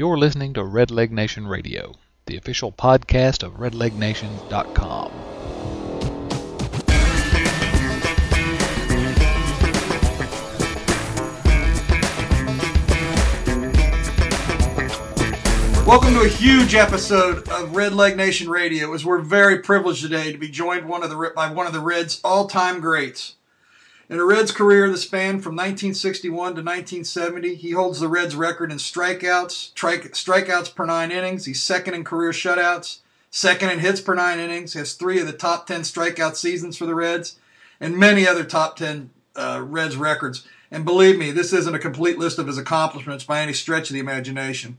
You're 0.00 0.16
listening 0.16 0.54
to 0.54 0.64
Red 0.64 0.90
Leg 0.90 1.12
Nation 1.12 1.46
Radio, 1.46 1.94
the 2.24 2.38
official 2.38 2.72
podcast 2.72 3.42
of 3.42 3.58
redlegnation.com. 3.58 5.12
Welcome 15.86 16.14
to 16.14 16.22
a 16.22 16.28
huge 16.28 16.74
episode 16.74 17.46
of 17.50 17.76
Red 17.76 17.92
Leg 17.92 18.16
Nation 18.16 18.48
Radio. 18.48 18.94
As 18.94 19.04
we're 19.04 19.18
very 19.18 19.58
privileged 19.58 20.00
today 20.00 20.32
to 20.32 20.38
be 20.38 20.48
joined 20.48 20.88
one 20.88 21.02
of 21.02 21.10
the 21.10 21.32
by 21.36 21.52
one 21.52 21.66
of 21.66 21.74
the 21.74 21.80
Reds' 21.80 22.22
all-time 22.24 22.80
greats. 22.80 23.34
In 24.10 24.18
a 24.18 24.24
Reds 24.24 24.50
career 24.50 24.90
that 24.90 24.98
spanned 24.98 25.44
from 25.44 25.54
1961 25.54 26.32
to 26.32 26.62
1970, 26.62 27.54
he 27.54 27.70
holds 27.70 28.00
the 28.00 28.08
Reds 28.08 28.34
record 28.34 28.72
in 28.72 28.78
strikeouts, 28.78 29.72
strikeouts 29.72 30.74
per 30.74 30.84
nine 30.84 31.12
innings. 31.12 31.44
He's 31.44 31.62
second 31.62 31.94
in 31.94 32.02
career 32.02 32.32
shutouts, 32.32 32.98
second 33.30 33.70
in 33.70 33.78
hits 33.78 34.00
per 34.00 34.16
nine 34.16 34.40
innings. 34.40 34.74
Has 34.74 34.94
three 34.94 35.20
of 35.20 35.28
the 35.28 35.32
top 35.32 35.68
10 35.68 35.82
strikeout 35.82 36.34
seasons 36.34 36.76
for 36.76 36.86
the 36.86 36.94
Reds, 36.96 37.38
and 37.78 37.96
many 37.96 38.26
other 38.26 38.42
top 38.42 38.76
10 38.76 39.10
uh, 39.36 39.62
Reds 39.64 39.96
records. 39.96 40.44
And 40.72 40.84
believe 40.84 41.16
me, 41.16 41.30
this 41.30 41.52
isn't 41.52 41.76
a 41.76 41.78
complete 41.78 42.18
list 42.18 42.40
of 42.40 42.48
his 42.48 42.58
accomplishments 42.58 43.22
by 43.22 43.40
any 43.40 43.52
stretch 43.52 43.90
of 43.90 43.94
the 43.94 44.00
imagination. 44.00 44.78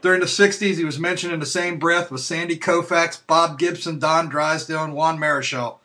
During 0.00 0.20
the 0.20 0.26
60s, 0.26 0.76
he 0.76 0.86
was 0.86 0.98
mentioned 0.98 1.34
in 1.34 1.40
the 1.40 1.44
same 1.44 1.78
breath 1.78 2.10
with 2.10 2.22
Sandy 2.22 2.56
Koufax, 2.56 3.20
Bob 3.26 3.58
Gibson, 3.58 3.98
Don 3.98 4.30
Drysdale, 4.30 4.84
and 4.84 4.94
Juan 4.94 5.18
Marichal. 5.18 5.80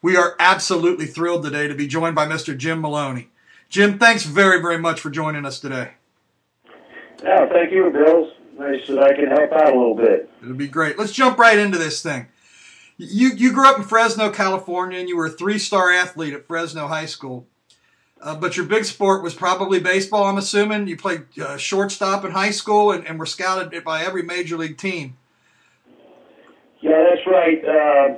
We 0.00 0.16
are 0.16 0.36
absolutely 0.38 1.06
thrilled 1.06 1.44
today 1.44 1.66
to 1.66 1.74
be 1.74 1.88
joined 1.88 2.14
by 2.14 2.26
Mr. 2.26 2.56
Jim 2.56 2.80
Maloney. 2.80 3.28
Jim, 3.68 3.98
thanks 3.98 4.22
very, 4.22 4.60
very 4.60 4.78
much 4.78 5.00
for 5.00 5.10
joining 5.10 5.44
us 5.44 5.58
today. 5.58 5.92
Yeah, 7.22 7.48
thank 7.48 7.72
you, 7.72 7.90
Bill. 7.90 8.30
Nice 8.58 8.86
that 8.86 8.98
I 8.98 9.12
can 9.14 9.26
help 9.26 9.52
out 9.52 9.72
a 9.72 9.78
little 9.78 9.94
bit. 9.94 10.30
It'll 10.42 10.54
be 10.54 10.68
great. 10.68 10.98
Let's 10.98 11.12
jump 11.12 11.38
right 11.38 11.58
into 11.58 11.78
this 11.78 12.02
thing. 12.02 12.28
You 12.96 13.28
you 13.28 13.52
grew 13.52 13.68
up 13.68 13.78
in 13.78 13.84
Fresno, 13.84 14.30
California, 14.30 14.98
and 14.98 15.08
you 15.08 15.16
were 15.16 15.26
a 15.26 15.30
three-star 15.30 15.92
athlete 15.92 16.34
at 16.34 16.46
Fresno 16.46 16.88
High 16.88 17.06
School. 17.06 17.46
Uh, 18.20 18.34
but 18.34 18.56
your 18.56 18.66
big 18.66 18.84
sport 18.84 19.22
was 19.22 19.34
probably 19.34 19.78
baseball. 19.78 20.24
I'm 20.24 20.38
assuming 20.38 20.88
you 20.88 20.96
played 20.96 21.26
uh, 21.40 21.56
shortstop 21.56 22.24
in 22.24 22.32
high 22.32 22.50
school 22.50 22.90
and, 22.90 23.06
and, 23.06 23.16
were 23.16 23.26
scouted 23.26 23.84
by 23.84 24.02
every 24.02 24.22
major 24.22 24.56
league 24.56 24.76
team. 24.76 25.16
Yeah, 26.80 27.04
that's 27.08 27.24
right. 27.28 27.64
Uh, 27.64 28.16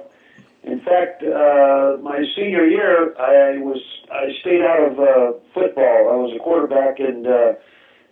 in 0.62 0.80
fact, 0.80 1.22
uh, 1.22 1.96
my 2.02 2.22
senior 2.36 2.66
year, 2.66 3.14
I 3.18 3.58
was 3.58 3.80
I 4.12 4.28
stayed 4.40 4.60
out 4.60 4.92
of 4.92 5.00
uh, 5.00 5.38
football. 5.54 6.12
I 6.12 6.16
was 6.20 6.36
a 6.36 6.42
quarterback, 6.42 7.00
and 7.00 7.24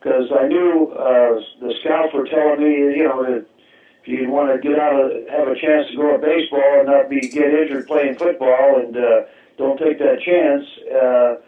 because 0.01 0.31
uh, 0.33 0.41
I 0.41 0.49
knew 0.49 0.89
uh, 0.97 1.41
the 1.61 1.75
scouts 1.81 2.15
were 2.15 2.25
telling 2.25 2.65
me, 2.65 2.97
you 2.97 3.05
know, 3.05 3.23
if 3.25 4.09
you 4.09 4.31
want 4.31 4.49
to 4.49 4.57
get 4.67 4.79
out 4.79 4.97
of 4.97 5.13
have 5.29 5.49
a 5.49 5.61
chance 5.61 5.91
to 5.91 5.97
go 5.97 6.17
to 6.17 6.19
baseball 6.19 6.81
and 6.81 6.89
not 6.89 7.11
be 7.11 7.21
get 7.21 7.53
injured 7.53 7.87
playing 7.87 8.17
football, 8.17 8.81
and 8.81 8.97
uh, 8.97 9.29
don't 9.59 9.77
take 9.77 9.99
that 9.99 10.21
chance. 10.25 10.65
Uh, 10.89 11.45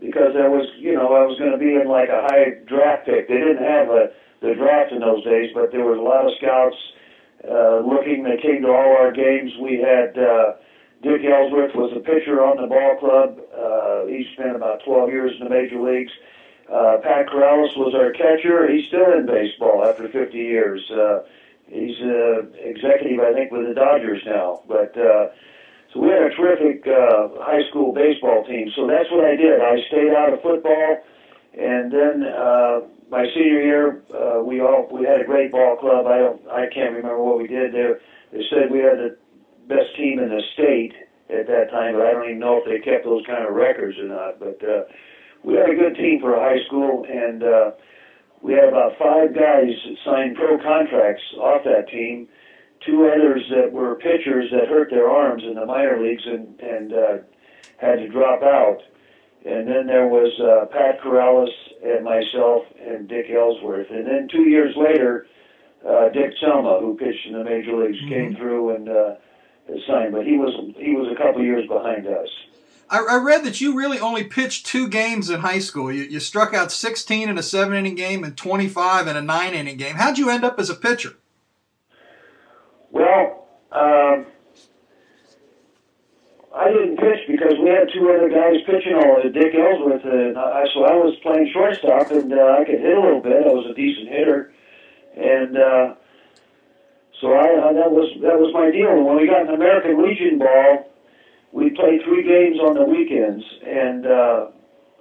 because 0.00 0.32
I 0.34 0.48
was, 0.48 0.66
you 0.78 0.94
know, 0.94 1.12
I 1.12 1.28
was 1.28 1.38
going 1.38 1.52
to 1.52 1.58
be 1.58 1.76
in 1.76 1.86
like 1.86 2.08
a 2.08 2.24
high 2.24 2.56
draft 2.66 3.04
pick. 3.04 3.28
They 3.28 3.36
didn't 3.36 3.62
have 3.62 3.88
a 3.88 4.10
the 4.40 4.54
draft 4.54 4.90
in 4.90 5.00
those 5.00 5.22
days, 5.22 5.50
but 5.54 5.70
there 5.70 5.84
was 5.84 5.98
a 5.98 6.02
lot 6.02 6.24
of 6.24 6.32
scouts 6.40 6.76
uh, 7.48 7.80
looking. 7.80 8.24
They 8.24 8.40
came 8.40 8.62
to 8.62 8.68
all 8.68 8.96
our 8.96 9.12
games. 9.12 9.52
We 9.60 9.80
had 9.80 10.18
uh, 10.18 10.54
Dick 11.02 11.24
Ellsworth 11.24 11.74
was 11.74 11.92
a 11.96 12.00
pitcher 12.00 12.44
on 12.44 12.60
the 12.60 12.68
ball 12.68 12.96
club. 13.00 13.40
Uh, 13.56 14.06
he 14.06 14.26
spent 14.34 14.56
about 14.56 14.84
12 14.84 15.08
years 15.10 15.32
in 15.38 15.44
the 15.44 15.50
major 15.50 15.80
leagues. 15.80 16.12
Uh, 16.70 16.98
Pat 17.02 17.26
Corrales 17.26 17.76
was 17.76 17.94
our 17.94 18.12
catcher. 18.12 18.70
He's 18.70 18.86
still 18.86 19.12
in 19.16 19.26
baseball 19.26 19.84
after 19.84 20.08
50 20.08 20.36
years. 20.36 20.84
Uh, 20.90 21.24
he's 21.66 21.98
uh, 22.00 22.46
executive, 22.60 23.18
I 23.18 23.32
think, 23.32 23.50
with 23.50 23.66
the 23.66 23.74
Dodgers 23.74 24.22
now. 24.26 24.62
But 24.68 24.96
uh, 24.96 25.32
so 25.92 26.00
we 26.00 26.08
had 26.10 26.22
a 26.22 26.30
terrific 26.36 26.86
uh, 26.86 27.42
high 27.42 27.66
school 27.70 27.92
baseball 27.92 28.44
team. 28.44 28.70
So 28.76 28.86
that's 28.86 29.10
what 29.10 29.24
I 29.24 29.34
did. 29.34 29.60
I 29.60 29.80
stayed 29.88 30.14
out 30.14 30.32
of 30.32 30.42
football, 30.42 31.02
and 31.58 31.90
then 31.90 32.22
uh, 32.22 32.80
my 33.10 33.26
senior 33.34 33.60
year, 33.60 34.02
uh, 34.14 34.42
we 34.42 34.60
all 34.60 34.88
we 34.90 35.04
had 35.04 35.20
a 35.20 35.24
great 35.24 35.50
ball 35.50 35.76
club. 35.76 36.06
I 36.06 36.18
don't, 36.18 36.48
I 36.48 36.66
can't 36.72 36.94
remember 36.94 37.22
what 37.22 37.38
we 37.38 37.48
did 37.48 37.74
there. 37.74 38.00
They 38.32 38.42
said 38.48 38.70
we 38.70 38.78
had 38.78 38.98
the 38.98 39.18
best 39.66 39.96
team 39.96 40.20
in 40.20 40.28
the 40.28 40.42
state 40.54 40.94
at 41.28 41.46
that 41.48 41.70
time, 41.70 41.94
but 41.94 42.06
I 42.06 42.12
don't 42.12 42.30
even 42.30 42.38
know 42.38 42.62
if 42.62 42.64
they 42.64 42.78
kept 42.78 43.04
those 43.04 43.26
kind 43.26 43.44
of 43.44 43.54
records 43.54 43.98
or 43.98 44.06
not. 44.06 44.38
But 44.38 44.62
uh, 44.62 44.84
we 45.42 45.54
had 45.54 45.70
a 45.70 45.74
good 45.74 45.96
team 45.96 46.20
for 46.20 46.34
a 46.34 46.40
high 46.40 46.64
school, 46.66 47.04
and 47.08 47.42
uh, 47.42 47.70
we 48.42 48.54
had 48.54 48.68
about 48.68 48.96
five 48.98 49.34
guys 49.34 49.74
that 49.74 49.96
signed 50.04 50.36
pro 50.36 50.58
contracts 50.58 51.22
off 51.38 51.64
that 51.64 51.88
team. 51.90 52.28
Two 52.86 53.10
others 53.12 53.42
that 53.50 53.72
were 53.72 53.96
pitchers 53.96 54.50
that 54.52 54.68
hurt 54.68 54.88
their 54.90 55.10
arms 55.10 55.42
in 55.42 55.54
the 55.54 55.66
minor 55.66 56.00
leagues 56.00 56.22
and 56.24 56.58
and 56.60 56.92
uh, 56.92 57.16
had 57.78 57.96
to 57.96 58.08
drop 58.08 58.42
out. 58.42 58.78
And 59.44 59.66
then 59.66 59.86
there 59.86 60.06
was 60.06 60.32
uh, 60.38 60.66
Pat 60.66 61.00
Corrales 61.00 61.48
and 61.82 62.04
myself 62.04 62.64
and 62.78 63.08
Dick 63.08 63.26
Ellsworth. 63.30 63.86
And 63.90 64.06
then 64.06 64.28
two 64.30 64.48
years 64.48 64.74
later, 64.76 65.26
uh, 65.86 66.10
Dick 66.10 66.32
Selma, 66.40 66.78
who 66.80 66.96
pitched 66.96 67.26
in 67.26 67.32
the 67.32 67.44
major 67.44 67.76
leagues, 67.76 67.98
mm-hmm. 67.98 68.08
came 68.08 68.36
through 68.36 68.76
and 68.76 68.88
uh, 68.88 69.14
signed. 69.86 70.12
But 70.12 70.26
he 70.26 70.36
was 70.36 70.52
he 70.76 70.94
was 70.94 71.10
a 71.10 71.16
couple 71.16 71.42
years 71.42 71.66
behind 71.66 72.06
us. 72.06 72.28
I, 72.90 72.98
I 73.08 73.16
read 73.16 73.44
that 73.44 73.60
you 73.60 73.76
really 73.76 74.00
only 74.00 74.24
pitched 74.24 74.66
two 74.66 74.88
games 74.88 75.30
in 75.30 75.40
high 75.40 75.60
school. 75.60 75.92
You, 75.92 76.02
you 76.02 76.18
struck 76.18 76.52
out 76.52 76.72
16 76.72 77.28
in 77.28 77.38
a 77.38 77.42
seven 77.42 77.74
inning 77.74 77.94
game 77.94 78.24
and 78.24 78.36
25 78.36 79.06
in 79.06 79.16
a 79.16 79.22
nine 79.22 79.54
inning 79.54 79.76
game. 79.76 79.94
How'd 79.94 80.18
you 80.18 80.28
end 80.28 80.44
up 80.44 80.58
as 80.58 80.68
a 80.70 80.74
pitcher? 80.74 81.14
Well, 82.90 83.46
um, 83.70 84.26
I 86.54 86.68
didn't 86.68 86.96
pitch 86.96 87.28
because 87.28 87.54
we 87.62 87.70
had 87.70 87.88
two 87.94 88.10
other 88.10 88.28
guys 88.28 88.56
pitching 88.66 88.94
all 88.94 89.22
of 89.24 89.32
Dick 89.32 89.54
Ellsworth, 89.54 90.04
and 90.04 90.36
I, 90.36 90.64
so 90.74 90.84
I 90.84 90.94
was 90.98 91.14
playing 91.22 91.48
shortstop, 91.52 92.10
and 92.10 92.32
uh, 92.32 92.58
I 92.58 92.64
could 92.64 92.80
hit 92.80 92.96
a 92.96 93.00
little 93.00 93.20
bit. 93.20 93.46
I 93.46 93.54
was 93.54 93.70
a 93.70 93.74
decent 93.74 94.08
hitter, 94.08 94.52
and 95.16 95.56
uh, 95.56 95.94
so 97.20 97.32
I, 97.34 97.70
I 97.70 97.72
that 97.74 97.92
was 97.92 98.10
that 98.22 98.38
was 98.40 98.52
my 98.52 98.70
deal. 98.72 98.90
And 98.90 99.06
when 99.06 99.16
we 99.16 99.28
got 99.28 99.46
an 99.46 99.54
American 99.54 100.02
Legion 100.02 100.38
ball, 100.38 100.90
we 101.52 101.70
played 101.70 102.02
three 102.02 102.24
games 102.24 102.58
on 102.58 102.74
the 102.74 102.84
weekends, 102.84 103.44
and 103.64 104.06
uh, 104.06 104.46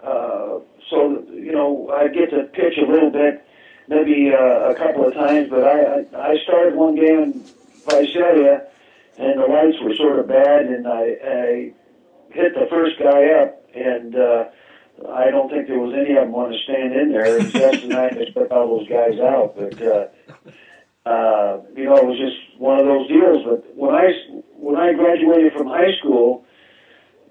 uh, 0.03 0.59
so 0.87 1.25
you 1.33 1.51
know 1.51 1.89
I 1.89 2.09
get 2.09 2.29
to 2.29 2.43
pitch 2.43 2.77
a 2.77 2.85
little 2.85 3.09
bit, 3.09 3.43
maybe 3.87 4.31
uh, 4.31 4.69
a 4.69 4.75
couple 4.75 5.03
of 5.03 5.15
times. 5.15 5.49
But 5.49 5.63
I, 5.63 6.05
I 6.13 6.37
started 6.43 6.75
one 6.75 6.93
game 6.93 7.23
in 7.23 7.43
Visalia 7.89 8.67
and 9.19 9.37
the 9.37 9.45
lights 9.45 9.75
were 9.83 9.93
sort 9.95 10.19
of 10.19 10.27
bad, 10.27 10.65
and 10.65 10.87
I, 10.87 11.03
I 11.19 11.73
hit 12.31 12.55
the 12.55 12.67
first 12.69 12.97
guy 12.99 13.43
up, 13.43 13.59
and 13.75 14.15
uh, 14.15 14.43
I 15.11 15.29
don't 15.29 15.49
think 15.49 15.67
there 15.67 15.79
was 15.79 15.93
any 15.93 16.15
of 16.15 16.23
them 16.23 16.31
want 16.31 16.53
to 16.53 16.59
stand 16.63 16.93
in 16.95 17.11
there. 17.11 17.25
It 17.25 17.43
was 17.43 17.51
just 17.51 17.81
the 17.81 17.87
night 17.87 18.15
they 18.15 18.31
put 18.31 18.51
all 18.51 18.79
those 18.79 18.87
guys 18.87 19.19
out, 19.19 19.55
but 19.59 19.75
uh, 19.81 20.07
uh, 21.03 21.61
you 21.75 21.83
know, 21.83 21.97
it 21.97 22.05
was 22.05 22.19
just 22.19 22.59
one 22.59 22.79
of 22.79 22.85
those 22.85 23.07
deals. 23.07 23.43
But 23.43 23.75
when 23.75 23.95
I 23.95 24.07
when 24.55 24.77
I 24.77 24.93
graduated 24.93 25.51
from 25.51 25.67
high 25.67 25.91
school, 25.99 26.45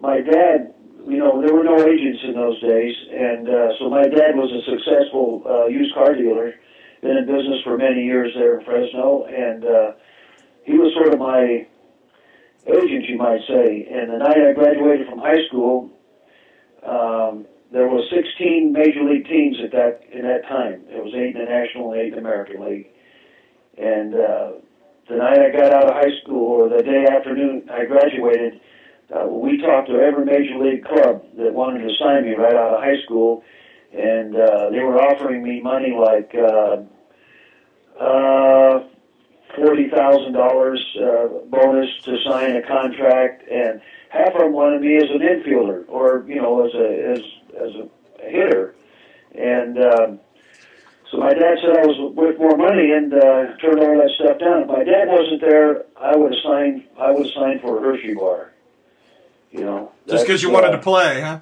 my 0.00 0.20
dad, 0.20 0.74
you 1.06 1.16
know, 1.16 1.40
there 1.40 1.54
were 1.54 1.64
no 1.64 1.80
agents 1.88 2.20
in 2.24 2.34
those 2.34 2.60
days, 2.60 2.96
and 3.12 3.48
uh, 3.48 3.78
so 3.78 3.88
my 3.88 4.04
dad 4.08 4.36
was 4.36 4.52
a 4.52 4.60
successful 4.68 5.40
uh, 5.48 5.66
used 5.68 5.94
car 5.94 6.14
dealer, 6.14 6.52
been 7.00 7.16
in 7.16 7.24
business 7.24 7.60
for 7.64 7.78
many 7.78 8.04
years 8.04 8.32
there 8.34 8.58
in 8.58 8.64
Fresno, 8.64 9.24
and 9.24 9.64
uh, 9.64 9.92
he 10.64 10.74
was 10.74 10.92
sort 10.92 11.12
of 11.12 11.20
my 11.20 11.67
you 13.08 13.16
might 13.16 13.40
say. 13.48 13.88
And 13.90 14.12
the 14.12 14.18
night 14.18 14.36
I 14.36 14.52
graduated 14.52 15.08
from 15.08 15.18
high 15.18 15.42
school, 15.48 15.90
um, 16.86 17.46
there 17.72 17.88
were 17.88 18.02
16 18.10 18.72
major 18.72 19.02
league 19.04 19.26
teams 19.26 19.56
at 19.62 19.72
that 19.72 20.00
in 20.12 20.22
that 20.22 20.46
time. 20.48 20.84
It 20.88 21.02
was 21.02 21.12
eight 21.14 21.36
in 21.36 21.44
the 21.44 21.50
National 21.50 21.92
and 21.92 22.00
eight 22.00 22.08
in 22.08 22.14
the 22.14 22.20
American 22.20 22.64
League. 22.64 22.86
And 23.76 24.14
uh, 24.14 24.52
the 25.08 25.16
night 25.16 25.38
I 25.38 25.50
got 25.50 25.72
out 25.72 25.88
of 25.88 25.94
high 25.94 26.14
school, 26.22 26.62
or 26.62 26.68
the 26.68 26.82
day 26.82 27.04
afternoon 27.10 27.68
I 27.70 27.84
graduated, 27.84 28.60
uh, 29.14 29.26
we 29.26 29.58
talked 29.58 29.88
to 29.88 29.94
every 29.94 30.24
major 30.24 30.58
league 30.58 30.84
club 30.84 31.24
that 31.36 31.52
wanted 31.54 31.86
to 31.86 31.94
sign 31.98 32.24
me 32.24 32.34
right 32.34 32.54
out 32.54 32.74
of 32.74 32.80
high 32.82 33.00
school, 33.04 33.42
and 33.92 34.36
uh, 34.36 34.70
they 34.70 34.80
were 34.80 35.00
offering 35.00 35.42
me 35.42 35.60
money 35.62 35.94
like 35.98 36.34
uh, 36.34 36.76
uh, 38.02 38.84
forty 39.56 39.88
thousand 39.88 40.36
uh, 40.36 40.38
dollars 40.38 40.96
bonus 41.46 41.88
to 42.04 42.16
sign 42.24 42.56
a 42.56 42.62
contract, 42.62 43.48
and 43.50 43.80
half 44.10 44.34
of 44.34 44.40
them 44.40 44.52
wanted 44.52 44.80
me 44.80 44.96
as 44.96 45.10
an 45.10 45.20
infielder 45.20 45.84
or 45.88 46.24
you 46.26 46.36
know 46.36 46.66
as 46.66 46.74
a 46.74 47.12
as 47.12 47.20
as 47.56 47.74
a 47.74 48.30
hitter, 48.30 48.74
and 49.34 49.78
um, 49.78 50.20
so 51.10 51.18
my 51.18 51.32
dad 51.32 51.58
said 51.62 51.76
I 51.76 51.86
was 51.86 52.14
worth 52.14 52.38
more 52.38 52.56
money 52.56 52.92
and 52.92 53.12
uh, 53.14 53.56
turned 53.60 53.80
all 53.80 53.96
that 53.96 54.10
stuff 54.16 54.38
down. 54.38 54.62
If 54.62 54.68
my 54.68 54.84
dad 54.84 55.08
wasn't 55.08 55.40
there, 55.40 55.84
I 55.96 56.16
would 56.16 56.34
have 56.34 56.42
signed. 56.42 56.84
I 56.98 57.10
would 57.12 57.26
have 57.26 57.34
signed 57.34 57.60
for 57.62 57.78
a 57.78 57.80
Hershey 57.80 58.14
bar. 58.14 58.52
You 59.50 59.60
know, 59.60 59.92
just 60.06 60.26
because 60.26 60.42
you 60.42 60.50
uh, 60.50 60.52
wanted 60.52 60.72
to 60.72 60.78
play, 60.78 61.22
huh? 61.22 61.40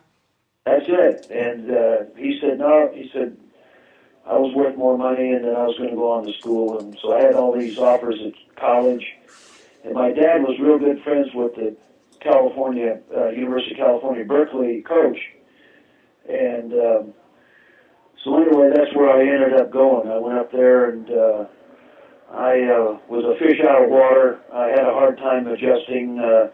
That's 0.64 0.84
it. 0.86 1.26
And 1.30 1.70
uh, 1.70 1.96
he 2.16 2.38
said 2.40 2.58
no. 2.58 2.92
He 2.94 3.10
said 3.12 3.36
I 4.26 4.36
was 4.36 4.52
worth 4.54 4.76
more 4.76 4.98
money, 4.98 5.32
and 5.32 5.44
then 5.44 5.54
I 5.54 5.64
was 5.64 5.76
going 5.76 5.90
to 5.90 5.96
go 5.96 6.10
on 6.10 6.26
to 6.26 6.32
school, 6.34 6.78
and 6.78 6.98
so 7.00 7.16
I 7.16 7.22
had 7.22 7.34
all 7.34 7.56
these 7.56 7.78
offers 7.78 8.16
at 8.24 8.56
college. 8.56 9.06
And 9.84 9.94
my 9.94 10.10
dad 10.10 10.42
was 10.42 10.58
real 10.58 10.78
good 10.78 11.02
friends 11.02 11.28
with 11.32 11.54
the 11.54 11.76
California 12.20 13.00
uh, 13.16 13.28
University 13.28 13.72
of 13.72 13.76
California 13.78 14.24
Berkeley 14.24 14.82
coach, 14.82 15.18
and 16.28 16.72
um, 16.72 17.14
so 18.24 18.42
anyway, 18.42 18.70
that's 18.74 18.92
where 18.96 19.10
I 19.10 19.20
ended 19.20 19.60
up 19.60 19.70
going. 19.70 20.08
I 20.08 20.18
went 20.18 20.38
up 20.38 20.52
there 20.52 20.90
and. 20.90 21.10
Uh, 21.10 21.44
I 22.32 22.58
uh, 22.58 22.98
was 23.08 23.24
a 23.24 23.38
fish 23.38 23.60
out 23.62 23.84
of 23.84 23.90
water. 23.90 24.40
I 24.52 24.66
had 24.68 24.80
a 24.80 24.92
hard 24.92 25.16
time 25.18 25.46
adjusting. 25.46 26.18
Uh, 26.18 26.50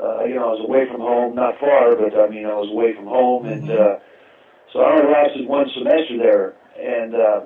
uh, 0.00 0.24
you 0.24 0.34
know, 0.34 0.48
I 0.48 0.52
was 0.52 0.64
away 0.64 0.86
from 0.90 1.00
home, 1.00 1.34
not 1.34 1.58
far, 1.58 1.96
but 1.96 2.16
I 2.16 2.28
mean, 2.28 2.46
I 2.46 2.54
was 2.54 2.70
away 2.70 2.94
from 2.94 3.06
home, 3.06 3.46
and 3.46 3.70
uh, 3.70 3.96
so 4.72 4.80
I 4.80 4.92
only 4.92 5.12
lasted 5.12 5.48
one 5.48 5.66
semester 5.74 6.18
there. 6.18 6.54
And 6.80 7.14
uh, 7.14 7.40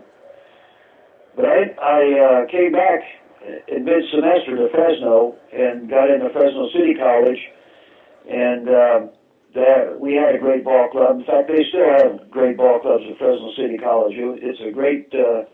but 1.37 1.45
I 1.45 1.75
I 1.83 2.21
uh, 2.21 2.47
came 2.51 2.73
back 2.73 3.01
in 3.69 3.85
mid 3.85 4.05
semester 4.11 4.57
to 4.57 4.69
Fresno 4.71 5.37
and 5.53 5.89
got 5.89 6.11
into 6.11 6.31
Fresno 6.31 6.69
City 6.71 6.95
College, 6.95 7.41
and 8.31 8.69
uh, 8.69 9.01
that 9.55 9.99
we 10.01 10.15
had 10.15 10.35
a 10.35 10.39
great 10.39 10.65
ball 10.65 10.89
club. 10.91 11.21
In 11.21 11.27
fact, 11.27 11.49
they 11.49 11.65
still 11.69 11.89
have 11.89 12.31
great 12.31 12.57
ball 12.57 12.81
clubs 12.81 13.05
at 13.11 13.19
Fresno 13.19 13.53
City 13.57 13.79
College. 13.79 14.15
It's 14.17 14.61
a 14.61 14.71
great 14.71 15.13
uh, 15.15 15.45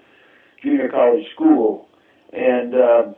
junior 0.63 0.89
college 0.89 1.27
school 1.35 1.89
and 2.33 2.75
uh, 2.75 3.13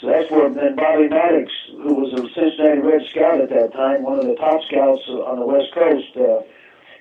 so 0.00 0.06
that's 0.06 0.30
where 0.30 0.50
then 0.50 0.76
Bobby 0.76 1.08
Mattick, 1.08 1.48
who 1.82 1.94
was 1.94 2.12
a 2.12 2.22
Cincinnati 2.34 2.80
Red 2.80 3.02
Scout 3.10 3.40
at 3.40 3.50
that 3.50 3.72
time, 3.72 4.02
one 4.02 4.18
of 4.18 4.26
the 4.26 4.34
top 4.34 4.62
scouts 4.66 5.02
on 5.08 5.38
the 5.38 5.46
West 5.46 5.72
Coast, 5.74 6.16
uh, 6.16 6.42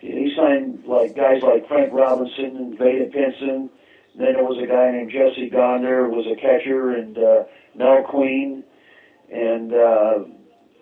he 0.01 0.33
signed 0.35 0.83
like 0.85 1.15
guys 1.15 1.41
like 1.41 1.67
Frank 1.67 1.93
Robinson 1.93 2.57
and 2.57 2.77
Vada 2.77 3.05
Pinson. 3.11 3.69
Then 4.17 4.33
there 4.33 4.43
was 4.43 4.57
a 4.61 4.67
guy 4.67 4.91
named 4.91 5.11
Jesse 5.11 5.49
Gonder, 5.49 6.09
was 6.09 6.25
a 6.25 6.35
catcher, 6.35 6.91
and 6.91 7.17
uh, 7.17 7.43
Mel 7.75 8.03
Queen, 8.09 8.63
and 9.31 9.71
uh, 9.73 10.25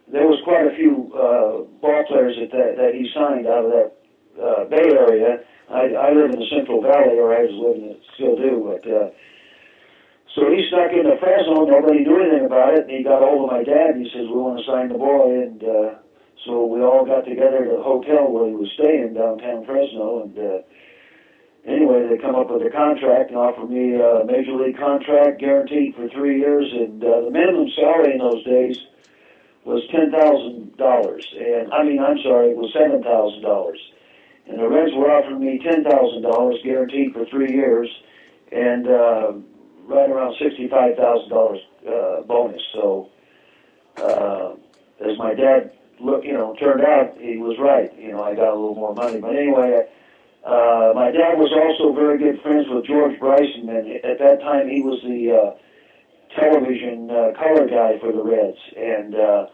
there 0.08 0.28
was 0.28 0.40
quite 0.44 0.68
a 0.68 0.76
few 0.76 1.12
uh, 1.14 1.68
ball 1.82 2.04
players 2.08 2.36
that, 2.40 2.52
that 2.52 2.78
that 2.78 2.94
he 2.96 3.10
signed 3.14 3.48
out 3.48 3.66
of 3.66 3.72
that 3.72 3.92
uh, 4.40 4.64
Bay 4.66 4.88
Area. 4.88 5.40
I, 5.70 5.92
I 5.96 6.14
live 6.14 6.32
in 6.32 6.40
the 6.40 6.48
Central 6.50 6.82
Valley, 6.82 7.18
or 7.18 7.36
I 7.36 7.44
was 7.44 7.56
living, 7.56 8.00
still 8.16 8.36
do, 8.36 8.72
but. 8.72 8.90
Uh, 8.90 9.10
so 10.36 10.52
he 10.52 10.68
snuck 10.70 10.92
into 10.92 11.16
Fresno. 11.18 11.64
Nobody 11.64 12.04
knew 12.04 12.20
anything 12.20 12.46
about 12.46 12.76
it. 12.76 12.82
And 12.82 12.92
he 12.92 13.04
got 13.04 13.24
hold 13.24 13.48
of 13.48 13.56
my 13.56 13.64
dad. 13.64 13.96
And 13.96 14.06
he 14.06 14.12
says, 14.12 14.28
"We 14.28 14.36
want 14.36 14.60
to 14.60 14.66
sign 14.68 14.90
the 14.92 15.00
boy." 15.00 15.32
And 15.32 15.64
uh, 15.64 16.04
so 16.44 16.66
we 16.66 16.82
all 16.82 17.06
got 17.06 17.26
together 17.26 17.66
at 17.66 17.80
a 17.80 17.82
hotel 17.82 18.32
where 18.32 18.48
he 18.50 18.56
was 18.56 18.70
staying 18.74 19.14
downtown 19.14 19.66
Fresno. 19.66 20.24
And 20.24 20.38
uh, 20.38 20.60
anyway, 21.66 22.08
they 22.10 22.18
come 22.18 22.36
up 22.36 22.50
with 22.50 22.62
a 22.62 22.70
contract 22.70 23.30
and 23.30 23.38
offer 23.38 23.66
me 23.66 23.96
a 23.96 24.26
major 24.26 24.54
league 24.54 24.78
contract, 24.78 25.40
guaranteed 25.40 25.96
for 25.96 26.10
three 26.10 26.40
years. 26.40 26.72
And 26.74 27.04
uh, 27.04 27.22
the 27.22 27.32
minimum 27.32 27.70
salary 27.76 28.14
in 28.14 28.20
those 28.20 28.44
days 28.44 28.78
was 29.64 29.82
ten 29.92 30.12
thousand 30.12 30.78
dollars. 30.78 31.26
And 31.38 31.74
I 31.74 31.84
mean, 31.84 32.00
I'm 32.00 32.20
sorry, 32.22 32.52
it 32.52 32.58
was 32.58 32.72
seven 32.74 33.02
thousand 33.02 33.42
dollars. 33.42 33.80
And 34.48 34.60
the 34.60 34.68
Reds 34.68 34.94
were 34.94 35.10
offering 35.10 35.40
me 35.40 35.60
ten 35.64 35.84
thousand 35.84 36.22
dollars, 36.22 36.58
guaranteed 36.64 37.14
for 37.14 37.26
three 37.26 37.54
years. 37.54 37.90
And 38.52 38.88
uh, 38.88 39.34
right 39.86 40.10
around 40.10 40.36
sixty-five 40.40 40.98
thousand 40.98 41.30
dollars 41.30 41.60
uh, 41.88 42.22
bonus. 42.24 42.62
So, 42.74 43.10
uh, 43.98 44.54
as 45.02 45.18
my 45.18 45.34
dad 45.34 45.72
look, 46.00 46.24
you 46.24 46.34
know, 46.34 46.56
turned 46.60 46.82
out, 46.82 47.18
he 47.20 47.38
was 47.38 47.58
right. 47.60 47.92
You 47.98 48.12
know, 48.14 48.24
I 48.24 48.36
got 48.36 48.50
a 48.50 48.56
little 48.56 48.76
more 48.76 48.94
money. 48.94 49.20
But 49.20 49.36
anyway, 49.36 49.88
uh, 50.46 50.92
my 50.94 51.12
dad 51.12 51.38
was 51.38 51.52
also 51.52 51.94
very 51.94 52.18
good 52.18 52.42
friends 52.42 52.68
with 52.70 52.86
George 52.86 53.20
Bryson, 53.20 53.70
and 53.70 54.06
at 54.06 54.20
that 54.20 54.42
time 54.42 54.70
he 54.70 54.82
was 54.82 55.02
the 55.04 55.32
uh, 55.34 56.40
television 56.40 57.10
uh, 57.10 57.32
color 57.38 57.68
guy 57.68 58.00
for 58.00 58.12
the 58.12 58.24
Reds, 58.24 58.58
and 58.78 59.16
uh, 59.16 59.46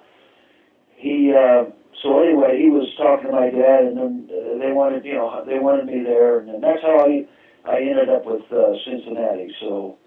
he. 0.96 1.34
Uh, 1.34 1.72
so 2.02 2.20
anyway, 2.24 2.58
he 2.58 2.70
was 2.70 2.88
talking 2.98 3.28
to 3.28 3.32
my 3.32 3.50
dad, 3.52 3.86
and 3.86 3.98
then 3.98 4.30
uh, 4.32 4.58
they 4.58 4.72
wanted, 4.72 5.06
you 5.06 5.14
know, 5.14 5.44
they 5.46 5.60
wanted 5.60 5.86
me 5.86 6.02
there, 6.04 6.40
and 6.40 6.64
that's 6.64 6.82
how 6.82 7.06
I 7.06 7.28
I 7.64 7.78
ended 7.80 8.10
up 8.10 8.26
with 8.26 8.42
uh, 8.52 8.74
Cincinnati. 8.86 9.54
So 9.62 9.98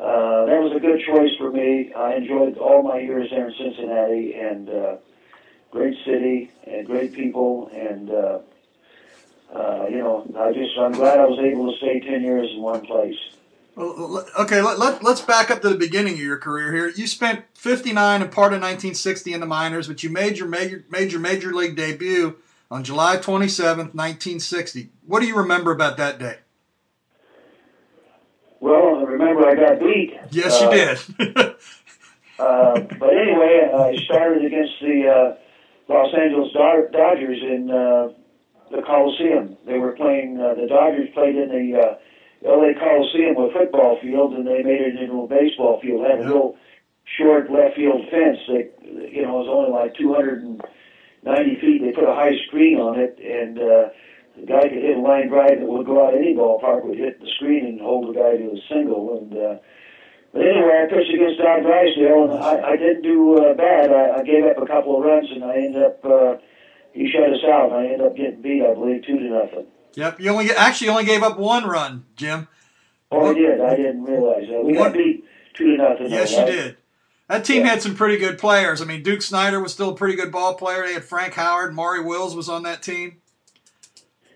uh, 0.00 0.46
that 0.46 0.60
was 0.60 0.72
a 0.74 0.80
good 0.80 1.00
choice 1.06 1.30
for 1.38 1.50
me. 1.50 1.92
I 1.94 2.14
enjoyed 2.14 2.58
all 2.58 2.82
my 2.82 2.98
years 2.98 3.28
there 3.30 3.48
in 3.48 3.54
Cincinnati, 3.58 4.34
and 4.34 4.68
uh, 4.68 4.96
great 5.70 5.96
city 6.04 6.50
and 6.66 6.86
great 6.86 7.12
people, 7.12 7.70
and 7.74 8.10
uh, 8.10 8.38
uh, 9.54 9.86
you 9.88 9.98
know, 9.98 10.26
I 10.38 10.52
just 10.52 10.76
I'm 10.78 10.92
glad 10.92 11.18
I 11.20 11.26
was 11.26 11.38
able 11.38 11.70
to 11.70 11.76
stay 11.78 12.00
ten 12.00 12.22
years 12.22 12.50
in 12.52 12.60
one 12.60 12.84
place. 12.84 13.16
Well, 13.74 14.26
okay, 14.40 14.62
let, 14.62 14.78
let, 14.78 15.04
let's 15.04 15.20
back 15.20 15.50
up 15.50 15.60
to 15.60 15.68
the 15.68 15.74
beginning 15.76 16.14
of 16.14 16.20
your 16.20 16.38
career 16.38 16.72
here. 16.72 16.88
You 16.88 17.06
spent 17.06 17.44
59 17.52 18.22
and 18.22 18.32
part 18.32 18.54
of 18.54 18.62
1960 18.62 19.34
in 19.34 19.40
the 19.40 19.44
minors, 19.44 19.86
but 19.86 20.02
you 20.02 20.08
made 20.08 20.38
your 20.38 20.48
major, 20.48 20.82
major, 20.88 21.18
major 21.18 21.52
league 21.52 21.76
debut 21.76 22.38
on 22.70 22.84
July 22.84 23.18
27th, 23.18 23.92
1960. 23.92 24.88
What 25.06 25.20
do 25.20 25.26
you 25.26 25.36
remember 25.36 25.72
about 25.72 25.98
that 25.98 26.18
day? 26.18 26.38
Well, 28.60 28.96
I 29.00 29.02
remember 29.02 29.46
I 29.46 29.54
got 29.54 29.78
beat. 29.78 30.14
Yes, 30.30 30.58
you 30.58 30.68
Uh, 30.68 31.36
did. 31.36 31.54
Uh, 32.38 32.80
but 32.98 33.16
anyway, 33.16 33.70
I 33.74 33.96
started 34.04 34.44
against 34.44 34.74
the 34.82 35.08
uh, 35.08 35.36
Los 35.88 36.12
Angeles 36.14 36.52
Dodgers 36.52 37.38
in 37.42 37.70
uh, 37.70 38.08
the 38.70 38.82
Coliseum. 38.82 39.56
They 39.66 39.78
were 39.78 39.92
playing. 39.92 40.40
Uh, 40.40 40.54
the 40.54 40.66
Dodgers 40.66 41.08
played 41.14 41.36
in 41.36 41.48
the 41.48 41.78
uh, 41.78 41.94
L.A. 42.48 42.74
Coliseum, 42.74 43.36
a 43.36 43.52
football 43.52 43.98
field, 44.02 44.34
and 44.34 44.46
they 44.46 44.62
made 44.62 44.80
it 44.82 44.96
into 45.00 45.22
a 45.22 45.26
baseball 45.28 45.80
field. 45.80 46.04
It 46.04 46.10
had 46.10 46.20
a 46.20 46.22
Yeah. 46.22 46.28
real 46.28 46.56
short 47.16 47.50
left 47.52 47.76
field 47.76 48.02
fence 48.10 48.38
that 48.48 48.72
you 48.82 49.22
know 49.22 49.34
was 49.38 49.48
only 49.48 49.70
like 49.70 49.94
290 49.94 51.60
feet. 51.60 51.82
They 51.82 51.92
put 51.92 52.04
a 52.08 52.14
high 52.14 52.36
screen 52.48 52.78
on 52.80 52.98
it, 52.98 53.18
and 53.22 53.58
uh, 53.58 53.88
the 54.36 54.46
guy 54.46 54.62
could 54.68 54.82
hit 54.82 54.96
a 54.96 55.00
line 55.00 55.28
drive 55.28 55.60
that 55.60 55.66
would 55.68 55.86
go 55.86 56.04
out 56.06 56.14
any 56.14 56.34
ballpark, 56.34 56.84
would 56.84 56.98
hit 56.98 57.20
the 57.20 57.30
screen 57.36 57.64
and 57.64 57.80
hold 57.80 58.08
the 58.08 58.18
guy 58.18 58.36
to 58.36 58.50
a 58.52 58.60
single. 58.68 59.18
And 59.18 59.32
uh, 59.38 59.56
but 60.36 60.46
anyway, 60.46 60.84
I 60.84 60.86
pitched 60.92 61.14
against 61.14 61.38
Don 61.40 61.62
Drysdale, 61.62 62.30
and 62.30 62.44
I, 62.44 62.72
I 62.72 62.76
didn't 62.76 63.02
do 63.02 63.38
uh, 63.38 63.54
bad. 63.54 63.90
I, 63.90 64.20
I 64.20 64.22
gave 64.22 64.44
up 64.44 64.58
a 64.62 64.66
couple 64.66 64.98
of 64.98 65.04
runs, 65.04 65.28
and 65.32 65.42
I 65.44 65.56
ended 65.56 65.82
up. 65.82 66.04
Uh, 66.04 66.36
he 66.92 67.08
shut 67.10 67.28
us 67.32 67.40
out, 67.50 67.72
and 67.72 67.74
I 67.74 67.84
ended 67.84 68.00
up 68.02 68.16
getting 68.16 68.42
beat, 68.42 68.62
I 68.62 68.74
believe, 68.74 69.04
two 69.06 69.18
to 69.18 69.28
nothing. 69.30 69.66
yep, 69.94 70.20
you 70.20 70.30
only 70.30 70.50
actually 70.52 70.88
only 70.90 71.04
gave 71.04 71.22
up 71.22 71.38
one 71.38 71.64
run, 71.64 72.04
Jim. 72.16 72.48
Oh, 73.10 73.30
I 73.30 73.34
did. 73.34 73.60
I 73.60 73.76
didn't 73.76 74.04
realize 74.04 74.44
that. 74.48 74.62
We 74.64 74.74
got 74.74 74.92
beat 74.92 75.24
two 75.54 75.76
to 75.76 75.82
nothing. 75.82 76.10
Yes, 76.10 76.32
you 76.32 76.38
right? 76.38 76.46
did. 76.46 76.76
That 77.28 77.44
team 77.44 77.62
Yeah. 77.64 77.70
had 77.70 77.82
some 77.82 77.94
pretty 77.96 78.18
good 78.18 78.38
players. 78.38 78.80
I 78.80 78.84
mean, 78.84 79.02
Duke 79.02 79.22
Snider 79.22 79.60
was 79.60 79.72
still 79.72 79.90
a 79.90 79.96
pretty 79.96 80.16
good 80.16 80.30
ball 80.30 80.54
player. 80.54 80.84
They 80.86 80.92
had 80.94 81.04
Frank 81.04 81.34
Howard, 81.34 81.74
Maury 81.74 82.02
Wills 82.02 82.36
was 82.36 82.48
on 82.48 82.62
that 82.62 82.82
team. 82.82 83.20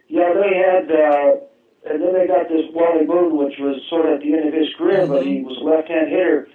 Yeah, 0.09 0.33
they 0.35 0.57
had, 0.57 0.91
uh, 0.91 1.37
and 1.85 2.03
then 2.03 2.13
they 2.13 2.27
got 2.27 2.49
this 2.49 2.67
Wally 2.73 3.07
Moon, 3.07 3.37
which 3.37 3.55
was 3.59 3.81
sort 3.89 4.07
of 4.07 4.15
at 4.17 4.21
the 4.21 4.33
end 4.35 4.49
of 4.49 4.55
his 4.55 4.69
career, 4.77 5.07
but 5.07 5.27
he 5.27 5.43
was 5.43 5.57
a 5.59 5.65
left-hand 5.65 6.09
hitter, 6.11 6.49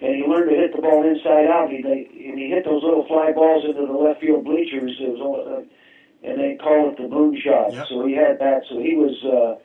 and 0.00 0.16
he 0.16 0.24
learned 0.24 0.50
to 0.50 0.56
hit 0.56 0.74
the 0.74 0.80
ball 0.80 1.04
inside 1.04 1.46
out. 1.46 1.70
He 1.70 1.82
they, 1.82 2.08
and 2.28 2.38
he 2.38 2.48
hit 2.48 2.64
those 2.64 2.82
little 2.82 3.06
fly 3.06 3.32
balls 3.32 3.64
into 3.64 3.86
the 3.86 3.92
left 3.92 4.20
field 4.20 4.44
bleachers. 4.44 4.96
It 4.98 5.10
was 5.10 5.20
only, 5.20 5.42
uh, 5.44 6.30
and 6.30 6.40
they 6.40 6.56
call 6.56 6.90
it 6.90 6.96
the 6.96 7.08
moon 7.08 7.38
shot. 7.40 7.72
Yep. 7.72 7.86
So 7.88 8.06
he 8.06 8.14
had 8.14 8.38
that. 8.40 8.62
So 8.68 8.80
he 8.80 8.96
was, 8.96 9.16
uh, 9.24 9.60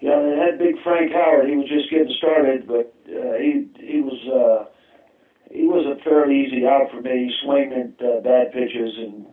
you 0.00 0.08
know, 0.10 0.18
they 0.26 0.36
had 0.38 0.58
big 0.58 0.74
Frank 0.82 1.12
Howard. 1.12 1.48
He 1.48 1.56
was 1.56 1.68
just 1.68 1.90
getting 1.90 2.14
started, 2.18 2.66
but 2.66 2.94
uh, 3.06 3.38
he 3.38 3.70
he 3.78 4.00
was. 4.00 4.18
Uh, 4.26 4.68
he 5.52 5.66
was 5.66 5.84
a 5.84 6.02
fairly 6.02 6.46
easy 6.46 6.66
out 6.66 6.90
for 6.90 7.02
me. 7.02 7.28
He 7.28 7.32
swung 7.44 7.70
at 7.76 8.02
uh, 8.02 8.20
bad 8.22 8.52
pitches 8.54 8.96
and 8.96 9.26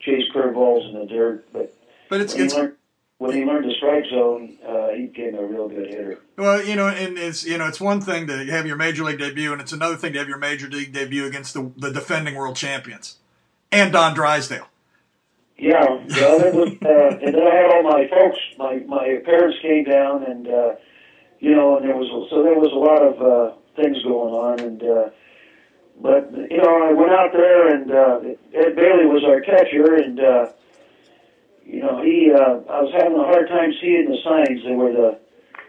chased 0.00 0.32
curveballs 0.32 0.88
in 0.88 1.00
the 1.00 1.06
dirt, 1.06 1.52
but 1.52 1.74
But 2.08 2.20
it's 2.20 2.34
it's 2.34 2.54
learned, 2.54 2.76
when 3.18 3.34
he 3.34 3.44
learned 3.44 3.68
the 3.68 3.74
strike 3.74 4.06
zone, 4.06 4.56
uh, 4.66 4.88
he 4.90 5.06
became 5.06 5.34
a 5.34 5.44
real 5.44 5.68
good 5.68 5.88
hitter. 5.88 6.20
well, 6.36 6.64
you 6.64 6.76
know, 6.76 6.88
and 6.88 7.18
it's 7.18 7.44
you 7.44 7.58
know, 7.58 7.66
it's 7.66 7.80
one 7.80 8.00
thing 8.00 8.26
to 8.28 8.44
have 8.46 8.66
your 8.66 8.76
major 8.76 9.04
league 9.04 9.18
debut, 9.18 9.52
and 9.52 9.60
it's 9.60 9.72
another 9.72 9.96
thing 9.96 10.12
to 10.12 10.18
have 10.20 10.28
your 10.28 10.38
major 10.38 10.68
league 10.68 10.92
debut 10.92 11.26
against 11.26 11.54
the 11.54 11.70
the 11.76 11.92
defending 11.92 12.36
world 12.36 12.56
champions 12.56 13.18
and 13.70 13.92
Don 13.92 14.14
Drysdale. 14.14 14.68
Yeah, 15.58 15.98
yeah 16.06 16.38
that 16.38 16.54
was, 16.54 16.68
uh, 16.84 17.18
and 17.20 17.34
then 17.34 17.46
I 17.46 17.54
had 17.54 17.70
all 17.74 17.82
my 17.82 18.08
folks. 18.08 18.38
My 18.56 18.76
my 18.86 19.20
parents 19.24 19.58
came 19.60 19.84
down, 19.84 20.22
and 20.22 20.46
uh, 20.46 20.74
you 21.40 21.54
know, 21.54 21.76
and 21.76 21.88
there 21.88 21.96
was 21.96 22.08
so 22.30 22.42
there 22.44 22.54
was 22.54 22.70
a 22.72 22.78
lot 22.78 23.02
of 23.02 23.20
uh, 23.20 23.56
things 23.74 24.00
going 24.04 24.34
on, 24.34 24.60
and 24.60 24.82
uh, 24.82 25.10
but 26.00 26.30
you 26.50 26.58
know, 26.58 26.82
I 26.84 26.92
went 26.92 27.10
out 27.10 27.32
there, 27.32 27.74
and 27.74 27.90
uh, 27.90 28.20
Ed 28.54 28.76
Bailey 28.76 29.06
was 29.06 29.24
our 29.24 29.40
catcher, 29.40 29.96
and 29.96 30.20
uh, 30.20 30.52
you 31.68 31.84
know, 31.84 32.00
he 32.00 32.32
uh, 32.32 32.64
I 32.72 32.80
was 32.80 32.92
having 32.96 33.20
a 33.20 33.28
hard 33.28 33.46
time 33.46 33.76
seeing 33.76 34.08
the 34.08 34.16
signs. 34.24 34.64
They 34.64 34.72
were 34.72 34.88
the 34.88 35.20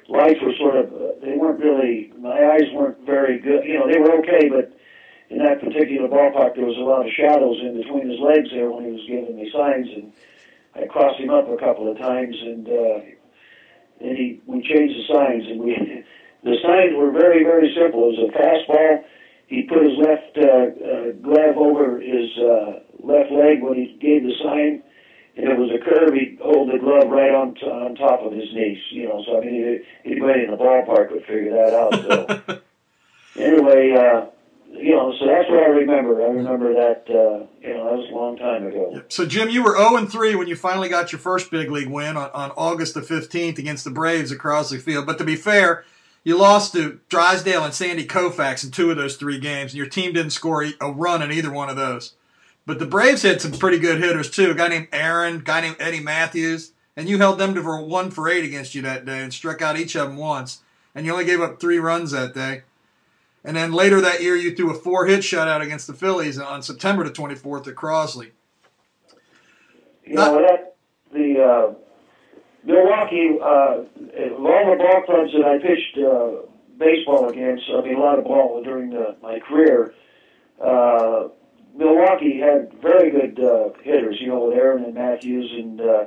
lights 0.08 0.40
were 0.40 0.56
sort 0.56 0.80
of 0.80 0.88
uh, 0.96 1.20
they 1.20 1.36
weren't 1.36 1.60
really 1.60 2.16
my 2.16 2.56
eyes 2.56 2.72
weren't 2.72 3.04
very 3.06 3.38
good. 3.38 3.68
You 3.68 3.80
know, 3.80 3.88
they 3.92 4.00
were 4.00 4.16
okay, 4.24 4.48
but 4.48 4.72
in 5.28 5.44
that 5.44 5.60
particular 5.60 6.08
ballpark 6.08 6.56
there 6.56 6.64
was 6.64 6.80
a 6.80 6.88
lot 6.88 7.04
of 7.04 7.12
shadows 7.12 7.60
in 7.60 7.76
between 7.76 8.08
his 8.10 8.20
legs 8.24 8.48
there 8.56 8.72
when 8.72 8.88
he 8.88 8.96
was 8.96 9.04
giving 9.12 9.36
me 9.36 9.52
signs, 9.52 9.92
and 9.92 10.14
I 10.72 10.88
crossed 10.88 11.20
him 11.20 11.36
up 11.36 11.52
a 11.52 11.60
couple 11.60 11.92
of 11.92 12.00
times, 12.00 12.36
and 12.48 12.64
uh, 12.64 13.00
and 14.00 14.16
he 14.16 14.40
we 14.48 14.64
changed 14.64 14.96
the 14.96 15.06
signs, 15.12 15.52
and 15.52 15.60
we 15.60 15.76
the 16.48 16.56
signs 16.64 16.96
were 16.96 17.12
very 17.12 17.44
very 17.44 17.76
simple. 17.76 18.08
It 18.08 18.24
was 18.24 18.32
a 18.32 18.32
fastball. 18.40 19.04
He 19.52 19.68
put 19.68 19.84
his 19.84 20.00
left 20.00 20.32
uh, 20.40 20.48
uh, 20.48 21.12
glove 21.20 21.60
over 21.60 22.00
his 22.00 22.32
uh, 22.40 22.88
left 23.04 23.36
leg 23.36 23.60
when 23.60 23.76
he 23.76 24.00
gave 24.00 24.24
the 24.24 24.38
sign, 24.40 24.80
and 25.40 25.50
it 25.50 25.58
was 25.58 25.72
a 25.72 25.84
curve. 25.84 26.14
He'd 26.14 26.38
hold 26.42 26.70
the 26.70 26.80
glove 26.80 27.10
right 27.10 27.34
on 27.34 27.56
t- 27.56 27.66
on 27.66 27.96
top 27.96 28.22
of 28.22 28.34
his 28.34 28.54
knees. 28.54 28.80
You 28.92 29.08
know, 29.08 29.24
so 29.26 29.42
I 29.42 29.46
mean, 29.46 29.84
anybody 30.06 30.44
in 30.44 30.52
the 30.52 30.58
ballpark 30.58 31.12
would 31.12 31.26
figure 31.26 31.52
that 31.52 31.74
out. 31.74 31.94
So 31.94 32.62
anyway. 33.42 33.94
Uh, 33.94 34.26
you 34.72 34.96
know, 34.96 35.14
so 35.20 35.26
that's 35.26 35.50
what 35.50 35.64
I 35.64 35.68
remember. 35.68 36.22
I 36.22 36.30
remember 36.30 36.74
that. 36.74 37.04
Uh, 37.10 37.48
you 37.60 37.74
know, 37.74 37.86
that 37.86 37.98
was 37.98 38.10
a 38.12 38.16
long 38.16 38.38
time 38.38 38.68
ago. 38.68 39.04
So 39.10 39.26
Jim, 39.26 39.50
you 39.50 39.64
were 39.64 39.76
0 39.76 39.98
and 39.98 40.12
3 40.12 40.36
when 40.36 40.48
you 40.48 40.56
finally 40.56 40.90
got 40.90 41.12
your 41.12 41.20
first 41.20 41.50
big 41.52 41.72
league 41.72 41.90
win 41.90 42.16
on, 42.16 42.30
on 42.32 42.52
August 42.52 42.94
the 42.94 43.02
15th 43.02 43.58
against 43.58 43.84
the 43.84 43.90
Braves 43.90 44.32
at 44.32 44.38
Crosley 44.38 44.80
Field. 44.80 45.06
But 45.06 45.18
to 45.18 45.24
be 45.24 45.36
fair, 45.36 45.86
you 46.24 46.38
lost 46.38 46.74
to 46.74 47.00
Drysdale 47.10 47.64
and 47.64 47.74
Sandy 47.74 48.06
Koufax 48.06 48.64
in 48.64 48.72
two 48.72 48.92
of 48.92 48.98
those 48.98 49.16
three 49.16 49.40
games, 49.40 49.72
and 49.72 49.78
your 49.78 49.88
team 49.88 50.14
didn't 50.14 50.32
score 50.32 50.66
a 50.80 50.92
run 50.92 51.22
in 51.22 51.32
either 51.32 51.52
one 51.52 51.70
of 51.70 51.76
those. 51.76 52.14
But 52.70 52.78
the 52.78 52.86
Braves 52.86 53.24
had 53.24 53.42
some 53.42 53.54
pretty 53.54 53.80
good 53.80 53.98
hitters 53.98 54.30
too. 54.30 54.52
A 54.52 54.54
guy 54.54 54.68
named 54.68 54.90
Aaron, 54.92 55.38
a 55.38 55.40
guy 55.40 55.62
named 55.62 55.78
Eddie 55.80 56.02
Mathews, 56.02 56.74
and 56.96 57.10
you 57.10 57.18
held 57.18 57.40
them 57.40 57.56
to 57.56 57.64
for 57.64 57.82
one 57.82 58.12
for 58.12 58.30
eight 58.30 58.46
against 58.46 58.76
you 58.76 58.84
that 58.84 59.06
day 59.06 59.24
and 59.24 59.34
struck 59.34 59.64
out 59.64 59.76
each 59.76 59.96
of 59.96 60.10
them 60.10 60.18
once. 60.18 60.62
And 60.94 61.04
you 61.04 61.12
only 61.12 61.26
gave 61.26 61.42
up 61.42 61.60
three 61.60 61.80
runs 61.80 62.12
that 62.12 62.36
day. 62.36 62.62
And 63.44 63.58
then 63.58 63.74
later 63.74 64.00
that 64.02 64.22
year, 64.22 64.36
you 64.36 64.56
threw 64.56 64.70
a 64.70 64.76
four 64.76 65.08
hit 65.08 65.22
shutout 65.22 65.62
against 65.64 65.88
the 65.88 65.96
Phillies 65.96 66.38
on 66.38 66.62
September 66.62 67.04
the 67.04 67.10
24th 67.10 67.68
at 67.68 67.74
Crosley. 67.74 68.30
You 70.06 70.14
know, 70.14 70.40
that, 70.40 70.76
the 71.12 71.42
uh, 71.42 71.74
Milwaukee, 72.64 73.32
uh, 73.42 73.46
all 73.48 74.70
the 74.70 74.78
ball 74.78 75.02
clubs 75.08 75.32
that 75.34 75.44
I 75.44 75.58
pitched 75.58 75.98
uh, 75.98 76.48
baseball 76.78 77.30
against, 77.30 77.64
I 77.76 77.82
mean, 77.82 77.96
a 77.96 78.00
lot 78.00 78.20
of 78.20 78.26
ball 78.26 78.62
during 78.64 78.92
the, 78.92 79.16
my 79.24 79.40
career, 79.40 79.96
uh, 80.64 81.30
Milwaukee 81.80 82.38
had 82.40 82.74
very 82.82 83.10
good 83.10 83.40
uh, 83.40 83.70
hitters, 83.82 84.18
you 84.20 84.28
know, 84.28 84.48
with 84.48 84.58
Aaron 84.58 84.84
and 84.84 84.94
Mathews 84.94 85.50
and 85.58 85.80
uh, 85.80 86.06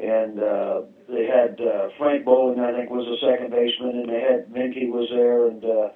and 0.00 0.40
uh, 0.40 0.82
they 1.08 1.26
had 1.26 1.60
uh, 1.60 1.88
Frank 1.98 2.24
Bolling, 2.24 2.60
I 2.60 2.72
think, 2.72 2.88
was 2.88 3.06
a 3.06 3.18
second 3.26 3.50
baseman, 3.50 3.98
and 3.98 4.08
they 4.08 4.20
had 4.20 4.50
Minky 4.50 4.88
was 4.88 5.08
there, 5.10 5.48
and 5.48 5.62
uh, 5.64 5.88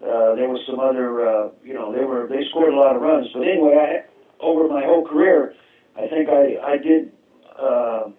uh, 0.00 0.34
there 0.36 0.48
was 0.48 0.62
some 0.66 0.80
other, 0.80 1.28
uh, 1.28 1.50
you 1.62 1.74
know, 1.74 1.92
they 1.92 2.04
were 2.04 2.26
they 2.30 2.48
scored 2.48 2.72
a 2.72 2.76
lot 2.76 2.96
of 2.96 3.02
runs. 3.02 3.26
But 3.34 3.42
anyway, 3.42 3.76
I, 3.76 4.42
over 4.42 4.68
my 4.68 4.84
whole 4.84 5.06
career, 5.06 5.54
I 5.96 6.06
think 6.06 6.30
I 6.30 6.56
I 6.64 6.76
did. 6.78 7.12
Uh, 7.58 8.10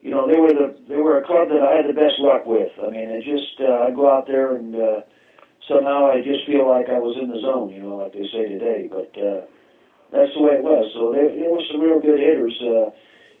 you 0.00 0.10
know, 0.12 0.28
they 0.28 0.38
were 0.38 0.52
the 0.52 0.78
they 0.88 0.96
were 0.96 1.18
a 1.18 1.26
club 1.26 1.48
that 1.48 1.60
I 1.60 1.74
had 1.76 1.88
the 1.88 1.98
best 1.98 2.20
luck 2.20 2.46
with. 2.46 2.70
I 2.78 2.90
mean, 2.90 3.10
it 3.10 3.24
just 3.24 3.58
uh, 3.60 3.88
I 3.88 3.90
go 3.90 4.08
out 4.08 4.28
there 4.28 4.54
and 4.54 4.76
uh, 4.76 5.00
somehow 5.68 6.10
I 6.10 6.22
just 6.22 6.46
feel 6.46 6.68
like 6.68 6.88
I 6.88 6.98
was 6.98 7.16
in 7.20 7.28
the 7.28 7.40
zone. 7.40 7.70
You 7.70 7.82
know, 7.82 7.96
like 7.96 8.12
they 8.12 8.26
say 8.32 8.48
today. 8.48 8.88
But 8.90 9.12
uh, 9.20 9.46
that's 10.10 10.34
the 10.34 10.42
way 10.42 10.54
it 10.54 10.64
was. 10.64 10.90
So 10.94 11.12
there, 11.12 11.28
there 11.28 11.50
were 11.50 11.62
some 11.70 11.80
real 11.80 12.00
good 12.00 12.18
hitters. 12.18 12.56
Uh, 12.60 12.90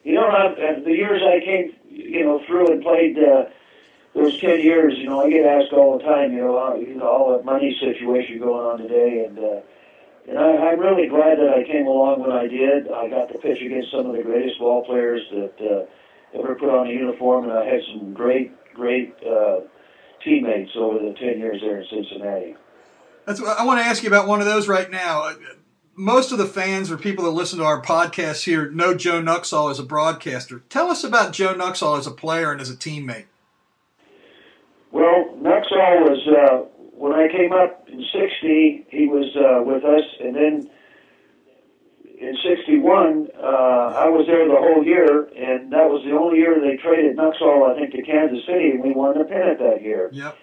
you 0.04 0.14
know, 0.14 0.28
I, 0.28 0.80
the 0.84 0.92
years 0.92 1.22
I 1.22 1.40
came, 1.44 1.74
you 1.88 2.24
know, 2.24 2.40
through 2.46 2.72
and 2.72 2.82
played. 2.82 3.18
Uh, 3.18 3.50
those 4.14 4.38
ten 4.40 4.60
years, 4.60 4.94
you 4.96 5.06
know, 5.06 5.20
I 5.20 5.30
get 5.30 5.44
asked 5.46 5.72
all 5.72 5.98
the 5.98 6.04
time, 6.04 6.32
you 6.32 6.40
know, 6.40 6.58
uh, 6.58 6.74
you 6.74 6.96
know, 6.96 7.06
all 7.06 7.38
the 7.38 7.44
money 7.44 7.76
situation 7.78 8.38
going 8.38 8.64
on 8.64 8.78
today, 8.78 9.24
and 9.26 9.38
uh, 9.38 9.60
and 10.28 10.38
I, 10.38 10.70
I'm 10.70 10.80
really 10.80 11.08
glad 11.08 11.38
that 11.38 11.54
I 11.54 11.62
came 11.64 11.86
along 11.86 12.20
when 12.20 12.32
I 12.32 12.46
did. 12.46 12.90
I 12.90 13.08
got 13.08 13.32
to 13.32 13.38
pitch 13.38 13.62
against 13.62 13.90
some 13.90 14.06
of 14.06 14.16
the 14.16 14.22
greatest 14.22 14.58
ball 14.58 14.84
players 14.84 15.22
that 15.30 15.54
uh, 15.60 16.38
ever 16.38 16.54
put 16.54 16.68
on 16.68 16.88
a 16.88 16.90
uniform, 16.90 17.44
and 17.44 17.52
I 17.52 17.64
had 17.64 17.80
some 17.92 18.12
great, 18.12 18.52
great 18.74 19.14
uh, 19.24 19.60
teammates 20.24 20.72
over 20.76 20.98
the 20.98 21.14
ten 21.14 21.38
years 21.38 21.60
there 21.60 21.80
in 21.80 21.86
Cincinnati. 21.88 22.56
That's. 23.26 23.40
I 23.42 23.64
want 23.64 23.80
to 23.80 23.86
ask 23.86 24.02
you 24.02 24.08
about 24.08 24.26
one 24.26 24.40
of 24.40 24.46
those 24.46 24.68
right 24.68 24.90
now. 24.90 25.32
Most 25.94 26.30
of 26.30 26.38
the 26.38 26.46
fans 26.46 26.90
or 26.90 26.96
people 26.96 27.24
that 27.24 27.32
listen 27.32 27.58
to 27.58 27.64
our 27.64 27.82
podcast 27.82 28.44
here 28.44 28.70
know 28.70 28.94
Joe 28.94 29.20
Nuxhall 29.20 29.70
as 29.70 29.80
a 29.80 29.82
broadcaster. 29.82 30.60
Tell 30.68 30.90
us 30.90 31.02
about 31.02 31.32
Joe 31.32 31.54
Nuxhall 31.54 31.98
as 31.98 32.06
a 32.06 32.12
player 32.12 32.52
and 32.52 32.60
as 32.60 32.70
a 32.70 32.76
teammate. 32.76 33.24
Well, 34.92 35.34
Nuxhall 35.40 36.08
was 36.08 36.28
uh, 36.28 36.56
when 36.94 37.12
I 37.12 37.28
came 37.28 37.52
up 37.52 37.88
in 37.88 38.04
'60. 38.12 38.86
He 38.88 39.06
was 39.06 39.34
uh, 39.36 39.62
with 39.64 39.84
us, 39.84 40.04
and 40.20 40.34
then 40.34 40.70
in 42.20 42.36
'61, 42.42 43.28
uh, 43.38 43.94
I 43.94 44.08
was 44.08 44.26
there 44.26 44.46
the 44.48 44.58
whole 44.58 44.84
year, 44.84 45.30
and 45.36 45.72
that 45.72 45.86
was 45.86 46.02
the 46.04 46.16
only 46.16 46.38
year 46.38 46.58
they 46.60 46.76
traded 46.76 47.16
Nuxhall, 47.16 47.70
I 47.70 47.78
think, 47.78 47.92
to 47.94 48.02
Kansas 48.02 48.44
City, 48.46 48.70
and 48.74 48.82
we 48.82 48.92
won 48.92 49.16
the 49.16 49.24
pennant 49.24 49.58
that 49.60 49.82
year. 49.82 50.10
Yep. 50.12 50.36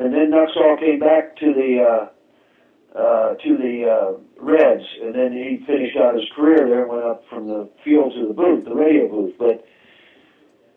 And 0.00 0.12
then 0.12 0.30
Nuxhall 0.30 0.78
came 0.80 0.98
back 0.98 1.36
to 1.36 1.54
the 1.54 1.70
uh, 1.78 2.98
uh, 2.98 3.34
to 3.34 3.56
the 3.56 3.86
uh, 3.86 4.10
Reds, 4.42 4.84
and 5.00 5.14
then 5.14 5.32
he 5.32 5.64
finished 5.64 5.96
out 5.96 6.14
his 6.14 6.28
career 6.34 6.66
there 6.66 6.82
and 6.82 6.90
went 6.90 7.04
up 7.04 7.22
from 7.30 7.46
the 7.46 7.70
field 7.84 8.12
to 8.14 8.26
the 8.26 8.34
booth, 8.34 8.64
the 8.64 8.74
radio 8.74 9.08
booth. 9.08 9.34
But 9.38 9.64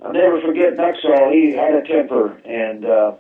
I'll 0.03 0.13
never 0.13 0.39
forget 0.41 0.77
Nuxhall. 0.77 1.33
He 1.33 1.51
had 1.53 1.73
a 1.73 1.81
temper, 1.81 2.37
and 2.45 2.85
uh, 2.85 3.11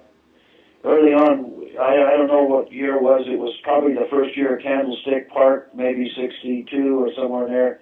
early 0.85 1.13
on, 1.13 1.55
I, 1.79 2.13
I 2.13 2.17
don't 2.17 2.27
know 2.27 2.43
what 2.43 2.71
year 2.71 2.95
it 2.95 3.01
was. 3.01 3.25
It 3.27 3.39
was 3.39 3.53
probably 3.63 3.93
the 3.93 4.07
first 4.09 4.37
year 4.37 4.57
at 4.57 4.63
Candlestick 4.63 5.29
Park, 5.29 5.75
maybe 5.75 6.11
'62 6.15 7.03
or 7.03 7.09
somewhere 7.15 7.45
in 7.45 7.51
there. 7.51 7.81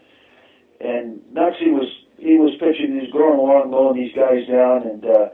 And 0.80 1.22
Nuxie 1.34 1.72
was 1.72 1.88
he 2.18 2.38
was 2.38 2.56
pitching. 2.60 2.96
He 2.96 3.06
was 3.06 3.12
going 3.12 3.40
along, 3.40 3.72
mowing 3.72 4.00
these 4.00 4.16
guys 4.16 4.48
down, 4.48 4.88
and 4.88 5.06
uh, 5.06 5.30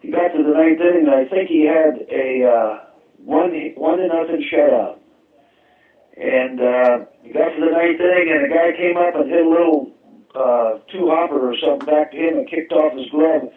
he 0.00 0.10
got 0.10 0.28
to 0.32 0.42
the 0.42 0.50
ninth 0.50 0.80
inning. 0.80 1.06
And 1.06 1.14
I 1.14 1.24
think 1.28 1.48
he 1.48 1.68
had 1.68 2.08
a 2.10 2.48
uh, 2.48 2.84
one 3.18 3.52
one 3.76 3.98
to 3.98 4.08
nothing 4.08 4.44
shutout. 4.50 4.98
And 6.16 6.60
uh, 6.60 7.06
he 7.22 7.32
got 7.32 7.54
to 7.54 7.60
the 7.60 7.72
ninth 7.72 8.00
inning, 8.00 8.28
and 8.32 8.44
a 8.46 8.52
guy 8.52 8.76
came 8.76 8.96
up 8.96 9.14
and 9.14 9.30
hit 9.30 9.46
a 9.46 9.48
little 9.48 9.92
uh, 10.34 10.78
two 10.90 11.08
hopper 11.08 11.52
or 11.52 11.56
something 11.56 11.86
back 11.86 12.12
to 12.12 12.16
him 12.16 12.38
and 12.38 12.48
kicked 12.48 12.72
off 12.72 12.96
his 12.96 13.08
glove. 13.10 13.52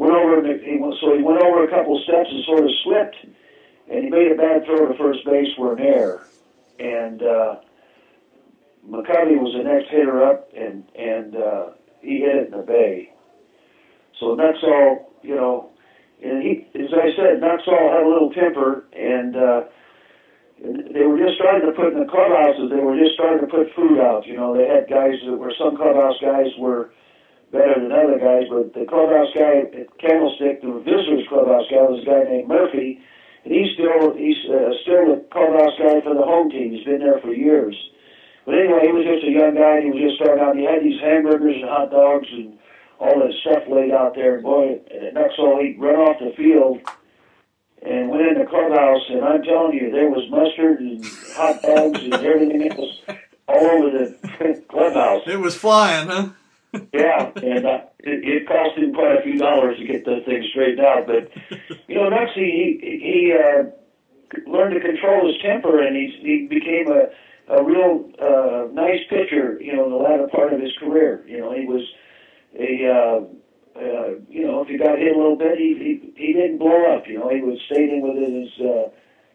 Went 0.00 0.14
over, 0.14 0.38
and 0.40 0.62
he 0.62 0.78
went, 0.80 0.94
so 0.98 1.14
he 1.14 1.22
went 1.22 1.42
over 1.42 1.62
a 1.62 1.68
couple 1.68 2.00
steps 2.08 2.30
and 2.32 2.42
sort 2.46 2.64
of 2.64 2.70
slipped, 2.84 3.16
and 3.92 4.02
he 4.02 4.08
made 4.08 4.32
a 4.32 4.34
bad 4.34 4.64
throw 4.64 4.88
to 4.88 4.96
first 4.96 5.22
base 5.26 5.48
for 5.58 5.76
an 5.76 5.80
error. 5.84 6.26
And 6.78 7.20
uh, 7.20 7.56
McCovey 8.88 9.36
was 9.36 9.52
the 9.52 9.62
next 9.62 9.90
hitter 9.90 10.24
up, 10.24 10.48
and 10.56 10.88
and 10.96 11.36
uh, 11.36 11.66
he 12.00 12.20
hit 12.20 12.34
it 12.34 12.46
in 12.46 12.56
the 12.56 12.64
bay. 12.64 13.12
So 14.18 14.34
Nuxhall, 14.36 15.04
you 15.20 15.36
know, 15.36 15.68
and 16.24 16.42
he, 16.42 16.66
as 16.80 16.94
I 16.96 17.12
said, 17.12 17.44
Nuxhall 17.44 17.92
had 17.92 18.00
a 18.02 18.08
little 18.08 18.32
temper, 18.32 18.86
and 18.96 19.36
uh, 19.36 19.60
they 20.96 21.04
were 21.04 21.18
just 21.18 21.36
starting 21.36 21.68
to 21.68 21.76
put 21.76 21.92
in 21.92 22.00
the 22.00 22.08
clubhouses. 22.08 22.70
They 22.70 22.80
were 22.80 22.96
just 22.96 23.20
starting 23.20 23.46
to 23.46 23.52
put 23.52 23.68
food 23.76 24.00
out. 24.00 24.26
You 24.26 24.38
know, 24.38 24.56
they 24.56 24.64
had 24.64 24.88
guys 24.88 25.20
that 25.28 25.36
were 25.36 25.52
some 25.60 25.76
clubhouse 25.76 26.16
guys 26.22 26.56
were 26.58 26.88
better 27.52 27.74
than 27.78 27.92
other 27.92 28.18
guys, 28.18 28.46
but 28.48 28.74
the 28.74 28.86
clubhouse 28.86 29.30
guy 29.34 29.66
at 29.66 29.90
Candlestick, 29.98 30.62
the 30.62 30.80
visitors 30.86 31.26
clubhouse 31.28 31.66
guy, 31.70 31.82
was 31.82 32.02
a 32.02 32.06
guy 32.06 32.22
named 32.24 32.48
Murphy, 32.48 33.02
and 33.44 33.54
he's 33.54 33.74
still 33.74 34.14
he's 34.14 34.38
uh, 34.46 34.70
still 34.82 35.14
the 35.14 35.24
clubhouse 35.30 35.74
guy 35.78 36.00
for 36.00 36.14
the 36.14 36.26
home 36.26 36.50
team. 36.50 36.72
He's 36.72 36.84
been 36.84 37.00
there 37.00 37.20
for 37.20 37.32
years. 37.32 37.74
But 38.46 38.54
anyway, 38.54 38.86
he 38.86 38.92
was 38.92 39.04
just 39.04 39.24
a 39.24 39.30
young 39.30 39.54
guy. 39.54 39.78
And 39.78 39.84
he 39.84 39.90
was 39.90 40.10
just 40.10 40.16
starting 40.20 40.42
out. 40.42 40.56
He 40.56 40.64
had 40.64 40.82
these 40.82 41.00
hamburgers 41.00 41.56
and 41.60 41.68
hot 41.68 41.90
dogs 41.90 42.28
and 42.32 42.58
all 42.98 43.18
that 43.20 43.32
stuff 43.40 43.64
laid 43.68 43.92
out 43.92 44.14
there. 44.14 44.36
And 44.36 44.42
boy, 44.42 44.80
at 44.90 45.14
Nuxhall, 45.14 45.60
he'd 45.62 45.80
run 45.80 45.96
off 45.96 46.18
the 46.18 46.32
field 46.36 46.80
and 47.82 48.10
went 48.10 48.26
in 48.26 48.38
the 48.38 48.44
clubhouse, 48.44 49.00
and 49.08 49.24
I'm 49.24 49.42
telling 49.42 49.72
you, 49.72 49.90
there 49.90 50.10
was 50.10 50.28
mustard 50.30 50.80
and 50.80 51.04
hot 51.32 51.62
dogs 51.62 52.02
and 52.02 52.14
everything 52.14 52.70
else 52.70 53.00
all 53.48 53.66
over 53.66 53.90
the 53.90 54.62
clubhouse. 54.68 55.22
It 55.26 55.40
was 55.40 55.56
flying, 55.56 56.08
huh? 56.08 56.28
Yeah, 56.92 57.32
and 57.36 57.66
uh, 57.66 57.80
it, 57.98 58.24
it 58.24 58.48
cost 58.48 58.78
him 58.78 58.94
quite 58.94 59.18
a 59.18 59.22
few 59.22 59.38
dollars 59.38 59.78
to 59.78 59.84
get 59.84 60.04
the 60.04 60.20
thing 60.24 60.44
straightened 60.50 60.80
out. 60.80 61.06
But 61.06 61.30
you 61.88 61.96
know, 61.96 62.10
Nuxie, 62.10 62.36
he 62.36 62.78
he 62.80 63.34
uh, 63.34 63.70
learned 64.48 64.74
to 64.74 64.80
control 64.80 65.26
his 65.26 65.40
temper, 65.42 65.82
and 65.82 65.96
he 65.96 66.16
he 66.22 66.46
became 66.48 66.88
a 66.88 67.10
a 67.52 67.64
real 67.64 68.10
uh, 68.20 68.72
nice 68.72 69.00
pitcher. 69.08 69.60
You 69.60 69.76
know, 69.76 69.84
in 69.86 69.90
the 69.90 69.96
latter 69.96 70.28
part 70.28 70.52
of 70.52 70.60
his 70.60 70.72
career. 70.78 71.24
You 71.26 71.38
know, 71.38 71.52
he 71.52 71.66
was 71.66 71.82
a 72.58 72.86
uh, 72.86 73.80
uh, 73.80 74.08
you 74.28 74.46
know, 74.46 74.62
if 74.62 74.68
he 74.68 74.76
got 74.76 74.98
hit 74.98 75.14
a 75.14 75.18
little 75.18 75.36
bit, 75.36 75.58
he, 75.58 75.74
he 75.74 76.12
he 76.16 76.32
didn't 76.32 76.58
blow 76.58 76.94
up. 76.94 77.06
You 77.06 77.18
know, 77.18 77.28
he 77.30 77.40
was 77.40 77.58
staying 77.66 78.02
within 78.02 78.42
his 78.42 78.66
uh, 78.66 78.90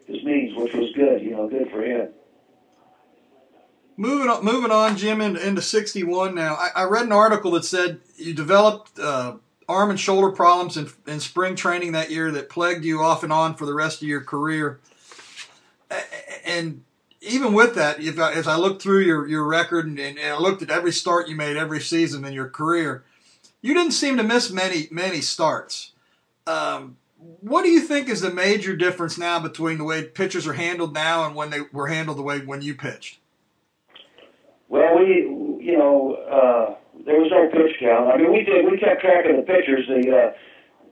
his 0.08 0.24
means, 0.24 0.56
which 0.56 0.74
was 0.74 0.92
good. 0.96 1.22
You 1.22 1.32
know, 1.32 1.48
good 1.48 1.70
for 1.72 1.84
him. 1.84 2.10
Moving 3.98 4.30
on, 4.30 4.44
moving 4.44 4.72
on, 4.72 4.98
Jim, 4.98 5.22
into, 5.22 5.46
into 5.46 5.62
'61 5.62 6.36
now. 6.36 6.56
I, 6.56 6.70
I, 6.76 6.84
read 6.84 7.06
an 7.06 7.14
article 7.14 7.52
that 7.52 7.64
said 7.64 8.02
you 8.18 8.34
developed 8.34 9.00
uh, 9.00 9.36
arm 9.70 9.90
and 9.90 10.00
shoulder 10.00 10.32
problems 10.32 10.76
in, 10.76 10.90
in 11.08 11.22
spring 11.22 11.56
training 11.56 11.94
that 11.94 12.12
year 12.12 12.30
that 12.32 12.50
plagued 12.50 12.84
you 12.84 13.02
off 13.02 13.24
and 13.24 13.32
on 13.32 13.56
for 13.56 13.66
the 13.66 13.74
rest 13.74 14.02
of 14.02 14.08
your 14.08 14.22
career. 14.22 14.80
And 16.46 16.84
even 17.22 17.54
with 17.54 17.76
that, 17.76 18.02
if 18.02 18.20
I, 18.20 18.34
as 18.34 18.48
I 18.48 18.58
looked 18.58 18.82
through 18.82 19.02
your, 19.02 19.28
your 19.28 19.46
record 19.46 19.88
and, 19.88 19.98
and, 19.98 20.20
I 20.20 20.38
looked 20.38 20.62
at 20.62 20.70
every 20.70 20.92
start 20.92 21.30
you 21.30 21.36
made 21.36 21.56
every 21.56 21.80
season 21.80 22.26
in 22.26 22.34
your 22.34 22.50
career, 22.50 23.04
you 23.62 23.74
didn't 23.74 23.94
seem 23.94 24.18
to 24.18 24.24
miss 24.24 24.52
many 24.52 24.88
many 24.92 25.22
starts. 25.22 25.94
Um, 26.46 26.98
what 27.18 27.64
do 27.64 27.70
you 27.70 27.80
think 27.80 28.10
is 28.10 28.22
the 28.22 28.30
major 28.30 28.76
difference 28.76 29.18
now 29.18 29.40
between 29.40 29.78
the 29.78 29.84
way 29.84 30.04
pitchers 30.04 30.46
are 30.46 30.54
handled 30.54 30.94
now 30.94 31.26
and 31.26 31.34
when 31.34 31.50
they 31.50 31.62
were 31.72 31.88
handled 31.88 32.18
the 32.18 32.24
way 32.24 32.40
when 32.40 32.62
you 32.62 32.76
pitched? 32.76 33.20
Well, 34.70 34.98
we, 34.98 35.62
you 35.64 35.78
know, 35.78 36.16
uh, 36.26 36.76
there 37.06 37.20
was 37.20 37.30
no 37.30 37.48
pitch 37.50 37.78
count. 37.80 38.10
I 38.10 38.18
mean, 38.18 38.32
we 38.32 38.44
did. 38.44 38.66
We 38.66 38.78
kept 38.78 39.02
track 39.02 39.26
of 39.30 39.38
the 39.38 39.44
pitchers. 39.44 39.86
The 39.88 40.02
uh, 40.10 40.32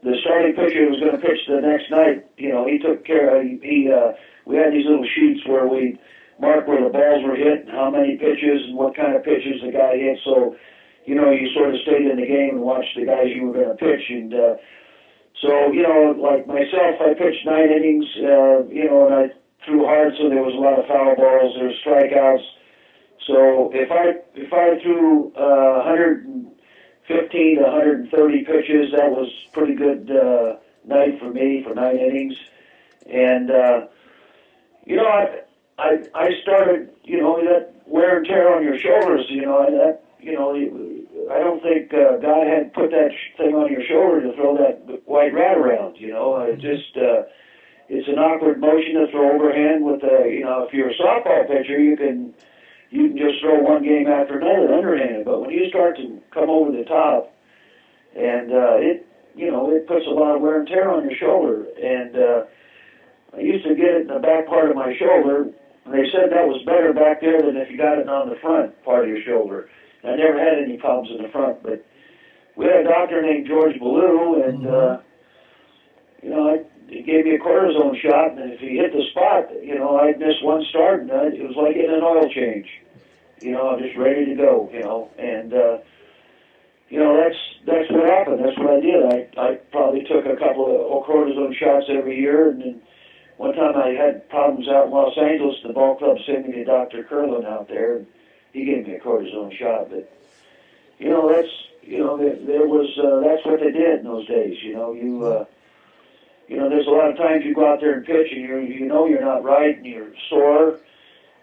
the 0.03 0.15
starting 0.21 0.53
pitcher 0.53 0.89
was 0.91 0.99
going 0.99 1.15
to 1.15 1.23
pitch 1.23 1.39
the 1.47 1.63
next 1.63 1.89
night, 1.89 2.27
you 2.35 2.51
know, 2.51 2.67
he 2.67 2.77
took 2.77 3.05
care. 3.05 3.39
Of, 3.39 3.47
he, 3.63 3.87
uh, 3.87 4.11
we 4.45 4.57
had 4.57 4.73
these 4.73 4.85
little 4.85 5.07
sheets 5.15 5.47
where 5.47 5.65
we 5.65 5.97
mark 6.41 6.67
where 6.67 6.83
the 6.83 6.91
balls 6.91 7.23
were 7.23 7.39
hit, 7.39 7.65
and 7.65 7.71
how 7.71 7.89
many 7.89 8.17
pitches, 8.17 8.67
and 8.67 8.75
what 8.75 8.95
kind 8.95 9.15
of 9.15 9.23
pitches 9.23 9.63
the 9.63 9.71
guy 9.71 9.95
hit. 9.95 10.19
So, 10.25 10.55
you 11.05 11.15
know, 11.15 11.31
you 11.31 11.47
sort 11.55 11.73
of 11.73 11.79
stayed 11.87 12.03
in 12.03 12.19
the 12.19 12.27
game 12.27 12.59
and 12.59 12.67
watched 12.67 12.99
the 12.99 13.05
guys 13.05 13.31
you 13.31 13.47
were 13.47 13.53
going 13.53 13.69
to 13.69 13.79
pitch, 13.79 14.05
and. 14.09 14.33
Uh, 14.33 14.55
so, 15.41 15.73
you 15.73 15.83
know, 15.83 16.15
like 16.15 16.47
myself, 16.47 17.01
I 17.03 17.13
pitched 17.19 17.43
nine 17.45 17.67
innings, 17.67 18.05
uh, 18.15 18.63
you 18.71 18.87
know, 18.87 19.07
and 19.07 19.15
I 19.15 19.25
threw 19.65 19.83
hard, 19.83 20.13
so 20.15 20.29
there 20.29 20.39
was 20.39 20.55
a 20.55 20.61
lot 20.61 20.79
of 20.79 20.87
foul 20.87 21.15
balls, 21.19 21.55
there 21.57 21.67
were 21.67 21.83
strikeouts. 21.83 22.45
So 23.27 23.71
if 23.73 23.91
I 23.91 24.19
if 24.35 24.51
I 24.51 24.81
threw 24.81 25.31
uh, 25.35 25.83
115 25.85 27.55
to 27.57 27.61
130 27.61 28.43
pitches, 28.43 28.91
that 28.91 29.11
was 29.11 29.29
pretty 29.53 29.75
good 29.75 30.11
uh, 30.11 30.57
night 30.85 31.19
for 31.19 31.29
me 31.29 31.63
for 31.63 31.73
nine 31.73 31.97
innings. 31.97 32.35
And 33.05 33.49
uh, 33.49 33.87
you 34.85 34.97
know, 34.97 35.07
I 35.07 35.41
I 35.77 36.03
I 36.13 36.29
started, 36.41 36.89
you 37.03 37.21
know, 37.21 37.39
that 37.43 37.73
wear 37.85 38.17
and 38.17 38.25
tear 38.25 38.53
on 38.55 38.63
your 38.63 38.77
shoulders, 38.77 39.25
you 39.29 39.41
know, 39.41 39.65
that 39.65 40.03
you 40.19 40.33
know, 40.33 40.53
I 41.33 41.39
don't 41.39 41.61
think 41.61 41.93
uh, 41.93 42.17
God 42.17 42.47
had 42.47 42.73
put 42.73 42.91
that 42.91 43.11
thing 43.37 43.55
on 43.55 43.71
your 43.71 43.83
shoulder 43.83 44.21
to 44.21 44.33
throw 44.35 44.57
that 44.57 45.03
white 45.05 45.33
rat 45.33 45.57
around. 45.57 45.97
You 45.97 46.11
know, 46.13 46.39
it 46.39 46.59
just 46.59 46.95
uh, 46.97 47.23
it's 47.89 48.07
an 48.07 48.19
awkward 48.19 48.59
motion 48.59 48.95
to 48.95 49.07
throw 49.11 49.35
overhand 49.35 49.85
with 49.85 50.03
a 50.03 50.29
you 50.29 50.43
know 50.43 50.63
if 50.63 50.73
you're 50.73 50.89
a 50.89 50.95
softball 50.95 51.47
pitcher 51.47 51.79
you 51.79 51.97
can 51.97 52.33
you 52.93 53.09
can 53.09 53.17
just 53.17 53.41
throw 53.41 53.59
one 53.59 53.83
game 53.83 54.05
after 54.07 54.37
another 54.37 54.73
underhanded, 54.73 55.25
but 55.25 55.41
when 55.41 55.49
you 55.49 55.67
start 55.69 55.97
to 55.97 56.21
come 56.31 56.49
over 56.49 56.71
the 56.71 56.85
top 56.85 57.33
and 58.15 58.51
uh, 58.53 58.77
it 58.77 59.07
you 59.35 59.49
know 59.49 59.71
it 59.71 59.87
puts 59.87 60.05
a 60.05 60.13
lot 60.13 60.35
of 60.35 60.41
wear 60.41 60.59
and 60.59 60.67
tear 60.67 60.91
on 60.91 61.03
your 61.03 61.17
shoulder 61.17 61.65
and 61.81 62.15
uh, 62.15 62.45
I 63.35 63.41
used 63.41 63.65
to 63.65 63.73
get 63.75 63.97
it 63.97 64.01
in 64.01 64.07
the 64.07 64.19
back 64.19 64.45
part 64.47 64.69
of 64.69 64.75
my 64.75 64.93
shoulder. 64.95 65.49
And 65.85 65.93
they 65.93 66.05
said 66.11 66.29
that 66.29 66.47
was 66.47 66.61
better 66.65 66.93
back 66.93 67.19
there 67.19 67.41
than 67.41 67.57
if 67.57 67.69
you 67.71 67.77
got 67.77 67.97
it 67.97 68.07
on 68.07 68.29
the 68.29 68.35
front 68.35 68.71
part 68.85 69.03
of 69.03 69.09
your 69.09 69.23
shoulder. 69.23 69.69
I 70.03 70.15
never 70.15 70.37
had 70.37 70.59
any 70.63 70.77
problems 70.77 71.09
in 71.17 71.23
the 71.23 71.29
front, 71.29 71.63
but 71.63 71.83
we 72.55 72.65
had 72.65 72.85
a 72.85 72.89
doctor 72.89 73.21
named 73.21 73.47
George 73.47 73.77
Ballou, 73.79 74.43
and 74.43 74.63
Mm-hmm. 74.63 74.69
uh, 74.69 75.01
you 76.21 76.29
know, 76.29 76.49
I, 76.55 76.63
he 76.87 77.01
gave 77.01 77.25
me 77.25 77.35
a 77.35 77.39
cortisone 77.39 77.99
shot, 78.01 78.37
and 78.37 78.53
if 78.53 78.59
he 78.59 78.77
hit 78.77 78.93
the 78.93 79.03
spot, 79.11 79.49
you 79.63 79.75
know, 79.75 79.97
I'd 79.97 80.19
miss 80.19 80.41
one 80.41 80.63
start, 80.69 81.01
and 81.01 81.11
I, 81.11 81.27
it 81.27 81.47
was 81.47 81.55
like 81.55 81.75
getting 81.75 81.95
an 81.95 82.03
oil 82.03 82.29
change. 82.29 82.67
You 83.41 83.51
know, 83.51 83.69
I'm 83.69 83.81
just 83.81 83.97
ready 83.97 84.25
to 84.25 84.35
go. 84.35 84.69
You 84.71 84.81
know, 84.81 85.09
and 85.17 85.53
uh, 85.53 85.77
you 86.89 86.99
know 86.99 87.17
that's 87.17 87.39
that's 87.65 87.91
what 87.91 88.05
happened. 88.05 88.43
That's 88.43 88.57
what 88.57 88.69
I 88.69 88.79
did. 88.79 89.03
I 89.05 89.41
I 89.41 89.55
probably 89.71 90.03
took 90.03 90.25
a 90.25 90.37
couple 90.37 90.67
of 90.67 91.03
cortisone 91.05 91.55
shots 91.55 91.85
every 91.89 92.19
year, 92.19 92.51
and 92.51 92.61
then 92.61 92.81
one 93.37 93.53
time 93.53 93.75
I 93.75 93.89
had 93.89 94.29
problems 94.29 94.67
out 94.69 94.87
in 94.87 94.91
Los 94.91 95.17
Angeles. 95.17 95.57
The 95.65 95.73
ball 95.73 95.95
club 95.95 96.17
sent 96.25 96.47
me 96.47 96.53
to 96.53 96.63
Dr. 96.63 97.03
Kerlan 97.03 97.45
out 97.45 97.67
there. 97.67 97.97
And, 97.97 98.07
he 98.53 98.65
gave 98.65 98.87
me 98.87 98.93
a 98.95 98.99
cortisone 98.99 99.57
shot, 99.57 99.89
but 99.89 100.09
you 100.99 101.09
know 101.09 101.27
that's 101.27 101.49
you 101.81 101.97
know 101.97 102.17
there, 102.17 102.35
there 102.35 102.67
was 102.67 102.87
uh, 102.99 103.27
that's 103.27 103.45
what 103.45 103.59
they 103.59 103.71
did 103.71 103.99
in 103.99 104.05
those 104.05 104.27
days. 104.27 104.57
You 104.61 104.75
know 104.75 104.93
you 104.93 105.25
uh, 105.25 105.45
you 106.47 106.57
know 106.57 106.69
there's 106.69 106.87
a 106.87 106.89
lot 106.89 107.09
of 107.09 107.17
times 107.17 107.43
you 107.45 107.53
go 107.53 107.71
out 107.71 107.79
there 107.79 107.93
and 107.93 108.05
pitch 108.05 108.27
and 108.31 108.41
you 108.41 108.59
you 108.59 108.85
know 108.85 109.05
you're 109.05 109.21
not 109.21 109.43
right 109.43 109.77
and 109.77 109.85
you're 109.85 110.11
sore, 110.29 110.79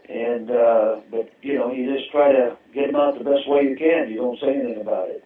and 0.09 0.51
uh, 0.51 1.01
but 1.11 1.31
you 1.43 1.59
know 1.59 1.73
you 1.73 1.95
just 1.95 2.11
try 2.11 2.33
to 2.33 2.57
get 2.75 2.87
them 2.87 2.97
out 2.97 3.19
the 3.19 3.25
best 3.25 3.49
way 3.49 3.63
you 3.63 3.77
can. 3.77 4.11
You 4.11 4.17
don't 4.17 4.41
say 4.41 4.55
anything 4.55 4.81
about 4.81 5.09
it. 5.09 5.25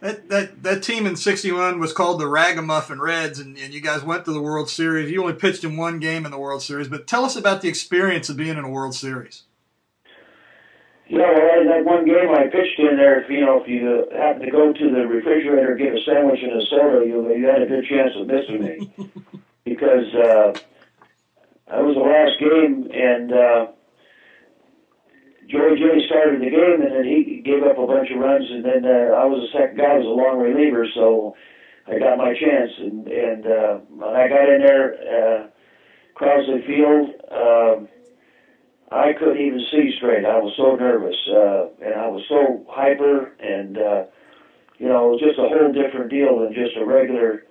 That, 0.00 0.28
that 0.28 0.62
that 0.62 0.82
team 0.82 1.06
in 1.06 1.16
'61 1.16 1.78
was 1.78 1.92
called 1.92 2.20
the 2.20 2.28
Ragamuffin 2.28 3.00
Reds, 3.00 3.38
and, 3.38 3.56
and 3.56 3.72
you 3.72 3.80
guys 3.80 4.02
went 4.02 4.24
to 4.26 4.32
the 4.32 4.42
World 4.42 4.68
Series. 4.68 5.10
You 5.10 5.22
only 5.22 5.34
pitched 5.34 5.64
in 5.64 5.76
one 5.76 5.98
game 5.98 6.26
in 6.26 6.30
the 6.30 6.38
World 6.38 6.62
Series, 6.62 6.88
but 6.88 7.06
tell 7.06 7.24
us 7.24 7.36
about 7.36 7.62
the 7.62 7.68
experience 7.68 8.28
of 8.28 8.36
being 8.36 8.58
in 8.58 8.64
a 8.64 8.70
World 8.70 8.94
Series. 8.94 9.44
Yeah, 11.08 11.30
well, 11.30 11.60
in 11.60 11.68
that 11.68 11.84
one 11.84 12.04
game 12.04 12.30
I 12.34 12.50
pitched 12.50 12.80
in 12.80 12.96
there, 12.96 13.22
if 13.22 13.30
you 13.30 13.40
know, 13.40 13.62
if 13.62 13.68
you 13.68 14.06
uh, 14.10 14.16
happen 14.16 14.42
to 14.42 14.50
go 14.50 14.72
to 14.72 14.90
the 14.90 15.06
refrigerator, 15.06 15.70
and 15.70 15.78
get 15.78 15.94
a 15.94 16.02
sandwich 16.02 16.42
and 16.42 16.60
a 16.60 16.66
soda, 16.66 17.06
you 17.06 17.22
you 17.32 17.46
had 17.46 17.62
a 17.62 17.66
good 17.66 17.86
chance 17.86 18.10
of 18.16 18.26
missing 18.26 18.58
me 18.58 18.90
because 19.64 20.12
uh, 20.14 20.58
that 21.70 21.84
was 21.84 21.94
the 21.94 22.02
last 22.02 22.34
game, 22.42 22.90
and 22.90 23.32
uh, 23.32 23.66
Joey 25.46 25.78
Jay 25.78 26.06
started 26.10 26.42
the 26.42 26.50
game, 26.50 26.82
and 26.82 26.90
then 26.90 27.04
he 27.04 27.40
gave 27.44 27.62
up 27.62 27.78
a 27.78 27.86
bunch 27.86 28.10
of 28.10 28.18
runs, 28.18 28.50
and 28.50 28.64
then 28.64 28.84
uh, 28.84 29.14
I 29.14 29.26
was 29.26 29.46
the 29.46 29.58
second 29.58 29.78
guy, 29.78 29.94
I 29.94 29.98
was 29.98 30.06
a 30.06 30.10
long 30.10 30.42
reliever, 30.42 30.88
so 30.92 31.36
I 31.86 32.00
got 32.00 32.18
my 32.18 32.34
chance, 32.34 32.72
and 32.78 33.06
and 33.06 33.46
uh, 33.46 33.74
when 33.94 34.10
I 34.10 34.26
got 34.26 34.50
in 34.50 34.58
there, 34.58 34.98
uh, 35.06 35.46
Crosley 36.18 36.66
Field. 36.66 37.14
Um, 37.30 37.88
I 38.90 39.12
couldn't 39.18 39.38
even 39.38 39.60
see 39.72 39.92
straight. 39.96 40.24
I 40.24 40.38
was 40.38 40.54
so 40.56 40.76
nervous, 40.76 41.16
uh, 41.28 41.68
and 41.84 41.94
I 41.94 42.06
was 42.06 42.22
so 42.28 42.64
hyper, 42.70 43.32
and 43.40 43.76
uh, 43.76 44.04
you 44.78 44.88
know, 44.88 45.08
it 45.08 45.12
was 45.12 45.20
just 45.20 45.38
a 45.38 45.48
whole 45.48 45.72
different 45.72 46.10
deal 46.10 46.38
than 46.38 46.54
just 46.54 46.76
a 46.76 46.84
regular, 46.84 47.42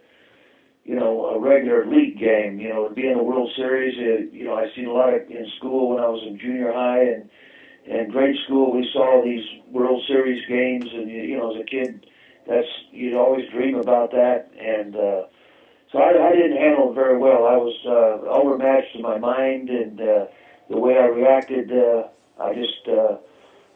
you 0.86 0.96
know, 0.96 1.26
a 1.26 1.40
regular 1.40 1.86
league 1.86 2.18
game. 2.18 2.60
You 2.60 2.70
know, 2.70 2.88
to 2.88 2.94
be 2.94 3.08
in 3.08 3.18
the 3.18 3.24
World 3.24 3.52
Series, 3.58 3.96
it, 3.98 4.32
you 4.34 4.46
know, 4.46 4.56
I 4.56 4.68
seen 4.76 4.88
a 4.88 4.94
lot 4.94 5.14
of 5.14 5.30
in 5.30 5.50
school 5.58 5.90
when 5.90 6.04
I 6.04 6.08
was 6.08 6.24
in 6.26 6.40
junior 6.40 6.72
high 6.72 7.04
and 7.04 7.30
and 7.86 8.12
grade 8.12 8.38
school. 8.46 8.72
We 8.72 8.90
saw 8.94 9.22
these 9.24 9.44
World 9.68 10.04
Series 10.08 10.48
games, 10.48 10.86
and 10.94 11.10
you, 11.10 11.22
you 11.22 11.38
know, 11.38 11.54
as 11.54 11.62
a 11.62 11.66
kid, 11.66 12.06
that's 12.48 12.68
you'd 12.92 13.16
always 13.16 13.50
dream 13.52 13.76
about 13.76 14.12
that, 14.12 14.52
and 14.58 14.96
uh, 14.96 15.24
so 15.92 16.00
I, 16.00 16.30
I 16.30 16.32
didn't 16.32 16.58
handle 16.58 16.92
it 16.92 16.96
very 16.96 17.18
well. 17.18 17.44
I 17.44 17.58
was 17.58 17.76
uh, 17.86 18.30
overmatched 18.30 18.96
in 18.96 19.02
my 19.02 19.18
mind 19.18 19.70
and. 19.70 20.00
Uh, 20.00 20.26
the 20.70 20.78
way 20.78 20.98
I 20.98 21.06
reacted, 21.06 21.72
uh, 21.72 22.08
I 22.42 22.54
just 22.54 22.88
uh, 22.88 23.18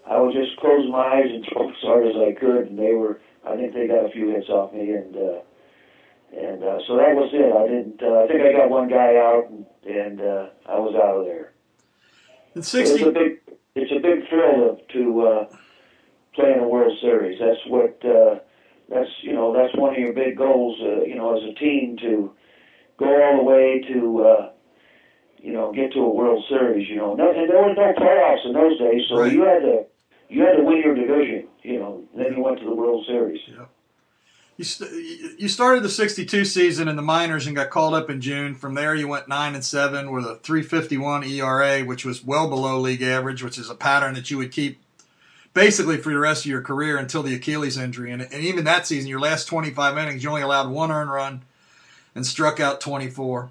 I 0.09 0.19
would 0.19 0.33
just 0.33 0.57
close 0.57 0.89
my 0.89 1.05
eyes 1.05 1.29
and 1.29 1.45
throw 1.45 1.69
as 1.69 1.75
hard 1.81 2.07
as 2.07 2.15
I 2.15 2.33
could, 2.33 2.67
and 2.67 2.79
they 2.79 2.93
were. 2.93 3.19
I 3.45 3.55
think 3.55 3.73
they 3.73 3.87
got 3.87 4.05
a 4.05 4.09
few 4.09 4.29
hits 4.29 4.49
off 4.49 4.73
me, 4.73 4.91
and 4.91 5.15
uh, 5.15 5.39
and 6.35 6.63
uh, 6.63 6.79
so 6.87 6.97
that 6.97 7.15
was 7.15 7.29
it. 7.33 7.53
I 7.53 7.67
didn't. 7.67 8.01
Uh, 8.01 8.23
I 8.23 8.27
think 8.27 8.41
I 8.41 8.51
got 8.51 8.69
one 8.69 8.89
guy 8.89 9.15
out, 9.17 9.49
and, 9.49 9.65
and 9.85 10.21
uh, 10.21 10.49
I 10.67 10.79
was 10.79 10.95
out 10.95 11.19
of 11.19 11.25
there. 11.25 11.53
In 12.55 12.61
It's 12.61 12.69
'60, 12.69 13.03
a 13.03 13.11
big. 13.11 13.39
It's 13.75 13.91
a 13.91 13.99
big 13.99 14.27
thrill 14.27 14.77
to, 14.89 14.93
to 14.93 15.21
uh, 15.21 15.55
play 16.33 16.53
in 16.53 16.59
a 16.59 16.67
World 16.67 16.97
Series. 17.01 17.39
That's 17.39 17.65
what. 17.67 18.03
Uh, 18.03 18.39
that's 18.89 19.09
you 19.21 19.33
know 19.33 19.53
that's 19.53 19.75
one 19.75 19.93
of 19.93 19.99
your 19.99 20.13
big 20.13 20.37
goals. 20.37 20.79
Uh, 20.81 21.03
you 21.03 21.15
know, 21.15 21.37
as 21.37 21.43
a 21.43 21.53
team 21.53 21.97
to 21.97 22.33
go 22.97 23.05
all 23.05 23.37
the 23.37 23.43
way 23.43 23.81
to. 23.93 24.23
Uh, 24.23 24.49
you 25.41 25.53
know, 25.53 25.71
get 25.73 25.93
to 25.93 25.99
a 25.99 26.09
World 26.09 26.43
Series. 26.49 26.87
You 26.89 26.95
know, 26.97 27.13
no, 27.15 27.29
and 27.31 27.49
there 27.49 27.61
was 27.61 27.75
no 27.77 27.93
playoffs 27.93 28.45
in 28.45 28.53
those 28.53 28.77
days, 28.79 29.03
so 29.09 29.19
Right. 29.19 29.31
you 29.31 29.43
had 29.43 29.61
to 29.61 29.85
you 30.29 30.41
had 30.41 30.57
to 30.57 30.63
win 30.63 30.77
your 30.83 30.95
division. 30.95 31.47
You 31.63 31.79
know, 31.79 32.03
then 32.15 32.35
you 32.35 32.43
went 32.43 32.59
to 32.59 32.65
the 32.65 32.73
World 32.75 33.05
Series. 33.07 33.41
you, 34.57 34.63
st- 34.63 35.39
you 35.39 35.47
started 35.47 35.81
the 35.83 35.89
'62 35.89 36.45
season 36.45 36.87
in 36.87 36.95
the 36.95 37.01
minors 37.01 37.47
and 37.47 37.55
got 37.55 37.69
called 37.69 37.93
up 37.93 38.09
in 38.09 38.21
June. 38.21 38.53
From 38.55 38.75
there, 38.75 38.93
you 38.93 39.07
went 39.07 39.27
nine 39.27 39.55
and 39.55 39.63
seven 39.65 40.11
with 40.11 40.25
a 40.25 40.35
3.51 40.35 41.25
ERA, 41.27 41.83
which 41.83 42.05
was 42.05 42.23
well 42.23 42.47
below 42.49 42.79
league 42.79 43.01
average, 43.01 43.43
which 43.43 43.57
is 43.57 43.69
a 43.69 43.75
pattern 43.75 44.13
that 44.15 44.29
you 44.29 44.37
would 44.37 44.51
keep 44.51 44.79
basically 45.55 45.97
for 45.97 46.11
the 46.11 46.19
rest 46.19 46.45
of 46.45 46.51
your 46.51 46.61
career 46.61 46.97
until 46.97 47.23
the 47.23 47.33
Achilles 47.33 47.75
injury. 47.77 48.11
And, 48.11 48.21
and 48.21 48.33
even 48.43 48.65
that 48.65 48.85
season, 48.85 49.09
your 49.09 49.19
last 49.19 49.45
25 49.45 49.97
innings, 49.97 50.23
you 50.23 50.29
only 50.29 50.43
allowed 50.43 50.69
one 50.69 50.91
earned 50.91 51.11
run 51.11 51.41
and 52.13 52.25
struck 52.25 52.59
out 52.59 52.79
24. 52.79 53.49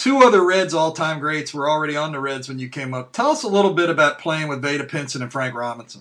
Two 0.00 0.20
other 0.20 0.42
Reds 0.42 0.72
all-time 0.72 1.20
greats 1.20 1.52
were 1.52 1.68
already 1.68 1.94
on 1.94 2.12
the 2.12 2.20
Reds 2.20 2.48
when 2.48 2.58
you 2.58 2.70
came 2.70 2.94
up. 2.94 3.12
Tell 3.12 3.28
us 3.32 3.42
a 3.42 3.48
little 3.48 3.74
bit 3.74 3.90
about 3.90 4.18
playing 4.18 4.48
with 4.48 4.62
Vada 4.62 4.84
Pinson 4.84 5.20
and 5.20 5.30
Frank 5.30 5.54
Robinson. 5.54 6.00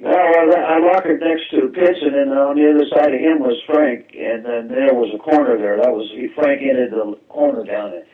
Well, 0.00 0.16
I, 0.16 0.78
lockered 0.78 1.20
next 1.20 1.50
to 1.50 1.68
Pinson, 1.68 2.14
and 2.14 2.32
on 2.32 2.56
the 2.56 2.70
other 2.70 2.86
side 2.88 3.12
of 3.12 3.20
him 3.20 3.40
was 3.40 3.60
Frank, 3.66 4.14
and 4.18 4.46
then 4.46 4.68
there 4.68 4.94
was 4.94 5.12
a 5.14 5.18
corner 5.18 5.58
there. 5.58 5.76
That 5.76 5.92
was 5.92 6.10
Frank 6.34 6.62
ended 6.62 6.92
the 6.92 7.18
corner 7.28 7.64
down 7.64 7.92
it, 7.92 8.08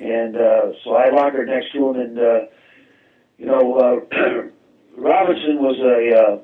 and 0.00 0.36
uh, 0.36 0.72
so 0.82 0.94
I 0.94 1.10
lockered 1.10 1.48
next 1.48 1.70
to 1.72 1.90
him, 1.90 2.00
and 2.00 2.18
uh, 2.18 2.40
you 3.36 3.44
know, 3.44 3.74
uh, 3.74 4.16
Robinson 4.96 5.62
was 5.62 5.78
a, 5.80 6.18
uh, 6.18 6.38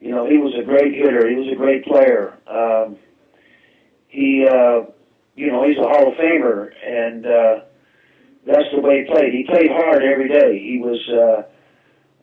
you 0.00 0.10
know, 0.10 0.26
he 0.26 0.38
was 0.38 0.54
a 0.58 0.64
great 0.64 0.94
hitter. 0.94 1.28
He 1.28 1.36
was 1.36 1.52
a 1.52 1.56
great 1.56 1.84
player. 1.84 2.38
Um, 2.46 2.96
he, 4.08 4.46
uh, 4.50 4.84
you 5.34 5.50
know, 5.50 5.66
he's 5.66 5.78
a 5.78 5.82
Hall 5.88 6.08
of 6.08 6.14
Famer, 6.14 6.70
and 6.84 7.26
uh, 7.26 7.64
that's 8.46 8.68
the 8.74 8.80
way 8.80 9.04
he 9.04 9.12
played. 9.12 9.32
He 9.32 9.44
played 9.48 9.70
hard 9.70 10.02
every 10.02 10.28
day. 10.28 10.58
He 10.58 10.78
was. 10.78 11.00
Uh, 11.08 11.42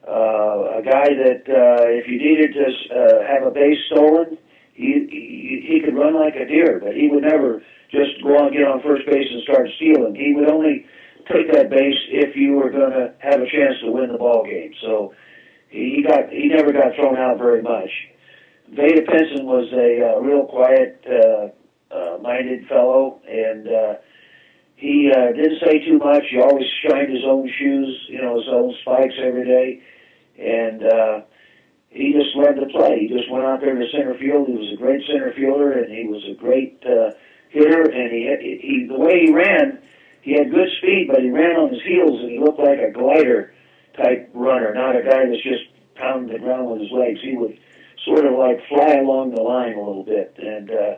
uh, 0.07 0.79
a 0.79 0.81
guy 0.81 1.11
that 1.13 1.43
uh, 1.45 1.85
if 1.85 2.07
you 2.07 2.17
needed 2.17 2.53
to 2.55 2.65
uh, 2.65 3.27
have 3.27 3.45
a 3.45 3.51
base 3.51 3.77
stolen, 3.91 4.37
he, 4.73 5.05
he 5.11 5.65
he 5.67 5.81
could 5.83 5.93
run 5.93 6.15
like 6.15 6.35
a 6.35 6.47
deer, 6.47 6.79
but 6.81 6.95
he 6.95 7.09
would 7.09 7.23
never 7.23 7.61
just 7.91 8.21
go 8.23 8.37
on 8.37 8.51
get 8.53 8.63
on 8.63 8.81
first 8.81 9.05
base 9.05 9.27
and 9.29 9.43
start 9.43 9.67
stealing. 9.75 10.15
He 10.15 10.33
would 10.33 10.49
only 10.49 10.85
take 11.27 11.51
that 11.51 11.69
base 11.69 11.99
if 12.09 12.35
you 12.35 12.53
were 12.53 12.71
going 12.71 12.91
to 12.91 13.13
have 13.19 13.41
a 13.41 13.49
chance 13.49 13.75
to 13.83 13.91
win 13.91 14.11
the 14.11 14.17
ball 14.17 14.43
game. 14.45 14.73
So 14.81 15.13
he, 15.69 16.03
got 16.07 16.29
he 16.29 16.47
never 16.47 16.71
got 16.71 16.95
thrown 16.95 17.17
out 17.17 17.37
very 17.37 17.61
much. 17.61 17.89
Vada 18.69 19.01
Pinson 19.01 19.45
was 19.45 19.67
a 19.73 20.15
uh, 20.15 20.19
real 20.21 20.45
quiet 20.45 21.03
uh, 21.05 21.49
uh, 21.91 22.17
minded 22.21 22.67
fellow, 22.67 23.21
and 23.27 23.67
uh, 23.67 23.93
he 24.75 25.11
uh, 25.11 25.33
didn't 25.33 25.59
say 25.65 25.79
too 25.85 25.97
much. 25.97 26.23
He 26.29 26.39
always 26.39 26.65
shined 26.81 27.11
his 27.11 27.23
own 27.25 27.49
shoes, 27.59 28.05
you 28.07 28.21
know, 28.21 28.37
his 28.37 28.47
own 28.49 28.73
spikes 28.81 29.15
every 29.21 29.45
day, 29.45 29.81
and 30.37 30.83
uh, 30.83 31.21
he 31.89 32.13
just 32.13 32.35
learned 32.35 32.59
to 32.61 32.67
play. 32.67 32.99
He 32.99 33.07
just 33.07 33.29
went 33.31 33.45
out 33.45 33.61
there 33.61 33.75
to 33.75 33.85
center 33.91 34.17
field. 34.17 34.47
He 34.47 34.53
was 34.53 34.71
a 34.73 34.77
great 34.77 35.01
center 35.07 35.33
fielder, 35.33 35.73
and 35.73 35.91
he 35.91 36.07
was 36.07 36.23
a 36.29 36.35
great 36.35 36.81
uh, 36.85 37.11
hitter. 37.49 37.83
And 37.83 38.11
he, 38.11 38.59
he 38.61 38.87
the 38.87 38.97
way 38.97 39.25
he 39.25 39.33
ran, 39.33 39.79
he 40.21 40.33
had 40.33 40.51
good 40.51 40.69
speed, 40.77 41.09
but 41.11 41.21
he 41.21 41.29
ran 41.29 41.55
on 41.57 41.73
his 41.73 41.81
heels, 41.83 42.21
and 42.21 42.29
he 42.29 42.39
looked 42.39 42.59
like 42.59 42.79
a 42.79 42.91
glider 42.91 43.53
type 43.97 44.29
runner, 44.33 44.73
not 44.73 44.95
a 44.95 45.01
guy 45.01 45.25
that's 45.25 45.43
just 45.43 45.63
pounding 45.95 46.31
the 46.31 46.39
ground 46.39 46.69
with 46.69 46.81
his 46.81 46.91
legs. 46.91 47.19
He 47.21 47.35
would 47.35 47.57
sort 48.05 48.25
of 48.25 48.37
like 48.37 48.65
fly 48.69 48.95
along 48.95 49.35
the 49.35 49.41
line 49.41 49.73
a 49.73 49.83
little 49.83 50.03
bit, 50.05 50.35
and 50.37 50.71
uh, 50.71 50.95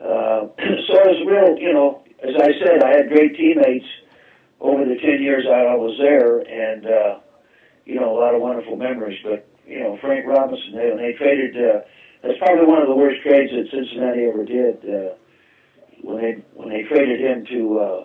uh, 0.00 0.48
so 0.86 0.92
it 0.94 1.08
was 1.10 1.22
real. 1.26 1.58
You 1.58 1.72
know, 1.72 2.02
as 2.22 2.34
I 2.36 2.50
said, 2.64 2.82
I 2.82 2.96
had 2.96 3.08
great 3.08 3.36
teammates 3.36 3.86
over 4.60 4.84
the 4.84 4.96
ten 5.00 5.22
years 5.22 5.44
I 5.46 5.74
was 5.74 5.96
there, 6.00 6.38
and 6.40 6.86
uh, 6.86 7.18
you 7.84 7.98
know, 8.00 8.16
a 8.16 8.18
lot 8.18 8.34
of 8.34 8.40
wonderful 8.40 8.76
memories. 8.76 9.18
But 9.24 9.48
you 9.66 9.80
know, 9.80 9.98
Frank 10.00 10.26
Robinson, 10.26 10.72
they, 10.74 10.90
they 10.96 11.12
traded. 11.18 11.56
Uh, 11.56 11.80
that's 12.22 12.38
probably 12.38 12.66
one 12.66 12.82
of 12.82 12.88
the 12.88 12.96
worst 12.96 13.22
trades 13.22 13.52
that 13.52 13.70
Cincinnati 13.70 14.24
ever 14.24 14.44
did. 14.44 14.84
Uh, 14.84 15.14
when 16.02 16.22
they 16.22 16.44
when 16.54 16.68
they 16.68 16.82
traded 16.82 17.20
him 17.20 17.46
to 17.46 17.78
uh, 17.78 18.04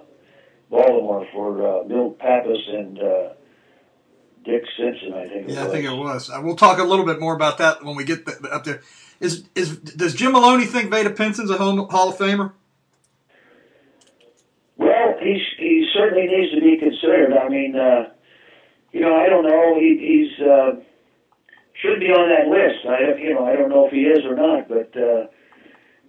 Baltimore 0.69 1.27
for 1.33 1.81
uh, 1.81 1.83
Milt 1.85 2.19
Pappas 2.19 2.59
and 2.67 2.99
uh, 2.99 3.29
Dick 4.45 4.63
Simpson, 4.77 5.13
I 5.13 5.27
think. 5.27 5.49
Yeah, 5.49 5.65
I 5.65 5.69
think 5.69 5.85
it 5.85 5.95
was. 5.95 6.29
Uh, 6.29 6.41
we'll 6.43 6.55
talk 6.55 6.79
a 6.79 6.83
little 6.83 7.05
bit 7.05 7.19
more 7.19 7.35
about 7.35 7.57
that 7.59 7.83
when 7.83 7.95
we 7.95 8.03
get 8.03 8.25
the, 8.25 8.49
up 8.49 8.63
there. 8.63 8.81
Is 9.23 9.45
is 9.55 9.77
does 9.77 10.13
Jim 10.13 10.33
Maloney 10.33 10.65
think 10.65 10.91
Vada 10.91 11.09
Pinson's 11.09 11.49
a 11.49 11.55
Hall 11.55 12.09
of 12.09 12.17
Famer? 12.17 12.51
Well, 14.75 15.15
he's 15.21 15.41
he 15.57 15.89
certainly 15.93 16.27
needs 16.27 16.53
to 16.53 16.59
be 16.59 16.77
considered. 16.77 17.31
I 17.31 17.47
mean, 17.47 17.73
uh, 17.73 18.09
you 18.91 18.99
know, 18.99 19.15
I 19.15 19.29
don't 19.29 19.47
know. 19.47 19.79
He, 19.79 19.95
he's 20.27 20.45
uh, 20.45 20.71
should 21.81 22.01
be 22.01 22.07
on 22.07 22.27
that 22.35 22.51
list. 22.51 22.85
I 22.85 23.17
you 23.17 23.33
know 23.33 23.45
I 23.45 23.55
don't 23.55 23.69
know 23.69 23.87
if 23.87 23.93
he 23.93 24.01
is 24.01 24.25
or 24.25 24.35
not, 24.35 24.67
but 24.67 24.91
uh, 25.01 25.27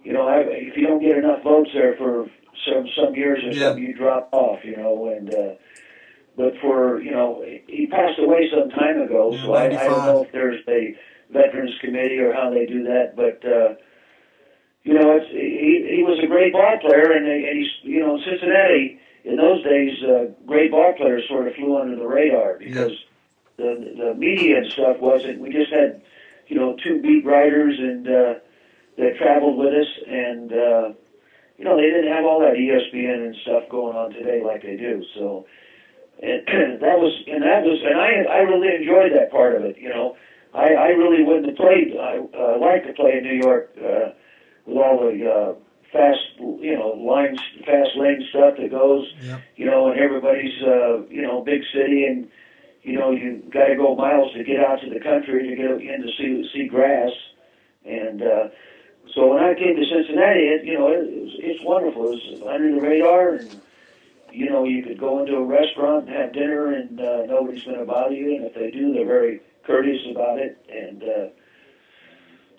you 0.03 0.11
know, 0.11 0.27
I, 0.27 0.39
if 0.41 0.75
you 0.75 0.85
don't 0.85 0.99
get 0.99 1.17
enough 1.17 1.41
votes 1.41 1.69
there 1.73 1.95
for 1.95 2.25
some 2.67 2.85
some 2.99 3.15
years 3.15 3.39
or 3.45 3.51
Yeah. 3.51 3.67
something, 3.69 3.83
you 3.83 3.93
drop 3.93 4.27
off. 4.33 4.59
You 4.65 4.75
know, 4.75 5.07
and 5.07 5.33
uh, 5.33 5.53
but 6.35 6.51
for 6.59 7.01
you 7.01 7.11
know, 7.11 7.45
he 7.67 7.87
passed 7.87 8.19
away 8.19 8.49
some 8.51 8.71
time 8.71 8.99
ago, 8.99 9.31
Yeah, 9.31 9.41
so 9.45 9.53
I, 9.53 9.65
I 9.67 9.87
don't 9.87 10.05
know 10.05 10.23
if 10.25 10.33
there's 10.33 10.61
a 10.67 10.97
veterans 11.35 11.75
committee 11.81 12.19
or 12.19 12.33
how 12.33 12.49
they 12.49 12.65
do 12.65 12.83
that, 12.83 13.15
but. 13.15 13.43
uh 13.45 13.75
you 14.85 14.93
know, 14.93 15.17
it's, 15.17 15.25
he 15.31 15.97
he 15.97 16.03
was 16.03 16.19
a 16.23 16.27
great 16.27 16.53
ball 16.53 16.77
player, 16.79 17.11
and, 17.11 17.25
and 17.25 17.57
he's 17.57 17.71
you 17.81 18.01
know 18.01 18.19
Cincinnati 18.23 18.99
in 19.25 19.37
those 19.37 19.63
days, 19.63 19.97
uh, 20.03 20.25
great 20.45 20.69
ball 20.69 20.93
players 20.93 21.23
sort 21.27 21.47
of 21.47 21.55
flew 21.55 21.77
under 21.77 21.95
the 21.95 22.07
radar 22.07 22.57
because 22.59 22.93
the 23.57 23.95
the 23.97 24.13
media 24.13 24.57
and 24.59 24.71
stuff 24.71 24.97
wasn't. 24.99 25.41
We 25.41 25.49
just 25.49 25.73
had 25.73 26.01
you 26.47 26.55
know 26.55 26.77
two 26.83 27.01
beat 27.01 27.25
writers 27.25 27.79
and 27.79 28.07
uh, 28.07 28.33
that 28.97 29.17
traveled 29.17 29.57
with 29.57 29.73
us, 29.73 29.87
and 30.07 30.53
uh, 30.53 30.93
you 31.57 31.65
know 31.65 31.75
they 31.75 31.89
didn't 31.89 32.13
have 32.13 32.25
all 32.25 32.39
that 32.41 32.53
ESPN 32.53 33.25
and 33.25 33.35
stuff 33.41 33.63
going 33.69 33.97
on 33.97 34.13
today 34.13 34.43
like 34.45 34.61
they 34.61 34.77
do. 34.77 35.03
So 35.15 35.47
and 36.21 36.45
that 36.81 36.99
was 36.99 37.13
and 37.25 37.41
that 37.41 37.63
was 37.63 37.81
and 37.83 37.99
I 37.99 38.31
I 38.31 38.37
really 38.41 38.75
enjoyed 38.75 39.11
that 39.13 39.31
part 39.31 39.55
of 39.55 39.63
it. 39.65 39.79
You 39.79 39.89
know, 39.89 40.17
I 40.55 40.73
I 40.73 40.87
really 40.89 41.23
wouldn't 41.23 41.47
have 41.47 41.57
played. 41.57 41.95
I 41.97 42.17
uh, 42.17 42.57
liked 42.59 42.87
to 42.87 42.93
play 42.93 43.17
in 43.17 43.23
New 43.23 43.39
York. 43.43 43.75
Uh, 43.77 44.09
with 44.65 44.77
all 44.77 44.97
the 44.99 45.29
uh, 45.29 45.53
fast, 45.93 46.19
you 46.39 46.75
know, 46.75 46.87
lines, 46.97 47.39
fast 47.65 47.91
lane 47.95 48.25
stuff 48.31 48.55
that 48.57 48.71
goes, 48.71 49.05
Yep. 49.21 49.41
you 49.57 49.65
know, 49.67 49.91
and 49.91 49.99
everybody's, 49.99 50.59
uh, 50.63 51.05
you 51.07 51.21
know, 51.21 51.41
big 51.43 51.61
city, 51.71 52.05
and 52.05 52.27
you 52.81 52.97
know, 52.97 53.11
you 53.11 53.43
got 53.53 53.65
to 53.67 53.75
go 53.75 53.95
miles 53.95 54.33
to 54.33 54.43
get 54.43 54.59
out 54.59 54.81
to 54.81 54.89
the 54.89 54.99
country 54.99 55.47
to 55.49 55.55
get 55.55 55.69
in 55.69 56.01
to 56.01 56.09
see 56.17 56.49
see 56.53 56.67
grass, 56.67 57.11
and 57.85 58.23
uh, 58.23 58.47
so 59.13 59.33
when 59.33 59.43
I 59.43 59.53
came 59.53 59.75
to 59.75 59.85
Cincinnati, 59.85 60.39
it, 60.49 60.65
you 60.65 60.77
know, 60.79 60.87
it, 60.89 61.05
it 61.05 61.21
was, 61.21 61.31
it's 61.37 61.63
wonderful. 61.63 62.05
It 62.07 62.15
was 62.15 62.41
under 62.49 62.73
the 62.73 62.81
radar, 62.81 63.35
and 63.35 63.61
you 64.35 64.49
know, 64.49 64.65
you 64.65 64.83
could 64.83 64.99
go 64.99 65.21
into 65.21 65.35
a 65.35 65.43
restaurant 65.43 66.07
and 66.07 66.15
have 66.15 66.33
dinner, 66.33 66.73
and 66.73 66.99
uh, 66.99 67.25
nobody's 67.25 67.63
going 67.63 67.79
to 67.79 67.85
bother 67.85 68.13
you, 68.13 68.35
and 68.35 68.45
if 68.45 68.53
they 68.53 68.69
do, 68.71 68.93
they're 68.93 69.05
very 69.05 69.41
courteous 69.65 70.01
about 70.11 70.39
it, 70.39 70.57
and. 70.69 71.03
Uh, 71.03 71.27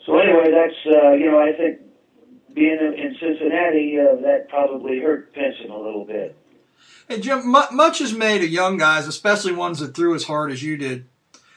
so 0.07 0.19
anyway, 0.19 0.53
that's 0.53 0.97
uh, 0.97 1.13
you 1.13 1.31
know 1.31 1.41
I 1.41 1.53
think 1.53 1.81
being 2.55 2.79
in, 2.79 2.95
in 2.95 3.17
Cincinnati 3.21 3.99
uh, 3.99 4.21
that 4.23 4.49
probably 4.49 5.01
hurt 5.01 5.35
Pinson 5.35 5.71
a 5.71 5.79
little 5.79 6.05
bit. 6.05 6.37
Hey 7.09 7.21
Jim, 7.21 7.47
mu- 7.47 7.71
much 7.73 8.01
is 8.01 8.15
made 8.15 8.43
of 8.43 8.49
young 8.49 8.79
guys, 8.79 9.09
especially 9.09 9.53
ones 9.53 9.81
that 9.81 9.95
threw 9.95 10.15
as 10.15 10.25
hard 10.25 10.53
as 10.53 10.63
you 10.63 10.77
did, 10.77 11.07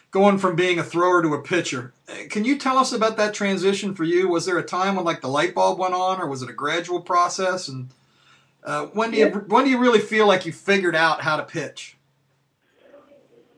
going 0.10 0.40
from 0.40 0.56
being 0.56 0.80
a 0.80 0.84
thrower 0.84 1.22
to 1.22 1.36
a 1.36 1.42
pitcher. 1.44 1.94
Can 2.30 2.44
you 2.44 2.58
tell 2.58 2.80
us 2.80 2.92
about 2.92 3.18
that 3.18 3.36
transition 3.36 3.94
for 3.94 4.04
you? 4.04 4.28
Was 4.28 4.48
there 4.48 4.58
a 4.58 4.64
time 4.64 4.96
when 4.96 5.06
like 5.06 5.22
the 5.22 5.28
light 5.28 5.54
bulb 5.54 5.78
went 5.78 5.94
on, 5.94 6.20
or 6.20 6.28
was 6.28 6.42
it 6.42 6.50
a 6.50 6.54
gradual 6.54 7.02
process? 7.02 7.68
And 7.68 7.90
uh, 8.64 8.88
when 8.88 9.12
do 9.12 9.18
you 9.18 9.28
when 9.30 9.66
do 9.66 9.70
you 9.70 9.78
really 9.78 10.00
feel 10.00 10.28
like 10.28 10.46
you 10.46 10.52
figured 10.52 10.96
out 10.96 11.22
how 11.22 11.38
to 11.38 11.44
pitch? 11.44 11.98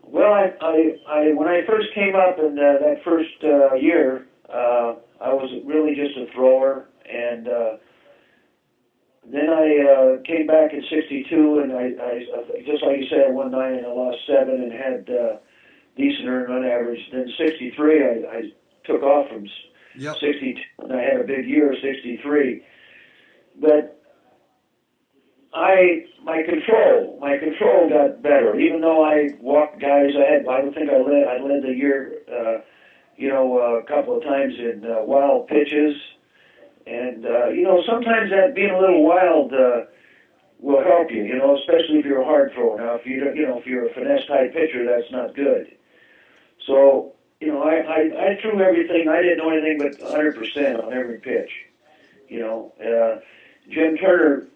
Well, 0.03 0.33
I, 0.33 0.53
I, 0.61 0.97
I 1.07 1.33
when 1.33 1.47
I 1.47 1.65
first 1.65 1.87
came 1.95 2.15
up 2.15 2.37
in 2.37 2.59
uh, 2.59 2.83
that 2.83 3.01
first 3.03 3.31
uh, 3.43 3.75
year, 3.75 4.27
uh, 4.49 4.95
I 5.21 5.33
was 5.33 5.49
really 5.65 5.95
just 5.95 6.17
a 6.17 6.31
thrower, 6.33 6.89
and 7.09 7.47
uh, 7.47 7.77
then 9.25 9.49
I 9.49 10.17
uh, 10.17 10.21
came 10.23 10.47
back 10.47 10.73
in 10.73 10.83
'62, 10.89 11.59
and 11.63 11.71
I, 11.71 11.83
I, 12.03 12.61
just 12.65 12.83
like 12.83 12.97
you 12.99 13.07
said, 13.09 13.25
I 13.27 13.31
won 13.31 13.51
nine 13.51 13.75
and 13.75 13.85
I 13.85 13.89
lost 13.89 14.17
seven, 14.27 14.61
and 14.61 14.71
had 14.71 15.09
uh, 15.09 15.37
decent 15.95 16.27
earned 16.27 16.49
run 16.49 16.65
average. 16.65 16.99
Then 17.11 17.31
'63, 17.37 18.03
I, 18.03 18.07
I 18.07 18.41
took 18.85 19.03
off 19.03 19.29
from 19.29 19.47
Yep. 19.97 20.15
62, 20.21 20.61
and 20.79 20.93
I 20.93 21.01
had 21.01 21.21
a 21.21 21.23
big 21.23 21.45
year, 21.47 21.75
63. 21.81 22.63
But 23.59 24.00
I, 25.53 26.05
my 26.23 26.43
control, 26.43 27.17
my 27.19 27.37
control 27.37 27.89
got 27.89 28.21
better. 28.21 28.57
Even 28.59 28.81
though 28.81 29.03
I 29.03 29.29
walked 29.39 29.81
guys, 29.81 30.15
ahead, 30.15 30.45
I 30.49 30.61
don't 30.61 30.73
think 30.73 30.89
I 30.89 30.97
led, 30.97 31.27
I 31.27 31.43
led 31.43 31.63
the 31.63 31.73
year, 31.75 32.19
uh, 32.31 32.61
you 33.17 33.29
know, 33.29 33.59
a 33.59 33.83
couple 33.83 34.17
of 34.17 34.23
times 34.23 34.53
in 34.57 34.85
uh, 34.85 35.03
wild 35.03 35.47
pitches. 35.47 35.95
And, 36.87 37.25
uh, 37.25 37.49
you 37.49 37.63
know, 37.63 37.83
sometimes 37.85 38.31
that 38.31 38.55
being 38.55 38.71
a 38.71 38.79
little 38.79 39.03
wild, 39.03 39.53
uh, 39.53 39.81
will 40.61 40.83
help 40.83 41.11
you, 41.11 41.23
you 41.23 41.37
know, 41.37 41.57
especially 41.57 41.99
if 41.99 42.05
you're 42.05 42.21
a 42.21 42.25
hard 42.25 42.53
thrower. 42.53 42.77
Now, 42.77 42.93
if 42.95 43.05
you 43.05 43.19
don't, 43.19 43.35
you 43.35 43.47
know, 43.47 43.59
if 43.59 43.65
you're 43.65 43.87
a 43.87 43.93
finesse 43.93 44.27
type 44.27 44.53
pitcher, 44.53 44.85
that's 44.85 45.11
not 45.11 45.35
good. 45.35 45.75
So, 46.67 47.13
you 47.39 47.47
know, 47.47 47.63
I, 47.63 47.77
I, 47.77 47.99
I 48.29 48.41
threw 48.41 48.61
everything. 48.61 49.09
I 49.09 49.21
didn't 49.21 49.39
know 49.39 49.49
anything 49.49 49.79
but 49.79 49.99
100% 49.99 50.85
on 50.85 50.93
every 50.93 51.17
pitch. 51.17 51.49
You 52.29 52.39
know, 52.39 52.73
uh, 52.79 53.19
Jim 53.69 53.97
Turner, 53.97 54.47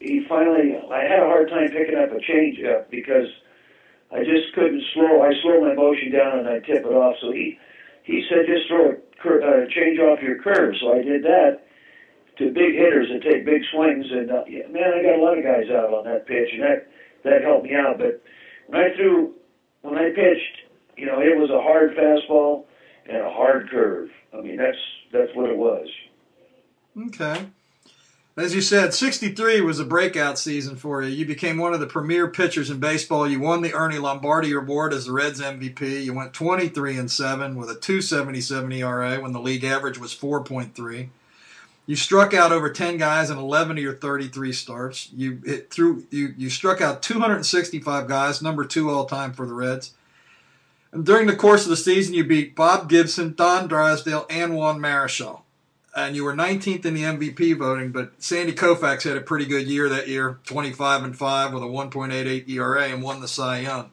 he 0.00 0.24
finally, 0.28 0.76
I 0.90 1.02
had 1.02 1.20
a 1.20 1.26
hard 1.26 1.48
time 1.48 1.68
picking 1.68 1.98
up 1.98 2.12
a 2.12 2.20
change 2.20 2.58
up 2.64 2.90
because 2.90 3.28
I 4.12 4.20
just 4.20 4.54
couldn't 4.54 4.82
slow, 4.94 5.22
I 5.22 5.30
slow 5.42 5.60
my 5.60 5.74
motion 5.74 6.12
down 6.12 6.40
and 6.40 6.48
I 6.48 6.60
tip 6.60 6.84
it 6.86 6.94
off. 6.94 7.16
So 7.20 7.32
he, 7.32 7.58
he 8.04 8.24
said, 8.28 8.46
just 8.46 8.68
throw 8.68 8.92
a 8.92 8.94
cur- 9.20 9.42
uh, 9.42 9.66
change 9.70 9.98
off 9.98 10.22
your 10.22 10.40
curve. 10.42 10.74
So 10.80 10.94
I 10.94 11.02
did 11.02 11.22
that 11.24 11.66
to 12.38 12.46
big 12.52 12.74
hitters 12.74 13.08
that 13.12 13.22
take 13.22 13.44
big 13.44 13.62
swings. 13.72 14.06
And 14.10 14.30
uh, 14.30 14.44
yeah, 14.48 14.66
man, 14.70 14.94
I 14.94 15.02
got 15.02 15.18
a 15.18 15.22
lot 15.22 15.38
of 15.38 15.44
guys 15.44 15.68
out 15.70 15.92
on 15.92 16.04
that 16.04 16.26
pitch, 16.26 16.48
and 16.52 16.62
that 16.62 16.88
that 17.24 17.42
helped 17.42 17.64
me 17.64 17.74
out. 17.74 17.98
But 17.98 18.22
when 18.68 18.80
I 18.80 18.94
threw, 18.96 19.34
when 19.82 19.98
I 19.98 20.10
pitched, 20.10 20.70
you 20.96 21.06
know, 21.06 21.20
it 21.20 21.36
was 21.36 21.50
a 21.50 21.60
hard 21.60 21.96
fastball 21.96 22.64
and 23.08 23.18
a 23.18 23.30
hard 23.30 23.68
curve. 23.70 24.08
I 24.32 24.40
mean, 24.40 24.56
that's 24.56 24.78
that's 25.12 25.34
what 25.34 25.50
it 25.50 25.56
was. 25.56 25.88
Okay. 26.96 27.46
As 28.38 28.54
you 28.54 28.60
said, 28.60 28.94
63 28.94 29.62
was 29.62 29.80
a 29.80 29.84
breakout 29.84 30.38
season 30.38 30.76
for 30.76 31.02
you. 31.02 31.08
You 31.08 31.26
became 31.26 31.58
one 31.58 31.74
of 31.74 31.80
the 31.80 31.88
premier 31.88 32.28
pitchers 32.28 32.70
in 32.70 32.78
baseball. 32.78 33.28
You 33.28 33.40
won 33.40 33.62
the 33.62 33.74
Ernie 33.74 33.98
Lombardi 33.98 34.52
Award 34.52 34.92
as 34.92 35.06
the 35.06 35.12
Reds 35.12 35.40
MVP. 35.40 36.04
You 36.04 36.14
went 36.14 36.34
23 36.34 36.98
and 36.98 37.10
7 37.10 37.56
with 37.56 37.68
a 37.68 37.74
277 37.74 38.70
ERA 38.70 39.20
when 39.20 39.32
the 39.32 39.40
league 39.40 39.64
average 39.64 39.98
was 39.98 40.14
4.3. 40.14 41.08
You 41.86 41.96
struck 41.96 42.32
out 42.32 42.52
over 42.52 42.70
10 42.70 42.96
guys 42.96 43.28
in 43.28 43.38
11 43.38 43.76
of 43.76 43.82
your 43.82 43.96
33 43.96 44.52
starts. 44.52 45.10
You 45.12 45.40
hit 45.44 45.72
through 45.72 46.06
you 46.12 46.32
you 46.38 46.48
struck 46.48 46.80
out 46.80 47.02
265 47.02 48.06
guys, 48.06 48.40
number 48.40 48.64
2 48.64 48.88
all 48.88 49.06
time 49.06 49.32
for 49.32 49.46
the 49.46 49.54
Reds. 49.54 49.94
And 50.92 51.04
during 51.04 51.26
the 51.26 51.34
course 51.34 51.64
of 51.64 51.70
the 51.70 51.76
season, 51.76 52.14
you 52.14 52.22
beat 52.22 52.54
Bob 52.54 52.88
Gibson, 52.88 53.34
Don 53.34 53.66
Drysdale, 53.66 54.26
and 54.30 54.54
Juan 54.54 54.78
Marichal. 54.78 55.40
And 56.06 56.14
you 56.14 56.24
were 56.24 56.32
19th 56.32 56.86
in 56.86 56.94
the 56.94 57.02
MVP 57.02 57.58
voting, 57.58 57.90
but 57.90 58.12
Sandy 58.18 58.52
Koufax 58.52 59.02
had 59.02 59.16
a 59.16 59.20
pretty 59.20 59.46
good 59.46 59.66
year 59.66 59.88
that 59.88 60.06
year, 60.06 60.38
25 60.44 61.02
and 61.02 61.18
5 61.18 61.52
with 61.52 61.62
a 61.62 61.66
1.88 61.66 62.48
ERA 62.48 62.84
and 62.84 63.02
won 63.02 63.20
the 63.20 63.28
Cy 63.28 63.60
Young. 63.60 63.90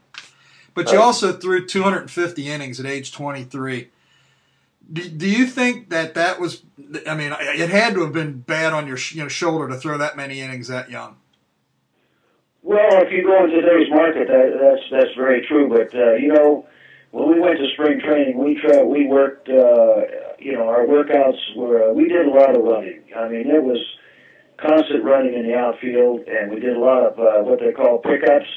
But 0.76 0.92
you 0.92 1.02
also 1.02 1.34
threw 1.34 1.66
250 1.66 2.48
innings 2.48 2.80
at 2.80 2.86
age 2.86 3.12
23. 3.12 3.90
Do, 4.92 5.10
do 5.10 5.28
you 5.28 5.48
think 5.48 5.90
that 5.90 6.14
that 6.14 6.40
was? 6.40 6.62
I 7.08 7.16
mean, 7.16 7.34
it 7.40 7.70
had 7.70 7.96
to 7.96 8.04
have 8.04 8.14
been 8.14 8.40
bad 8.40 8.72
on 8.72 8.86
your 8.86 8.98
you 9.12 9.24
know, 9.24 9.28
shoulder 9.28 9.68
to 9.70 9.76
throw 9.76 9.98
that 9.98 10.16
many 10.16 10.42
innings 10.42 10.68
that 10.68 10.92
young. 10.92 11.16
Well, 12.62 13.02
if 13.02 13.12
you 13.12 13.24
go 13.24 13.46
in 13.46 13.50
today's 13.50 13.90
market, 13.90 14.28
that, 14.28 14.58
that's 14.62 14.84
that's 14.92 15.16
very 15.16 15.44
true. 15.48 15.70
But 15.70 15.96
uh, 15.98 16.14
you 16.14 16.34
know, 16.34 16.68
when 17.12 17.34
we 17.34 17.40
went 17.40 17.58
to 17.58 17.68
spring 17.74 18.00
training, 18.00 18.38
we 18.38 18.62
tried, 18.62 18.84
we 18.84 19.08
worked. 19.08 19.50
Uh, 19.50 20.02
you 20.46 20.54
know, 20.54 20.68
our 20.68 20.86
workouts 20.86 21.42
were 21.56 21.90
uh, 21.90 21.94
we 21.94 22.08
did 22.08 22.28
a 22.28 22.30
lot 22.30 22.56
of 22.56 22.64
running. 22.64 23.04
I 23.16 23.28
mean, 23.28 23.50
it 23.50 23.64
was 23.64 23.82
constant 24.58 25.04
running 25.04 25.34
in 25.34 25.48
the 25.48 25.56
outfield, 25.56 26.22
and 26.28 26.52
we 26.52 26.60
did 26.60 26.78
a 26.78 26.80
lot 26.80 27.04
of 27.04 27.20
uh, 27.20 27.44
what 27.44 27.60
they 27.60 27.72
call 27.72 27.98
pickups 28.00 28.50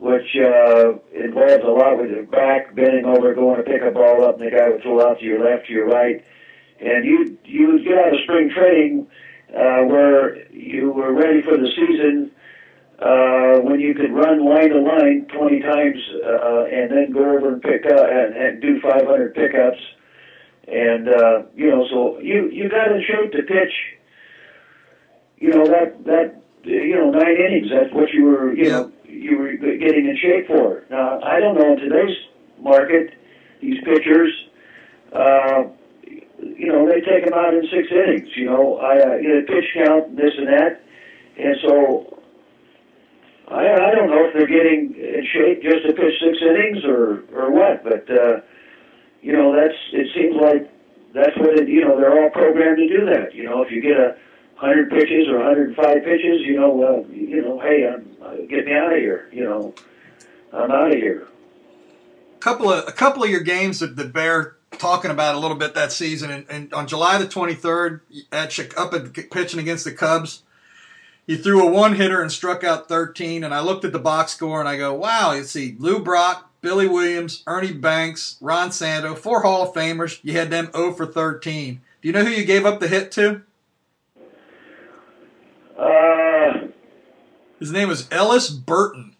which 0.00 0.34
uh, 0.34 0.96
involves 1.12 1.62
a 1.62 1.68
lot 1.68 1.98
with 1.98 2.10
your 2.10 2.24
back 2.24 2.74
bending 2.74 3.04
over, 3.04 3.34
going 3.34 3.58
to 3.58 3.62
pick 3.62 3.82
a 3.82 3.90
ball 3.90 4.24
up, 4.24 4.40
and 4.40 4.46
the 4.46 4.50
guy 4.50 4.70
would 4.70 4.82
throw 4.82 5.06
out 5.06 5.18
to 5.18 5.24
your 5.24 5.44
left, 5.44 5.66
to 5.66 5.72
your 5.72 5.86
right, 5.86 6.24
and 6.80 7.04
you 7.04 7.36
you 7.44 7.68
would 7.68 7.84
get 7.84 7.98
out 7.98 8.14
of 8.14 8.20
spring 8.24 8.48
training 8.48 9.06
uh, 9.52 9.84
where 9.84 10.50
you 10.50 10.90
were 10.90 11.12
ready 11.12 11.42
for 11.42 11.58
the 11.58 11.68
season 11.76 12.30
uh, 12.98 13.60
when 13.60 13.78
you 13.78 13.94
could 13.94 14.10
run 14.10 14.42
line 14.42 14.70
to 14.70 14.80
line 14.80 15.26
20 15.36 15.60
times 15.60 15.98
uh, 16.24 16.64
and 16.72 16.90
then 16.90 17.12
go 17.12 17.20
over 17.36 17.52
and 17.52 17.62
pick 17.62 17.84
up 17.84 18.06
and, 18.08 18.34
and 18.34 18.62
do 18.62 18.80
500 18.80 19.34
pickups, 19.34 19.80
and 20.70 21.08
uh, 21.08 21.42
you 21.54 21.70
know 21.70 21.86
so 21.90 22.18
you 22.20 22.48
you 22.50 22.68
got 22.68 22.92
in 22.92 23.02
shape 23.02 23.32
to 23.32 23.42
pitch. 23.42 23.72
You 25.38 25.50
know 25.50 25.64
that 25.64 26.04
that 26.04 26.42
you 26.64 26.94
know 26.94 27.10
nine 27.10 27.36
innings. 27.36 27.68
That's 27.70 27.92
what 27.92 28.10
you 28.12 28.24
were 28.24 28.54
you 28.54 28.70
know 28.70 28.92
you 29.04 29.38
were 29.38 29.52
getting 29.56 30.06
in 30.08 30.16
shape 30.20 30.46
for. 30.46 30.84
Now, 30.90 31.20
I 31.22 31.40
don't 31.40 31.56
know 31.56 31.72
in 31.72 31.78
today's 31.78 32.16
market, 32.58 33.14
these 33.60 33.78
pitchers, 33.84 34.32
uh, 35.12 35.64
you 36.38 36.68
know, 36.68 36.86
they 36.86 37.00
take 37.00 37.24
them 37.24 37.34
out 37.34 37.54
in 37.54 37.62
six 37.70 37.88
innings. 37.90 38.28
You 38.36 38.46
know, 38.46 38.76
I 38.78 38.98
uh, 38.98 39.14
you 39.16 39.28
know, 39.28 39.42
pitch 39.46 39.66
count, 39.74 40.16
this 40.16 40.32
and 40.38 40.46
that, 40.48 40.80
and 41.38 41.56
so 41.66 42.22
I 43.48 43.66
I 43.66 43.94
don't 43.94 44.08
know 44.08 44.26
if 44.26 44.34
they're 44.34 44.46
getting 44.46 44.94
in 44.94 45.26
shape 45.32 45.62
just 45.62 45.86
to 45.86 45.92
pitch 45.92 46.14
six 46.20 46.38
innings 46.40 46.84
or 46.84 47.24
or 47.34 47.50
what, 47.50 47.84
but 47.84 48.08
uh, 48.10 48.40
you 49.22 49.32
know, 49.32 49.54
that's 49.54 49.74
it 49.92 50.08
seems 50.14 50.36
like 50.40 50.70
that's 51.12 51.36
what 51.36 51.58
it, 51.58 51.68
you 51.68 51.84
know 51.84 51.96
they're 51.96 52.22
all 52.22 52.30
programmed 52.30 52.78
to 52.78 52.88
do 52.88 53.04
that. 53.06 53.34
You 53.34 53.44
know, 53.44 53.62
if 53.62 53.70
you 53.70 53.80
get 53.80 53.98
a 53.98 54.16
100 54.58 54.90
pitches 54.90 55.28
or 55.28 55.38
105 55.38 56.04
pitches, 56.04 56.40
you 56.42 56.60
know, 56.60 56.82
uh, 56.82 57.08
you 57.12 57.42
know, 57.42 57.58
hey, 57.60 57.88
I'm, 57.88 58.16
uh, 58.22 58.34
get 58.48 58.66
me 58.66 58.74
out 58.74 58.92
of 58.92 58.98
here. 58.98 59.28
You 59.32 59.44
know, 59.44 59.74
I'm 60.52 60.70
out 60.70 60.92
of 60.92 60.98
here. 60.98 61.26
Couple 62.40 62.70
of 62.70 62.88
a 62.88 62.92
couple 62.92 63.22
of 63.22 63.30
your 63.30 63.40
games 63.40 63.80
that, 63.80 63.96
that 63.96 64.12
bear 64.12 64.56
talking 64.78 65.10
about 65.10 65.34
a 65.34 65.38
little 65.38 65.56
bit 65.56 65.74
that 65.74 65.92
season, 65.92 66.30
and, 66.30 66.46
and 66.48 66.72
on 66.72 66.86
July 66.86 67.18
the 67.18 67.26
23rd, 67.26 68.00
at 68.32 68.58
up 68.76 68.94
at 68.94 69.30
pitching 69.30 69.60
against 69.60 69.84
the 69.84 69.92
Cubs, 69.92 70.42
you 71.30 71.36
threw 71.36 71.66
a 71.66 71.70
one 71.70 71.94
hitter 71.94 72.20
and 72.20 72.32
struck 72.32 72.64
out 72.64 72.88
13. 72.88 73.44
And 73.44 73.54
I 73.54 73.60
looked 73.60 73.84
at 73.84 73.92
the 73.92 73.98
box 73.98 74.32
score 74.32 74.58
and 74.58 74.68
I 74.68 74.76
go, 74.76 74.94
wow, 74.94 75.32
you 75.32 75.44
see 75.44 75.76
Lou 75.78 76.00
Brock, 76.00 76.49
Billy 76.60 76.86
Williams, 76.88 77.42
Ernie 77.46 77.72
Banks, 77.72 78.36
Ron 78.40 78.70
Santo, 78.72 79.14
four 79.14 79.42
Hall 79.42 79.62
of 79.62 79.74
Famers. 79.74 80.20
You 80.22 80.34
had 80.34 80.50
them 80.50 80.70
0 80.72 80.92
for 80.92 81.06
13. 81.06 81.80
Do 82.02 82.08
you 82.08 82.12
know 82.12 82.24
who 82.24 82.30
you 82.30 82.44
gave 82.44 82.66
up 82.66 82.80
the 82.80 82.88
hit 82.88 83.10
to? 83.12 83.42
Uh, 85.78 86.68
His 87.58 87.72
name 87.72 87.88
was 87.88 88.08
Ellis 88.10 88.50
Burton. 88.50 89.16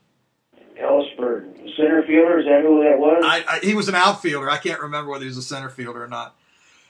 Ellis 0.78 1.08
Burton, 1.18 1.54
center 1.76 2.02
fielder. 2.06 2.38
Is 2.40 2.46
that 2.46 2.62
who 2.62 2.82
that 2.84 2.98
was? 2.98 3.22
I, 3.24 3.44
I, 3.46 3.58
he 3.60 3.74
was 3.74 3.88
an 3.88 3.94
outfielder. 3.94 4.48
I 4.50 4.56
can't 4.58 4.80
remember 4.80 5.10
whether 5.10 5.24
he 5.24 5.28
was 5.28 5.36
a 5.36 5.42
center 5.42 5.68
fielder 5.68 6.02
or 6.04 6.08
not. 6.08 6.34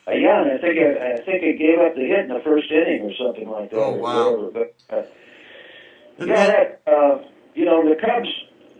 Uh, 0.08 0.12
yeah, 0.12 0.42
and 0.42 0.52
I 0.52 0.58
think 0.58 0.78
I, 0.78 1.12
I 1.14 1.16
think 1.24 1.42
he 1.42 1.52
gave 1.54 1.78
up 1.78 1.94
the 1.94 2.02
hit 2.06 2.20
in 2.20 2.28
the 2.28 2.40
first 2.44 2.70
inning 2.70 3.02
or 3.02 3.14
something 3.14 3.48
like 3.48 3.70
that. 3.70 3.76
Oh 3.76 3.92
wow! 3.92 4.50
But 4.52 4.74
uh, 4.90 5.02
yeah, 6.18 6.46
that 6.46 6.80
uh, 6.86 7.18
you 7.54 7.64
know 7.64 7.88
the 7.88 7.96
Cubs. 8.00 8.28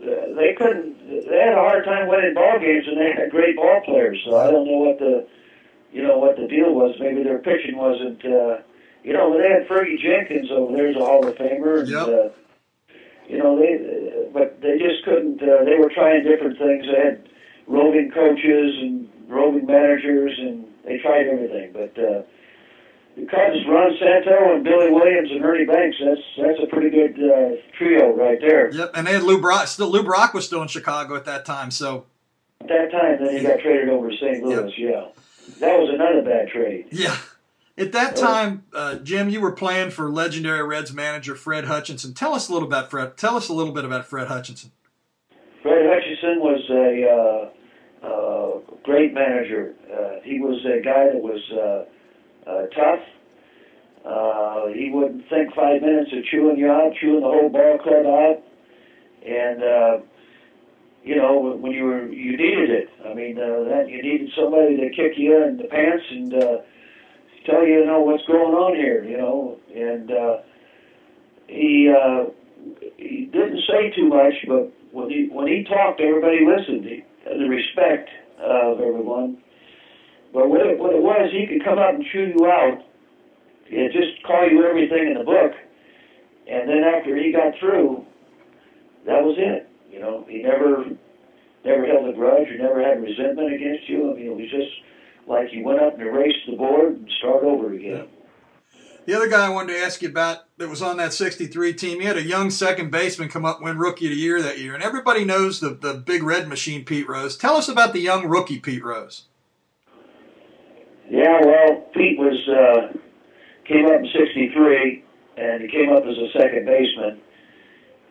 They 0.01 0.55
couldn't. 0.57 0.97
They 1.09 1.39
had 1.39 1.53
a 1.53 1.61
hard 1.61 1.85
time 1.85 2.09
winning 2.09 2.35
ball 2.35 2.59
games, 2.59 2.87
and 2.89 2.97
they 2.97 3.13
had 3.13 3.31
great 3.31 3.57
ball 3.57 3.83
players. 3.85 4.19
So 4.25 4.37
I 4.37 4.51
don't 4.51 4.67
know 4.67 4.79
what 4.79 4.99
the, 4.99 5.27
you 5.93 6.03
know, 6.03 6.19
what 6.19 6.37
the 6.37 6.49
deal 6.49 6.73
was. 6.73 6.97
Maybe 6.99 7.23
their 7.23 7.39
pitching 7.39 7.77
wasn't. 7.77 8.25
Uh, 8.25 8.63
you 9.05 9.13
know, 9.13 9.37
they 9.37 9.49
had 9.49 9.69
Fergie 9.69 10.01
Jenkins 10.01 10.51
over 10.51 10.73
there 10.73 10.89
as 10.89 10.97
a 10.97 11.05
Hall 11.05 11.27
of 11.27 11.35
Famer. 11.37 11.81
And, 11.81 11.89
yep. 11.89 12.09
uh, 12.09 12.29
you 13.29 13.39
know, 13.39 13.59
they, 13.59 13.75
uh, 13.77 14.31
but 14.33 14.61
they 14.63 14.79
just 14.79 15.05
couldn't. 15.05 15.43
Uh, 15.43 15.65
they 15.65 15.77
were 15.77 15.91
trying 15.95 16.25
different 16.25 16.59
things. 16.59 16.87
They 16.87 16.99
had 16.99 17.29
roving 17.67 18.11
coaches 18.11 18.77
and 18.81 19.09
roving 19.29 19.67
managers, 19.67 20.39
and 20.39 20.65
they 20.85 20.99
tried 20.99 21.29
everything. 21.29 21.73
But 21.73 21.99
uh, 21.99 22.23
Cubs, 23.29 23.59
Ron 23.69 23.93
Santo 23.99 24.55
and 24.55 24.65
Billy 24.65 24.91
Williams 24.91 25.31
and 25.31 25.45
Ernie 25.45 25.65
Banks. 25.65 25.97
That's 26.05 26.21
that's 26.37 26.59
a 26.63 26.67
pretty 26.67 26.91
good 26.91 27.17
uh, 27.19 27.57
trio 27.77 28.15
right 28.15 28.39
there. 28.41 28.73
Yep, 28.73 28.93
and 28.95 29.07
they 29.07 29.13
had 29.13 29.23
Lou 29.23 29.41
Brock. 29.41 29.67
Still, 29.67 29.91
Lou 29.91 30.03
Brock 30.03 30.35
was 30.35 30.47
still 30.47 30.63
in 30.63 30.69
Chicago 30.69 31.17
at 31.17 31.25
that 31.25 31.45
time. 31.45 31.71
So 31.71 32.07
at 32.61 32.69
that 32.69 32.91
time, 32.91 33.25
then 33.25 33.37
he 33.37 33.43
got 33.43 33.61
traded 33.61 33.89
over 33.89 34.11
to 34.11 34.17
St. 34.17 34.43
Louis. 34.43 34.73
Yep. 34.77 34.91
Yeah, 34.93 35.07
that 35.61 35.79
was 35.79 35.91
another 35.93 36.23
bad 36.23 36.49
trade. 36.49 36.87
Yeah. 36.93 37.17
At 37.79 37.93
that 37.93 38.15
time, 38.15 38.65
uh, 38.75 38.97
Jim, 38.97 39.31
you 39.31 39.41
were 39.41 39.53
playing 39.53 39.91
for 39.91 40.11
legendary 40.11 40.63
Reds 40.63 40.93
manager 40.93 41.35
Fred 41.35 41.65
Hutchinson. 41.65 42.13
Tell 42.13 42.35
us 42.35 42.51
a 42.51 42.53
little 42.53 42.69
about 42.69 42.91
Fred. 42.91 43.17
Tell 43.17 43.37
us 43.37 43.49
a 43.49 43.55
little 43.55 43.73
bit 43.73 43.87
about 43.87 44.05
Fred 44.05 44.29
Hutchinson. 44.29 44.73
Fred 45.63 45.87
Hutchinson 45.87 46.41
was 46.41 46.61
a 46.69 48.07
uh, 48.07 48.07
uh, 48.07 48.77
great 48.83 49.15
manager. 49.15 49.75
Uh, 49.91 50.21
he 50.23 50.41
was 50.41 50.63
a 50.67 50.83
guy 50.83 51.07
that 51.07 51.23
was 51.23 51.41
uh, 52.46 52.66
tough. 52.74 53.00
Uh, 54.05 54.66
he 54.68 54.90
wouldn't 54.92 55.29
think 55.29 55.55
five 55.55 55.83
minutes 55.83 56.11
of 56.12 56.24
chewing 56.24 56.57
you 56.57 56.70
out, 56.70 56.92
chewing 57.00 57.20
the 57.20 57.26
whole 57.26 57.50
ball 57.50 57.79
club 57.79 58.07
out, 58.07 58.42
and 59.26 59.62
uh, 59.62 60.05
you 61.05 61.16
know 61.16 61.57
when 61.61 61.72
you 61.72 61.85
were 61.85 62.07
you 62.09 62.37
needed 62.37 62.70
it. 62.70 62.88
I 63.07 63.14
mean, 63.14 63.38
uh, 63.38 63.68
that 63.68 63.88
you 63.88 64.03
needed 64.03 64.31
somebody 64.37 64.76
to 64.76 64.90
kick 64.90 65.12
you 65.16 65.42
in 65.44 65.57
the 65.59 65.64
pants 65.64 66.05
and. 66.11 66.35
Uh, 66.35 66.57
tell 67.46 67.66
you, 67.66 67.81
you 67.81 67.87
know, 67.87 68.00
what's 68.00 68.24
going 68.26 68.55
on 68.55 68.76
here, 68.76 69.05
you 69.05 69.16
know. 69.16 69.59
And 69.74 70.11
uh, 70.11 70.37
he 71.48 71.90
uh, 71.90 72.31
he 72.96 73.29
didn't 73.33 73.61
say 73.68 73.90
too 73.96 74.09
much, 74.09 74.35
but 74.46 74.72
when 74.92 75.11
he 75.11 75.29
when 75.31 75.46
he 75.46 75.64
talked, 75.64 76.00
everybody 76.00 76.40
listened. 76.44 76.85
He, 76.85 77.05
the 77.24 77.48
respect 77.48 78.09
of 78.42 78.81
everyone. 78.81 79.38
But 80.33 80.49
what 80.49 80.61
it, 80.66 80.79
what 80.79 80.95
it 80.95 81.03
was, 81.03 81.31
he 81.33 81.47
could 81.47 81.64
come 81.64 81.79
up 81.79 81.95
and 81.95 82.05
chew 82.12 82.33
you 82.37 82.47
out, 82.47 82.79
and 83.71 83.93
just 83.93 84.23
call 84.27 84.49
you 84.49 84.64
everything 84.64 85.09
in 85.09 85.14
the 85.14 85.25
book, 85.25 85.53
and 86.49 86.69
then 86.69 86.85
after 86.85 87.16
he 87.16 87.33
got 87.33 87.55
through, 87.59 88.05
that 89.07 89.23
was 89.23 89.37
it. 89.38 89.69
You 89.90 90.01
know, 90.01 90.25
he 90.29 90.43
never 90.43 90.85
never 91.64 91.87
held 91.87 92.09
a 92.09 92.12
grudge 92.12 92.49
or 92.49 92.59
never 92.59 92.83
had 92.83 93.03
resentment 93.03 93.53
against 93.53 93.88
you. 93.88 94.11
I 94.11 94.14
mean, 94.14 94.27
it 94.27 94.37
was 94.37 94.51
just 94.51 94.71
like 95.27 95.49
he 95.49 95.62
went 95.62 95.81
up 95.81 95.95
and 95.95 96.03
erased 96.03 96.47
the 96.49 96.57
board 96.57 96.95
and 96.95 97.11
start 97.19 97.45
over 97.45 97.73
again. 97.75 98.09
The 99.07 99.14
other 99.14 99.29
guy 99.29 99.47
I 99.47 99.49
wanted 99.49 99.75
to 99.75 99.81
ask 99.81 100.03
you 100.03 100.09
about 100.09 100.45
that 100.59 100.69
was 100.69 100.83
on 100.83 100.99
that 100.99 101.12
63 101.12 101.73
team, 101.75 102.01
he 102.01 102.07
had 102.07 102.16
a 102.16 102.23
young 102.23 102.51
second 102.51 102.90
baseman 102.90 103.29
come 103.29 103.45
up 103.45 103.61
win 103.62 103.79
Rookie 103.79 104.07
of 104.07 104.11
the 104.11 104.16
Year 104.16 104.43
that 104.43 104.59
year. 104.59 104.75
And 104.75 104.83
everybody 104.83 105.25
knows 105.25 105.59
the, 105.61 105.71
the 105.71 105.95
big 105.95 106.23
red 106.23 106.49
machine, 106.49 106.85
Pete 106.85 107.09
Rose. 107.09 107.37
Tell 107.37 107.57
us 107.57 107.69
about 107.69 107.93
the 107.93 108.01
young 108.01 108.27
rookie, 108.27 108.61
Pete 108.61 108.85
Rose. 108.85 109.25
Yeah, 111.11 111.40
well, 111.44 111.88
Pete 111.92 112.18
was 112.18 112.38
uh, 112.49 112.96
came 113.64 113.87
up 113.87 114.01
in 114.01 114.09
63, 114.16 115.05
and 115.37 115.61
he 115.61 115.68
came 115.68 115.92
up 115.92 116.05
as 116.05 116.16
a 116.16 116.31
second 116.38 116.66
baseman. 116.66 117.20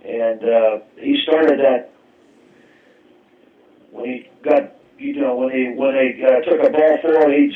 And 0.04 0.44
uh, 0.44 0.80
he 0.98 1.22
started 1.24 1.60
that 1.60 1.92
when 3.92 4.06
he 4.06 4.30
got 4.44 4.76
you 4.98 5.22
know, 5.22 5.36
when 5.36 5.50
he 5.50 5.72
when 5.76 5.94
they 5.96 6.22
uh, 6.22 6.42
took 6.42 6.62
a 6.62 6.70
ball 6.70 6.98
forward, 7.02 7.34
he'd 7.34 7.56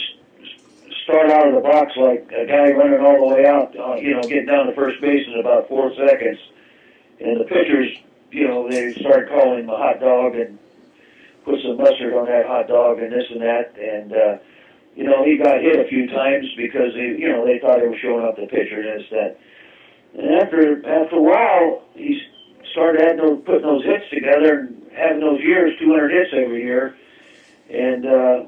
start 1.04 1.30
out 1.30 1.50
of 1.50 1.56
the 1.56 1.60
box 1.60 1.92
like 1.98 2.32
a 2.32 2.46
guy 2.46 2.72
running 2.72 3.06
all 3.06 3.30
the 3.30 3.36
way 3.36 3.46
out, 3.46 3.76
uh, 3.78 3.96
you 3.96 4.14
know, 4.14 4.22
getting 4.22 4.46
down 4.46 4.68
to 4.68 4.74
first 4.74 5.02
base 5.02 5.28
in 5.28 5.40
about 5.40 5.68
four 5.68 5.92
seconds. 5.96 6.40
And 7.20 7.40
the 7.40 7.44
pitchers, 7.44 7.90
you 8.32 8.48
know, 8.48 8.70
they 8.70 8.94
started 8.94 9.28
calling 9.28 9.60
him 9.60 9.70
a 9.70 9.78
hot 9.78 10.00
dog 10.00 10.36
and 10.36 10.58
put 11.44 11.60
some 11.62 11.78
mustard 11.78 12.14
on 12.14 12.28
that 12.28 12.48
hot 12.48 12.70
dog 12.70 13.00
and 13.00 13.12
this 13.12 13.26
and 13.30 13.42
that. 13.42 13.78
And, 13.78 14.14
uh, 14.14 14.38
you 14.96 15.04
know, 15.04 15.26
he 15.26 15.38
got 15.38 15.62
hit 15.62 15.80
a 15.80 15.88
few 15.90 16.08
times 16.08 16.46
because, 16.56 16.94
he, 16.94 17.22
you 17.22 17.30
know, 17.30 17.46
they 17.46 17.60
thought 17.60 17.82
he 17.82 17.88
was 17.88 18.00
showing 18.02 18.26
up 18.26 18.36
the 18.36 18.46
pitcher 18.46 18.82
and 18.82 19.02
this, 19.02 19.10
that. 19.12 19.40
And 20.14 20.36
after, 20.42 20.78
after 20.86 21.16
a 21.16 21.22
while, 21.22 21.84
he 21.96 22.22
started 22.72 23.02
adding 23.02 23.18
those, 23.18 23.42
putting 23.46 23.64
those 23.64 23.84
hits 23.84 24.06
together 24.12 24.60
and 24.60 24.84
having 24.96 25.22
those 25.22 25.42
years, 25.42 25.78
200 25.80 26.12
hits 26.12 26.30
every 26.34 26.64
year, 26.64 26.96
and 27.70 28.06
uh, 28.06 28.46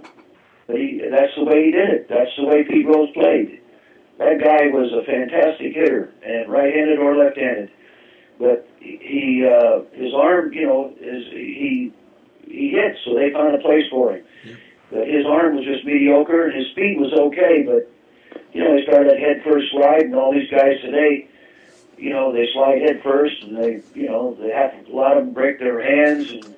he, 0.68 1.02
that's 1.10 1.34
the 1.36 1.44
way 1.44 1.66
he 1.66 1.72
did 1.72 1.90
it. 1.90 2.10
That's 2.10 2.30
the 2.38 2.46
way 2.46 2.64
Pete 2.64 2.86
Rose 2.86 3.10
played. 3.14 3.62
That 4.18 4.40
guy 4.40 4.68
was 4.68 4.92
a 4.94 5.04
fantastic 5.04 5.74
hitter, 5.74 6.14
and 6.24 6.50
right-handed 6.50 7.00
or 7.00 7.18
left-handed. 7.18 7.72
But 8.40 8.70
he, 8.80 9.46
uh, 9.46 9.82
his 9.94 10.14
arm, 10.14 10.54
you 10.54 10.68
know, 10.68 10.94
is 11.00 11.26
he 11.32 11.94
he 12.48 12.70
hit, 12.70 12.98
so 13.04 13.16
they 13.16 13.32
found 13.32 13.56
a 13.56 13.60
place 13.60 13.86
for 13.90 14.14
him. 14.14 14.24
Yep. 14.46 14.58
But 14.92 15.08
his 15.08 15.26
arm 15.26 15.56
was 15.56 15.66
just 15.66 15.86
mediocre, 15.86 16.48
and 16.48 16.56
his 16.56 16.72
speed 16.72 17.00
was 17.00 17.14
okay. 17.14 17.64
But 17.64 17.92
you 18.54 18.64
know, 18.64 18.76
he 18.76 18.84
started 18.84 19.12
that 19.12 19.20
head 19.20 19.42
first 19.44 19.72
slide, 19.72 20.04
and 20.04 20.16
all 20.16 20.34
these 20.34 20.50
guys 20.50 20.80
today, 20.82 21.28
you 21.98 22.12
know, 22.12 22.32
they 22.32 22.48
slide 22.54 22.82
head 22.82 23.02
first, 23.04 23.42
and 23.44 23.58
they, 23.58 23.82
you 23.94 24.08
know, 24.08 24.36
they 24.40 24.50
have 24.50 24.74
a 24.88 24.96
lot 24.96 25.18
of 25.18 25.26
them 25.26 25.34
break 25.34 25.60
their 25.60 25.82
hands, 25.82 26.32
and 26.32 26.56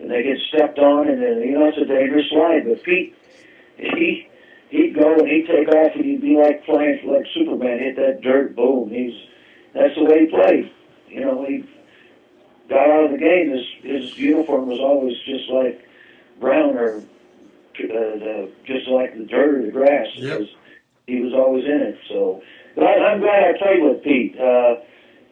and 0.00 0.10
they 0.10 0.22
get 0.22 0.38
stepped 0.48 0.78
on, 0.78 1.08
and 1.08 1.22
then 1.22 1.42
you 1.42 1.52
know 1.52 1.66
it's 1.66 1.78
a 1.78 1.84
dangerous 1.84 2.28
slide. 2.30 2.64
But 2.66 2.82
Pete, 2.82 3.14
he 3.76 4.28
he'd 4.70 4.94
go 4.94 5.14
and 5.14 5.28
he'd 5.28 5.46
take 5.46 5.68
off, 5.68 5.94
and 5.94 6.04
he'd 6.04 6.22
be 6.22 6.36
like 6.36 6.64
flying 6.64 7.00
like 7.06 7.26
Superman, 7.34 7.78
hit 7.78 7.96
that 7.96 8.22
dirt, 8.22 8.56
boom. 8.56 8.88
He's 8.88 9.14
that's 9.74 9.94
the 9.94 10.04
way 10.04 10.20
he 10.20 10.26
played. 10.26 10.72
You 11.08 11.20
know, 11.20 11.44
he 11.44 11.68
got 12.68 12.88
out 12.88 13.04
of 13.04 13.10
the 13.12 13.18
game. 13.18 13.50
His 13.50 13.66
his 13.82 14.18
uniform 14.18 14.68
was 14.68 14.80
always 14.80 15.16
just 15.26 15.50
like 15.50 15.86
brown 16.40 16.76
or 16.76 17.02
uh, 17.84 18.46
just 18.66 18.88
like 18.88 19.16
the 19.16 19.24
dirt 19.24 19.60
or 19.60 19.66
the 19.66 19.72
grass 19.72 20.06
yep. 20.14 20.38
because 20.38 20.48
he 21.06 21.20
was 21.20 21.32
always 21.32 21.64
in 21.64 21.80
it. 21.80 21.98
So, 22.08 22.42
but 22.74 22.84
I, 22.84 23.12
I'm 23.12 23.20
glad 23.20 23.54
I 23.54 23.58
played 23.58 23.82
with 23.82 24.02
Pete. 24.02 24.36
Uh, 24.38 24.82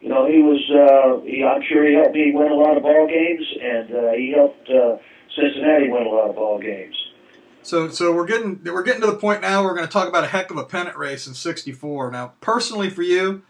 you 0.01 0.09
know, 0.09 0.27
he 0.27 0.39
was. 0.41 0.61
Uh, 0.71 1.25
he, 1.25 1.43
I'm 1.43 1.61
sure 1.67 1.87
he 1.87 1.95
helped 1.95 2.15
me 2.15 2.31
win 2.33 2.51
a 2.51 2.55
lot 2.55 2.77
of 2.77 2.83
ball 2.83 3.07
games, 3.07 3.45
and 3.61 3.91
uh, 3.91 4.11
he 4.13 4.33
helped 4.35 4.69
uh, 4.69 4.97
Cincinnati 5.35 5.89
win 5.89 6.03
a 6.03 6.09
lot 6.09 6.29
of 6.29 6.35
ball 6.35 6.59
games. 6.59 6.95
So, 7.61 7.89
so 7.89 8.13
we're 8.13 8.25
getting 8.25 8.61
we're 8.63 8.83
getting 8.83 9.01
to 9.01 9.07
the 9.07 9.17
point 9.17 9.41
now. 9.41 9.63
We're 9.63 9.75
going 9.75 9.87
to 9.87 9.91
talk 9.91 10.07
about 10.07 10.23
a 10.23 10.27
heck 10.27 10.51
of 10.51 10.57
a 10.57 10.63
pennant 10.63 10.97
race 10.97 11.27
in 11.27 11.33
'64. 11.33 12.11
Now, 12.11 12.33
personally 12.39 12.89
for 12.89 13.01
you, 13.01 13.43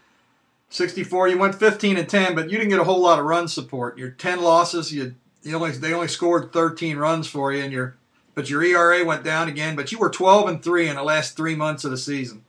64, 0.70 1.28
you 1.28 1.38
went 1.38 1.56
15 1.56 1.96
and 1.96 2.08
10, 2.08 2.34
but 2.34 2.48
you 2.48 2.56
didn't 2.56 2.70
get 2.70 2.78
a 2.78 2.84
whole 2.84 3.00
lot 3.00 3.18
of 3.18 3.24
run 3.24 3.48
support. 3.48 3.98
Your 3.98 4.10
10 4.10 4.40
losses, 4.40 4.92
you, 4.92 5.16
you 5.42 5.56
only 5.56 5.72
they 5.72 5.92
only 5.92 6.08
scored 6.08 6.52
13 6.52 6.96
runs 6.96 7.26
for 7.26 7.52
you, 7.52 7.62
and 7.62 7.72
your 7.72 7.96
but 8.34 8.48
your 8.48 8.62
ERA 8.62 9.04
went 9.04 9.24
down 9.24 9.48
again. 9.48 9.76
But 9.76 9.92
you 9.92 9.98
were 9.98 10.10
12 10.10 10.48
and 10.48 10.62
three 10.62 10.88
in 10.88 10.96
the 10.96 11.02
last 11.02 11.36
three 11.36 11.54
months 11.54 11.84
of 11.84 11.90
the 11.90 11.98
season. 11.98 12.44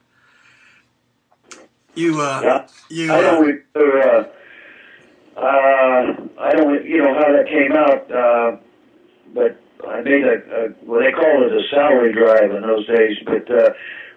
You, 1.95 2.21
uh, 2.21 2.41
yeah. 2.43 2.67
you. 2.89 3.13
I 3.13 3.21
don't 3.21 3.35
uh, 3.35 3.39
remember. 3.39 4.01
Uh, 4.01 5.39
uh, 5.39 6.27
I 6.39 6.51
don't, 6.53 6.85
you 6.85 6.97
know, 6.97 7.13
how 7.13 7.31
that 7.31 7.47
came 7.47 7.71
out, 7.71 8.11
uh, 8.11 8.57
but 9.33 9.59
I 9.87 10.01
made 10.01 10.23
a, 10.23 10.35
a 10.35 10.69
well, 10.83 11.01
they 11.01 11.11
called 11.11 11.43
it 11.43 11.53
a 11.53 11.63
salary 11.69 12.13
drive 12.13 12.51
in 12.51 12.61
those 12.61 12.85
days. 12.87 13.17
But 13.25 13.49
uh, 13.49 13.69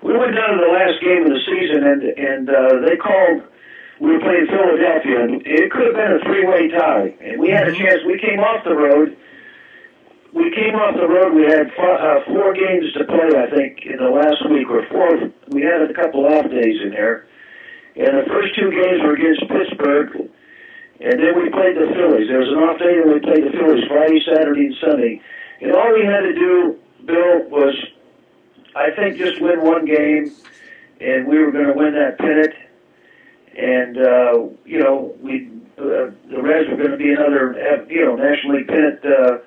we 0.02 0.12
went 0.16 0.34
down 0.34 0.58
to 0.58 0.64
the 0.64 0.72
last 0.72 1.00
game 1.00 1.22
of 1.24 1.30
the 1.30 1.40
season, 1.46 1.82
and 1.82 2.02
and 2.02 2.50
uh, 2.50 2.86
they 2.86 2.96
called 2.96 3.42
we 4.00 4.12
were 4.12 4.20
playing 4.20 4.46
Philadelphia, 4.46 5.22
and 5.22 5.46
it 5.46 5.70
could 5.70 5.86
have 5.86 5.94
been 5.94 6.12
a 6.12 6.24
three-way 6.24 6.68
tie. 6.68 7.14
And 7.20 7.40
we 7.40 7.50
had 7.50 7.68
a 7.68 7.72
chance. 7.72 8.00
We 8.06 8.18
came 8.18 8.40
off 8.40 8.64
the 8.64 8.74
road. 8.74 9.16
We 10.34 10.50
came 10.50 10.74
off 10.74 10.98
the 10.98 11.06
road. 11.06 11.32
We 11.32 11.46
had 11.46 11.70
four, 11.78 11.94
uh, 11.94 12.24
four 12.26 12.52
games 12.54 12.92
to 12.98 13.04
play, 13.04 13.30
I 13.38 13.46
think, 13.54 13.86
in 13.86 14.02
the 14.02 14.10
last 14.10 14.42
week 14.50 14.66
or 14.68 14.82
four. 14.90 15.30
We 15.48 15.62
had 15.62 15.86
a 15.86 15.94
couple 15.94 16.26
off 16.26 16.50
days 16.50 16.82
in 16.82 16.90
there, 16.90 17.26
and 17.94 18.18
the 18.18 18.26
first 18.26 18.54
two 18.58 18.70
games 18.70 18.98
were 19.06 19.14
against 19.14 19.46
Pittsburgh, 19.46 20.28
and 20.98 21.22
then 21.22 21.38
we 21.38 21.50
played 21.50 21.78
the 21.78 21.86
Phillies. 21.94 22.26
There 22.26 22.42
was 22.42 22.50
an 22.50 22.58
off 22.66 22.78
day, 22.82 22.98
and 22.98 23.14
we 23.14 23.20
played 23.20 23.46
the 23.46 23.54
Phillies 23.54 23.86
Friday, 23.86 24.20
Saturday, 24.26 24.66
and 24.66 24.76
Sunday. 24.82 25.20
And 25.62 25.70
all 25.70 25.94
we 25.94 26.04
had 26.04 26.26
to 26.26 26.34
do, 26.34 26.78
Bill, 27.06 27.46
was 27.48 27.74
I 28.74 28.90
think 28.90 29.16
just 29.16 29.40
win 29.40 29.62
one 29.62 29.86
game, 29.86 30.34
and 31.00 31.28
we 31.28 31.38
were 31.38 31.52
going 31.52 31.70
to 31.70 31.78
win 31.78 31.94
that 31.94 32.18
pennant 32.18 32.54
and 33.56 33.98
uh, 33.98 34.32
you 34.64 34.78
know 34.80 35.14
we 35.22 35.50
uh, 35.78 36.10
the 36.30 36.40
Reds 36.42 36.68
were 36.70 36.76
going 36.76 36.90
to 36.90 36.96
be 36.96 37.12
another 37.12 37.54
uh, 37.54 37.84
you 37.88 38.04
know 38.04 38.16
National 38.16 38.56
League 38.56 38.68
pennant 38.68 39.00
uh, 39.04 39.38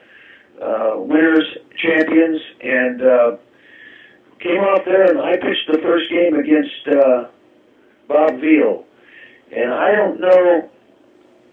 uh, 0.61 0.93
winners, 0.97 1.45
champions, 1.77 2.41
and 2.61 3.01
uh, 3.01 3.37
came 4.39 4.61
off 4.61 4.85
there 4.85 5.09
and 5.09 5.19
I 5.19 5.37
pitched 5.37 5.67
the 5.71 5.79
first 5.79 6.09
game 6.09 6.35
against 6.35 6.87
uh, 6.87 7.29
Bob 8.07 8.39
Veale, 8.41 8.85
and 9.55 9.73
I 9.73 9.95
don't 9.95 10.19
know, 10.19 10.69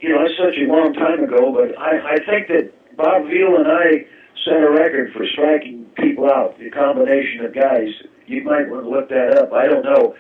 you 0.01 0.09
know, 0.11 0.25
it's 0.25 0.37
such 0.39 0.57
a 0.59 0.71
long 0.71 0.93
time 0.95 1.25
ago, 1.25 1.53
but 1.53 1.79
I, 1.79 2.15
I 2.15 2.17
think 2.25 2.49
that 2.49 2.73
Bob 2.97 3.25
Veale 3.25 3.57
and 3.59 3.69
I 3.69 4.07
set 4.45 4.63
a 4.63 4.71
record 4.71 5.13
for 5.13 5.27
striking 5.33 5.87
people 5.97 6.31
out. 6.31 6.59
The 6.59 6.71
combination 6.71 7.45
of 7.45 7.55
guys, 7.55 7.89
you 8.27 8.45
might 8.45 8.69
want 8.69 8.85
to 8.85 8.91
look 8.91 9.09
that 9.09 9.39
up. 9.39 9.53
I 9.53 9.67
don't 9.67 9.85
know. 9.85 10.15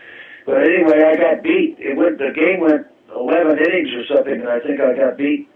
But 0.46 0.64
anyway, 0.64 1.00
I 1.04 1.16
got 1.16 1.42
beat. 1.42 1.76
It 1.78 1.96
went. 1.96 2.18
The 2.18 2.32
game 2.34 2.60
went 2.60 2.86
11 3.14 3.58
innings 3.58 3.90
or 3.94 4.16
something, 4.16 4.40
and 4.40 4.48
I 4.48 4.60
think 4.60 4.80
I 4.80 4.96
got 4.96 5.16
beat 5.16 5.48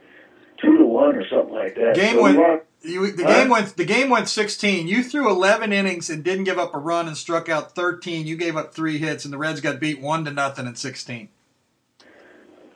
two 0.60 0.78
to 0.78 0.84
one 0.84 1.16
or 1.16 1.26
something 1.28 1.54
like 1.54 1.74
that. 1.76 1.94
Game 1.94 2.16
so 2.16 2.22
went. 2.22 2.62
You, 2.82 3.10
the 3.10 3.24
huh? 3.24 3.34
game 3.34 3.48
went. 3.48 3.76
The 3.76 3.84
game 3.84 4.10
went 4.10 4.28
16. 4.28 4.86
You 4.86 5.02
threw 5.02 5.30
11 5.30 5.72
innings 5.72 6.08
and 6.10 6.22
didn't 6.22 6.44
give 6.44 6.58
up 6.58 6.74
a 6.74 6.78
run 6.78 7.08
and 7.08 7.16
struck 7.16 7.48
out 7.48 7.74
13. 7.74 8.26
You 8.26 8.36
gave 8.36 8.56
up 8.56 8.72
three 8.72 8.98
hits, 8.98 9.24
and 9.24 9.32
the 9.32 9.38
Reds 9.38 9.60
got 9.60 9.80
beat 9.80 10.00
one 10.00 10.24
to 10.24 10.30
nothing 10.30 10.66
in 10.66 10.76
16. 10.76 11.28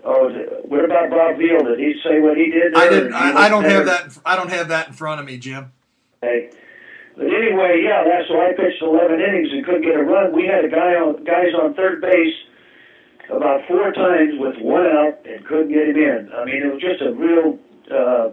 Oh, 0.05 0.29
what 0.65 0.85
about 0.85 1.11
Bob 1.11 1.39
Veale? 1.39 1.65
Did 1.65 1.79
he 1.79 1.95
say 2.03 2.21
what 2.21 2.37
he 2.37 2.51
did? 2.51 2.75
I 2.75 2.89
didn't. 2.89 3.15
I, 3.15 3.47
I 3.47 3.49
don't 3.49 3.65
have 3.65 3.87
that. 3.87 4.19
I 4.27 4.35
don't 4.35 4.51
have 4.51 4.69
that 4.69 4.89
in 4.89 4.95
front 4.95 5.21
of 5.21 5.27
me, 5.27 5.39
Jim. 5.39 5.73
Hey, 6.21 6.51
but 7.17 7.27
anyway, 7.27 7.83
yeah, 7.85 8.03
that's 8.05 8.29
why 8.31 8.51
I 8.51 8.53
pitched 8.53 8.83
11 8.83 9.21
innings 9.21 9.49
and 9.53 9.65
couldn't 9.65 9.83
get 9.83 9.95
a 9.95 10.03
run. 10.03 10.35
We 10.35 10.47
had 10.47 10.65
a 10.65 10.69
guy 10.69 10.99
on 10.99 11.23
guys 11.25 11.55
on 11.55 11.75
third 11.75 12.01
base 12.01 12.35
about 13.31 13.67
four 13.69 13.93
times 13.93 14.35
with 14.39 14.57
one 14.61 14.87
out 14.87 15.25
and 15.25 15.45
couldn't 15.47 15.69
get 15.69 15.89
him 15.89 15.97
in. 15.97 16.31
I 16.35 16.45
mean, 16.45 16.63
it 16.63 16.73
was 16.73 16.83
just 16.83 17.01
a 17.03 17.13
real 17.13 17.59
uh, 17.93 18.31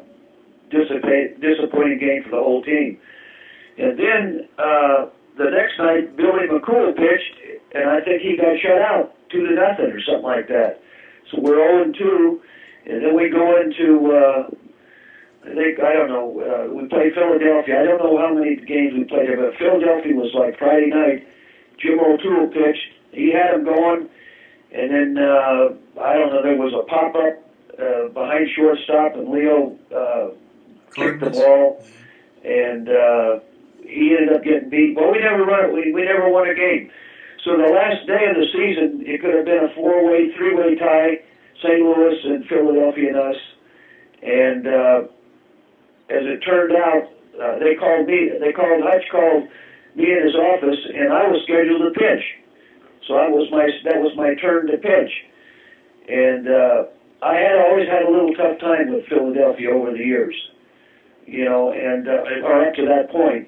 disappointing 0.72 2.00
game 2.00 2.24
for 2.24 2.32
the 2.32 2.44
whole 2.44 2.64
team. 2.64 2.98
And 3.78 3.98
then 3.98 4.48
uh, 4.58 5.08
the 5.38 5.50
next 5.52 5.78
night, 5.80 6.16
Billy 6.18 6.48
McCool 6.52 6.96
pitched, 6.96 7.64
and 7.74 7.90
I 7.90 8.02
think 8.02 8.22
he 8.22 8.36
got 8.36 8.60
shut 8.60 8.82
out 8.82 9.16
two 9.32 9.46
to 9.46 9.54
nothing 9.54 9.92
or 9.92 10.02
something 10.02 10.24
like 10.24 10.48
that. 10.48 10.82
So 11.32 11.40
we're 11.42 11.56
0 11.56 11.94
2, 11.94 12.42
and 12.88 13.06
then 13.06 13.16
we 13.16 13.30
go 13.30 13.62
into 13.62 14.12
uh, 14.12 14.50
I 15.44 15.56
think 15.56 15.80
I 15.80 15.94
don't 15.94 16.10
know. 16.10 16.28
Uh, 16.36 16.74
we 16.74 16.88
played 16.90 17.14
Philadelphia. 17.14 17.80
I 17.80 17.86
don't 17.86 18.04
know 18.04 18.18
how 18.20 18.34
many 18.34 18.58
games 18.58 18.94
we 18.94 19.06
played 19.06 19.30
there, 19.30 19.40
but 19.40 19.58
Philadelphia 19.58 20.14
was 20.14 20.34
like 20.36 20.60
Friday 20.60 20.88
night. 20.92 21.26
Jim 21.80 22.00
O'Toole 22.00 22.48
pitched. 22.52 22.92
He 23.12 23.32
had 23.32 23.56
him 23.56 23.64
going, 23.64 24.10
and 24.76 24.92
then 24.92 25.18
uh, 25.18 25.74
I 26.04 26.14
don't 26.14 26.34
know. 26.34 26.44
There 26.44 26.58
was 26.58 26.74
a 26.76 26.84
pop 26.90 27.16
up 27.16 27.40
uh, 27.80 28.10
behind 28.10 28.48
shortstop, 28.56 29.16
and 29.16 29.30
Leo 29.30 29.78
uh, 29.96 30.30
kicked 30.94 31.22
the 31.22 31.30
ball, 31.30 31.84
and 32.44 32.90
uh, 32.90 33.40
he 33.84 34.16
ended 34.18 34.36
up 34.36 34.44
getting 34.44 34.70
beat. 34.70 34.96
But 34.96 35.12
we 35.12 35.20
never 35.20 35.44
run. 35.46 35.74
We 35.74 35.92
we 35.94 36.04
never 36.04 36.30
won 36.30 36.50
a 36.50 36.56
game. 36.56 36.92
So 37.44 37.56
the 37.56 37.72
last 37.72 38.06
day 38.06 38.28
of 38.28 38.36
the 38.36 38.48
season, 38.52 39.04
it 39.08 39.22
could 39.22 39.34
have 39.34 39.46
been 39.46 39.64
a 39.64 39.74
four-way, 39.74 40.36
three-way 40.36 40.76
tie: 40.76 41.24
St. 41.64 41.80
Louis 41.80 42.20
and 42.26 42.46
Philadelphia 42.46 43.10
and 43.10 43.18
us. 43.18 43.40
And 44.22 44.68
uh, 44.68 45.00
as 46.10 46.24
it 46.28 46.40
turned 46.44 46.76
out, 46.76 47.08
uh, 47.42 47.60
they 47.60 47.76
called 47.76 48.08
me. 48.08 48.30
They 48.40 48.52
called 48.52 48.84
Hutch 48.84 49.08
called 49.12 49.48
me 49.96 50.12
in 50.12 50.24
his 50.26 50.36
office, 50.36 50.80
and 50.94 51.14
I 51.14 51.28
was 51.28 51.42
scheduled 51.44 51.82
to 51.82 52.00
pitch. 52.00 52.24
So 53.08 53.16
I 53.16 53.28
was 53.30 53.50
my 53.52 53.68
that 53.86 54.02
was 54.02 54.16
my 54.16 54.36
turn 54.36 54.68
to 54.68 54.78
pitch, 54.78 55.12
and 56.08 56.48
uh, 56.48 56.84
I 57.22 57.36
had 57.36 57.58
always 57.58 57.88
had 57.88 58.04
a 58.04 58.12
little 58.12 58.34
tough 58.34 58.60
time 58.60 58.94
with 58.94 59.06
Philadelphia 59.08 59.72
over 59.72 59.92
the 59.92 60.04
years, 60.04 60.36
you 61.26 61.46
know, 61.46 61.72
and 61.72 62.08
uh, 62.08 62.48
or 62.48 62.68
up 62.68 62.74
to 62.76 62.86
that 62.86 63.12
point. 63.12 63.48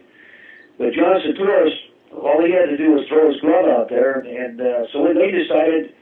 But 0.78 0.94
John 0.94 1.22
Tsitouris, 1.22 1.76
all 2.12 2.44
he 2.46 2.52
had 2.52 2.66
to 2.66 2.78
do 2.78 2.92
was 2.92 3.08
throw 3.08 3.32
his 3.32 3.40
glove 3.42 3.66
out 3.66 3.90
there, 3.90 4.20
and 4.20 4.60
uh, 4.60 4.92
so 4.92 5.08
they 5.14 5.32
decided, 5.32 5.94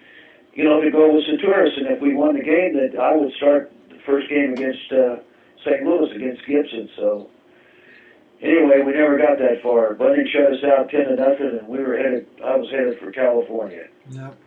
you 0.54 0.64
know, 0.64 0.82
to 0.82 0.90
go 0.90 1.14
with 1.14 1.26
Saturis, 1.26 1.78
and 1.78 1.88
if 1.88 2.02
we 2.02 2.14
won 2.16 2.36
the 2.36 2.44
game, 2.44 2.74
that 2.74 3.00
I 3.00 3.16
would 3.16 3.34
start 3.34 3.72
the 3.90 4.00
first 4.06 4.30
game 4.30 4.54
against. 4.54 4.92
Uh, 4.92 5.18
St. 5.66 5.84
Louis 5.84 6.16
against 6.16 6.46
Gibson. 6.46 6.90
So 6.96 7.30
anyway, 8.42 8.82
we 8.86 8.94
never 8.94 9.18
got 9.18 9.38
that 9.40 9.62
far. 9.62 9.94
Bunning 9.94 10.28
shut 10.32 10.54
us 10.54 10.64
out 10.64 10.90
ten 10.90 11.06
to 11.06 11.16
nothing, 11.16 11.60
and 11.60 11.68
we 11.68 11.80
were 11.80 11.98
headed. 11.98 12.28
I 12.44 12.56
was 12.56 12.70
headed 12.72 13.00
for 13.00 13.12
California. 13.12 13.88
Yep. 14.12 14.38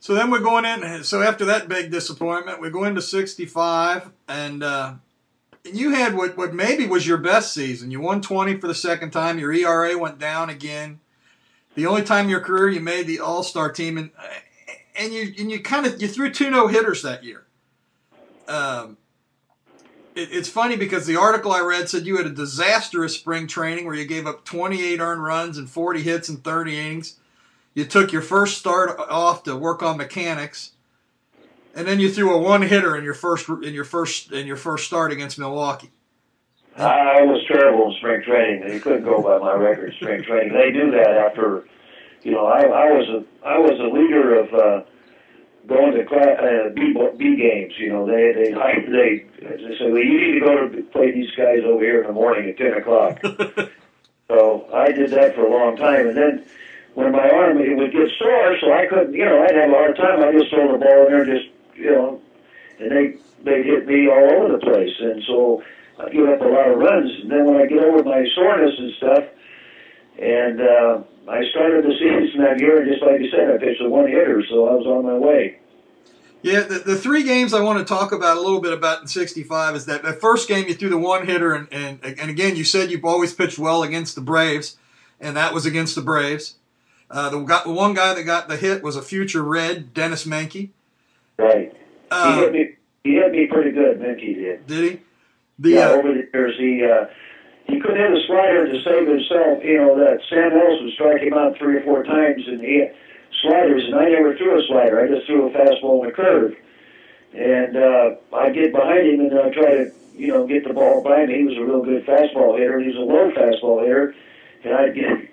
So 0.00 0.14
then 0.14 0.30
we're 0.30 0.40
going 0.40 0.64
in. 0.64 1.04
So 1.04 1.22
after 1.22 1.44
that 1.44 1.68
big 1.68 1.90
disappointment, 1.90 2.60
we 2.60 2.70
go 2.70 2.84
into 2.84 3.02
'65, 3.02 4.10
and 4.28 4.62
uh, 4.62 4.94
you 5.64 5.90
had 5.90 6.16
what 6.16 6.36
what 6.38 6.54
maybe 6.54 6.86
was 6.86 7.06
your 7.06 7.18
best 7.18 7.52
season. 7.52 7.90
You 7.90 8.00
won 8.00 8.22
20 8.22 8.58
for 8.58 8.66
the 8.66 8.74
second 8.74 9.10
time. 9.10 9.38
Your 9.38 9.52
ERA 9.52 9.98
went 9.98 10.18
down 10.18 10.48
again. 10.48 11.00
The 11.74 11.86
only 11.86 12.02
time 12.02 12.24
in 12.24 12.30
your 12.30 12.40
career 12.40 12.70
you 12.70 12.80
made 12.80 13.06
the 13.06 13.20
All 13.20 13.42
Star 13.42 13.70
team, 13.70 13.98
and 13.98 14.10
and 14.96 15.12
you 15.12 15.34
and 15.38 15.50
you 15.50 15.60
kind 15.62 15.84
of 15.86 16.00
you 16.00 16.08
threw 16.08 16.32
two 16.32 16.50
no 16.50 16.66
hitters 16.66 17.02
that 17.02 17.22
year. 17.22 17.44
um, 18.48 18.96
it, 20.14 20.30
it's 20.32 20.48
funny 20.48 20.76
because 20.76 21.06
the 21.06 21.16
article 21.16 21.52
I 21.52 21.60
read 21.60 21.90
said 21.90 22.06
you 22.06 22.16
had 22.16 22.26
a 22.26 22.30
disastrous 22.30 23.14
spring 23.14 23.46
training 23.46 23.84
where 23.84 23.94
you 23.94 24.06
gave 24.06 24.26
up 24.26 24.44
28 24.46 24.98
earned 24.98 25.22
runs 25.22 25.58
and 25.58 25.68
40 25.68 26.02
hits 26.02 26.28
in 26.28 26.38
30 26.38 26.78
innings. 26.78 27.19
You 27.74 27.84
took 27.84 28.12
your 28.12 28.22
first 28.22 28.58
start 28.58 28.98
off 28.98 29.44
to 29.44 29.56
work 29.56 29.82
on 29.82 29.96
mechanics, 29.96 30.72
and 31.74 31.86
then 31.86 32.00
you 32.00 32.10
threw 32.10 32.34
a 32.34 32.38
one 32.38 32.62
hitter 32.62 32.96
in 32.96 33.04
your 33.04 33.14
first 33.14 33.48
in 33.48 33.74
your 33.74 33.84
first 33.84 34.32
in 34.32 34.46
your 34.46 34.56
first 34.56 34.86
start 34.86 35.12
against 35.12 35.38
Milwaukee. 35.38 35.90
I 36.76 37.22
was 37.22 37.44
terrible 37.46 37.90
in 37.90 37.96
spring 37.98 38.22
training. 38.22 38.72
You 38.72 38.80
couldn't 38.80 39.04
go 39.04 39.22
by 39.22 39.38
my 39.38 39.54
record 39.54 39.90
in 39.90 39.96
spring 39.96 40.22
training. 40.22 40.52
They 40.52 40.70
do 40.72 40.90
that 40.92 41.10
after, 41.10 41.64
you 42.22 42.32
know, 42.32 42.46
I, 42.46 42.60
I 42.60 42.92
was 42.92 43.08
a 43.08 43.46
I 43.46 43.58
was 43.58 43.78
a 43.78 43.94
leader 43.94 44.38
of 44.40 44.54
uh, 44.54 44.84
going 45.66 45.92
to 45.94 46.04
class, 46.04 46.38
uh, 46.38 46.70
B, 46.74 46.94
B 47.18 47.36
games. 47.36 47.74
You 47.78 47.90
know, 47.90 48.06
they 48.06 48.32
they 48.32 48.52
they 48.52 49.26
they 49.40 49.78
say, 49.78 49.90
well, 49.90 50.02
you 50.02 50.20
need 50.20 50.40
to 50.40 50.46
go 50.46 50.68
to 50.68 50.82
play 50.90 51.12
these 51.12 51.30
guys 51.36 51.60
over 51.64 51.82
here 51.82 52.00
in 52.00 52.06
the 52.06 52.12
morning 52.12 52.48
at 52.48 52.56
ten 52.56 52.74
o'clock. 52.74 53.20
so 54.28 54.68
I 54.72 54.92
did 54.92 55.10
that 55.10 55.34
for 55.34 55.46
a 55.46 55.50
long 55.50 55.76
time, 55.76 56.08
and 56.08 56.16
then 56.16 56.44
when 56.94 57.12
my 57.12 57.28
arm 57.30 57.58
it 57.58 57.76
would 57.76 57.92
get 57.92 58.08
sore, 58.18 58.56
so 58.60 58.72
I 58.72 58.86
couldn't, 58.86 59.14
you 59.14 59.24
know, 59.24 59.42
I'd 59.42 59.54
have 59.54 59.70
a 59.70 59.74
hard 59.74 59.96
time. 59.96 60.22
I 60.22 60.32
just 60.32 60.50
throw 60.50 60.72
the 60.72 60.78
ball 60.78 61.06
in 61.06 61.12
there, 61.12 61.22
and 61.22 61.30
just 61.30 61.48
you 61.76 61.90
know, 61.90 62.20
and 62.78 62.90
they 62.90 63.16
they 63.44 63.62
hit 63.62 63.86
me 63.86 64.08
all 64.08 64.32
over 64.34 64.52
the 64.52 64.58
place, 64.58 64.94
and 65.00 65.22
so 65.26 65.62
I 65.98 66.08
give 66.10 66.28
up 66.28 66.40
a 66.40 66.44
lot 66.44 66.68
of 66.68 66.78
runs. 66.78 67.10
And 67.22 67.30
then 67.30 67.44
when 67.46 67.56
I 67.56 67.66
get 67.66 67.78
over 67.78 68.02
my 68.02 68.26
soreness 68.34 68.74
and 68.78 68.92
stuff, 68.96 69.24
and 70.18 70.60
uh, 70.60 71.02
I 71.28 71.42
started 71.50 71.84
the 71.84 71.94
season 71.94 72.42
that 72.42 72.60
year, 72.60 72.82
and 72.82 72.90
just 72.90 73.02
like 73.02 73.20
you 73.20 73.30
said, 73.30 73.50
I 73.50 73.58
pitched 73.58 73.80
a 73.80 73.88
one 73.88 74.06
hitter, 74.06 74.42
so 74.48 74.68
I 74.68 74.74
was 74.74 74.86
on 74.86 75.04
my 75.04 75.14
way. 75.14 75.58
Yeah, 76.42 76.60
the, 76.60 76.78
the 76.78 76.96
three 76.96 77.22
games 77.22 77.52
I 77.52 77.60
want 77.60 77.78
to 77.78 77.84
talk 77.84 78.12
about 78.12 78.38
a 78.38 78.40
little 78.40 78.60
bit 78.60 78.72
about 78.72 79.02
in 79.02 79.08
'65 79.08 79.76
is 79.76 79.86
that 79.86 80.02
the 80.02 80.12
first 80.12 80.48
game 80.48 80.66
you 80.68 80.74
threw 80.74 80.88
the 80.88 80.98
one 80.98 81.26
hitter, 81.26 81.52
and, 81.52 81.68
and 81.70 82.00
and 82.02 82.30
again 82.30 82.56
you 82.56 82.64
said 82.64 82.90
you've 82.90 83.04
always 83.04 83.34
pitched 83.34 83.58
well 83.58 83.82
against 83.82 84.14
the 84.14 84.22
Braves, 84.22 84.76
and 85.20 85.36
that 85.36 85.52
was 85.52 85.66
against 85.66 85.94
the 85.94 86.00
Braves. 86.00 86.56
Uh, 87.10 87.28
the, 87.28 87.40
got, 87.40 87.64
the 87.64 87.72
one 87.72 87.92
guy 87.92 88.14
that 88.14 88.22
got 88.22 88.48
the 88.48 88.56
hit 88.56 88.82
was 88.82 88.94
a 88.94 89.02
future 89.02 89.42
Red, 89.42 89.92
Denis 89.92 90.24
Menke. 90.24 90.70
Right. 91.36 91.74
Uh, 92.10 92.34
he 92.34 92.40
hit 92.40 92.52
me. 92.52 92.68
He 93.02 93.14
hit 93.14 93.32
me 93.32 93.46
pretty 93.46 93.72
good. 93.72 93.98
Menke 93.98 94.34
did. 94.34 94.66
Did 94.66 94.92
he? 94.92 95.00
The, 95.58 95.70
yeah. 95.70 95.88
Uh, 95.88 95.92
over 95.92 96.14
the 96.14 96.28
years, 96.32 96.54
he 96.58 96.84
uh, 96.84 97.06
he 97.66 97.80
couldn't 97.80 97.96
hit 97.96 98.12
a 98.12 98.26
slider 98.26 98.66
to 98.70 98.82
save 98.82 99.08
himself. 99.08 99.64
You 99.64 99.78
know 99.78 99.98
that 99.98 100.20
Sam 100.28 100.52
would 100.52 100.92
strike 100.94 101.22
him 101.22 101.34
out 101.34 101.56
three 101.58 101.76
or 101.76 101.82
four 101.82 102.04
times, 102.04 102.46
and 102.46 102.60
he 102.60 102.86
sliders, 103.42 103.84
and 103.86 103.94
I 103.94 104.10
never 104.10 104.36
threw 104.36 104.60
a 104.60 104.66
slider. 104.66 105.00
I 105.00 105.08
just 105.08 105.26
threw 105.26 105.48
a 105.48 105.50
fastball 105.50 106.02
and 106.02 106.12
a 106.12 106.14
curve. 106.14 106.56
And 107.32 107.76
uh, 107.76 108.36
I 108.36 108.50
get 108.50 108.72
behind 108.72 109.06
him, 109.06 109.20
and 109.20 109.38
I 109.38 109.50
try 109.50 109.70
to 109.70 109.92
you 110.14 110.28
know 110.28 110.46
get 110.46 110.66
the 110.66 110.74
ball 110.74 111.02
by 111.02 111.26
me. 111.26 111.38
He 111.38 111.44
was 111.44 111.56
a 111.56 111.64
real 111.64 111.82
good 111.82 112.04
fastball 112.06 112.58
hitter. 112.58 112.80
He 112.80 112.88
was 112.88 112.96
a 112.96 113.00
low 113.00 113.30
fastball 113.30 113.82
hitter, 113.82 114.14
and 114.64 114.74
I'd 114.74 114.94
get 114.94 115.29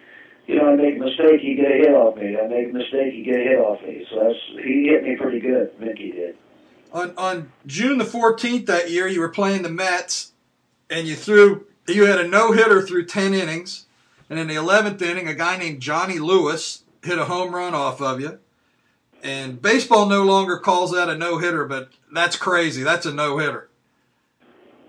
you 0.48 0.56
know, 0.56 0.70
I 0.70 0.76
make 0.76 0.95
a 0.95 1.00
mistake, 1.00 1.41
he 1.41 1.56
get 1.56 1.72
a 1.72 1.76
hit 1.76 1.93
off 1.93 2.16
me. 2.16 2.38
I 2.38 2.48
make 2.48 2.70
a 2.70 2.74
mistake, 2.74 3.14
he 3.14 3.24
get 3.24 3.36
a 3.36 3.43
hit 3.43 3.60
off 3.60 3.82
me. 3.84 4.08
So 4.10 4.24
that's 4.24 4.66
he 4.66 4.88
hit 4.88 5.04
me 5.04 5.18
pretty 5.18 5.41
good. 5.41 5.78
Mickey 5.80 6.12
did. 6.12 6.38
On 6.93 7.14
on 7.18 7.52
June 7.66 7.98
the 7.98 8.06
fourteenth 8.06 8.66
that 8.68 8.89
year, 8.89 9.08
you 9.08 9.20
were 9.20 9.30
playing 9.30 9.62
the 9.62 9.70
Mets, 9.70 10.32
and 10.89 11.06
you 11.06 11.16
threw 11.16 11.68
you 11.88 12.06
had 12.06 12.20
a 12.20 12.28
no 12.28 12.54
hitter 12.54 12.82
through 12.82 13.06
ten 13.06 13.34
innings, 13.34 13.88
and 14.30 14.39
in 14.39 14.48
the 14.48 14.56
eleventh 14.56 15.02
inning, 15.02 15.28
a 15.28 15.34
guy 15.34 15.58
named 15.58 15.82
Johnny 15.82 16.18
Lewis 16.18 16.84
hit 17.04 17.20
a 17.20 17.26
home 17.26 17.54
run 17.54 17.76
off 17.76 18.02
of 18.02 18.22
you. 18.22 18.39
And 19.24 19.62
baseball 19.62 20.06
no 20.06 20.24
longer 20.24 20.58
calls 20.58 20.91
that 20.91 21.10
a 21.10 21.18
no 21.18 21.39
hitter, 21.39 21.66
but 21.66 21.89
that's 22.14 22.38
crazy. 22.38 22.84
That's 22.84 23.06
a 23.06 23.14
no 23.14 23.38
hitter. 23.38 23.70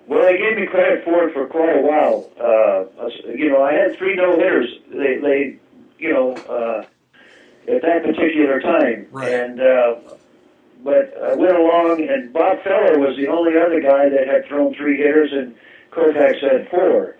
Well, 0.09 0.23
they 0.23 0.39
gave 0.39 0.57
me 0.57 0.67
credit 0.67 1.05
for 1.05 1.29
it 1.29 1.35
for 1.35 1.47
quite 1.47 1.77
a 1.77 1.83
while. 1.83 2.31
Uh, 2.41 3.09
you 3.37 3.51
know, 3.51 3.63
I 3.63 3.75
had 3.75 3.97
three 3.99 4.17
no 4.17 4.37
hitters. 4.37 4.69
They, 4.89 5.19
they, 5.21 5.59
you 5.99 6.13
know, 6.15 6.33
uh, 6.33 6.87
at 7.71 7.83
that 7.83 8.03
particular 8.05 8.59
time, 8.61 9.07
right. 9.13 9.31
and 9.31 9.61
uh, 9.61 9.97
but 10.83 11.13
I 11.23 11.35
went 11.35 11.57
along, 11.57 12.09
and 12.09 12.33
Bob 12.33 12.63
Feller 12.65 12.99
was 12.99 13.19
the 13.19 13.29
only 13.29 13.53
other 13.61 13.83
guy 13.83 14.09
that 14.09 14.27
had 14.27 14.47
thrown 14.49 14.75
three 14.75 14.97
hitters, 14.97 15.31
and 15.31 15.55
Koufax 15.93 16.41
had 16.41 16.71
four. 16.71 17.17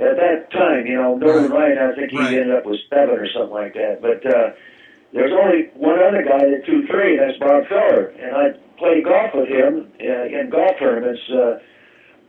At 0.00 0.16
that 0.16 0.50
time, 0.50 0.86
you 0.86 0.96
know, 0.96 1.14
Nolan 1.14 1.52
right. 1.52 1.76
Ryan, 1.76 1.92
I 1.92 1.94
think 1.94 2.10
he 2.10 2.18
right. 2.18 2.34
ended 2.34 2.50
up 2.50 2.66
with 2.66 2.80
seven 2.90 3.14
or 3.14 3.28
something 3.30 3.54
like 3.54 3.74
that. 3.74 4.02
But 4.02 4.26
uh, 4.26 4.50
there's 5.12 5.32
only 5.32 5.70
one 5.74 6.02
other 6.02 6.24
guy 6.24 6.50
that 6.50 6.64
threw 6.64 6.84
three, 6.88 7.16
and 7.16 7.28
that's 7.28 7.38
Bob 7.38 7.68
Feller. 7.68 8.08
And 8.18 8.34
I 8.34 8.58
played 8.78 9.04
golf 9.04 9.30
with 9.34 9.48
him 9.48 9.92
uh, 10.00 10.24
in 10.24 10.50
golf 10.50 10.78
tournaments. 10.80 11.20
Uh, 11.30 11.60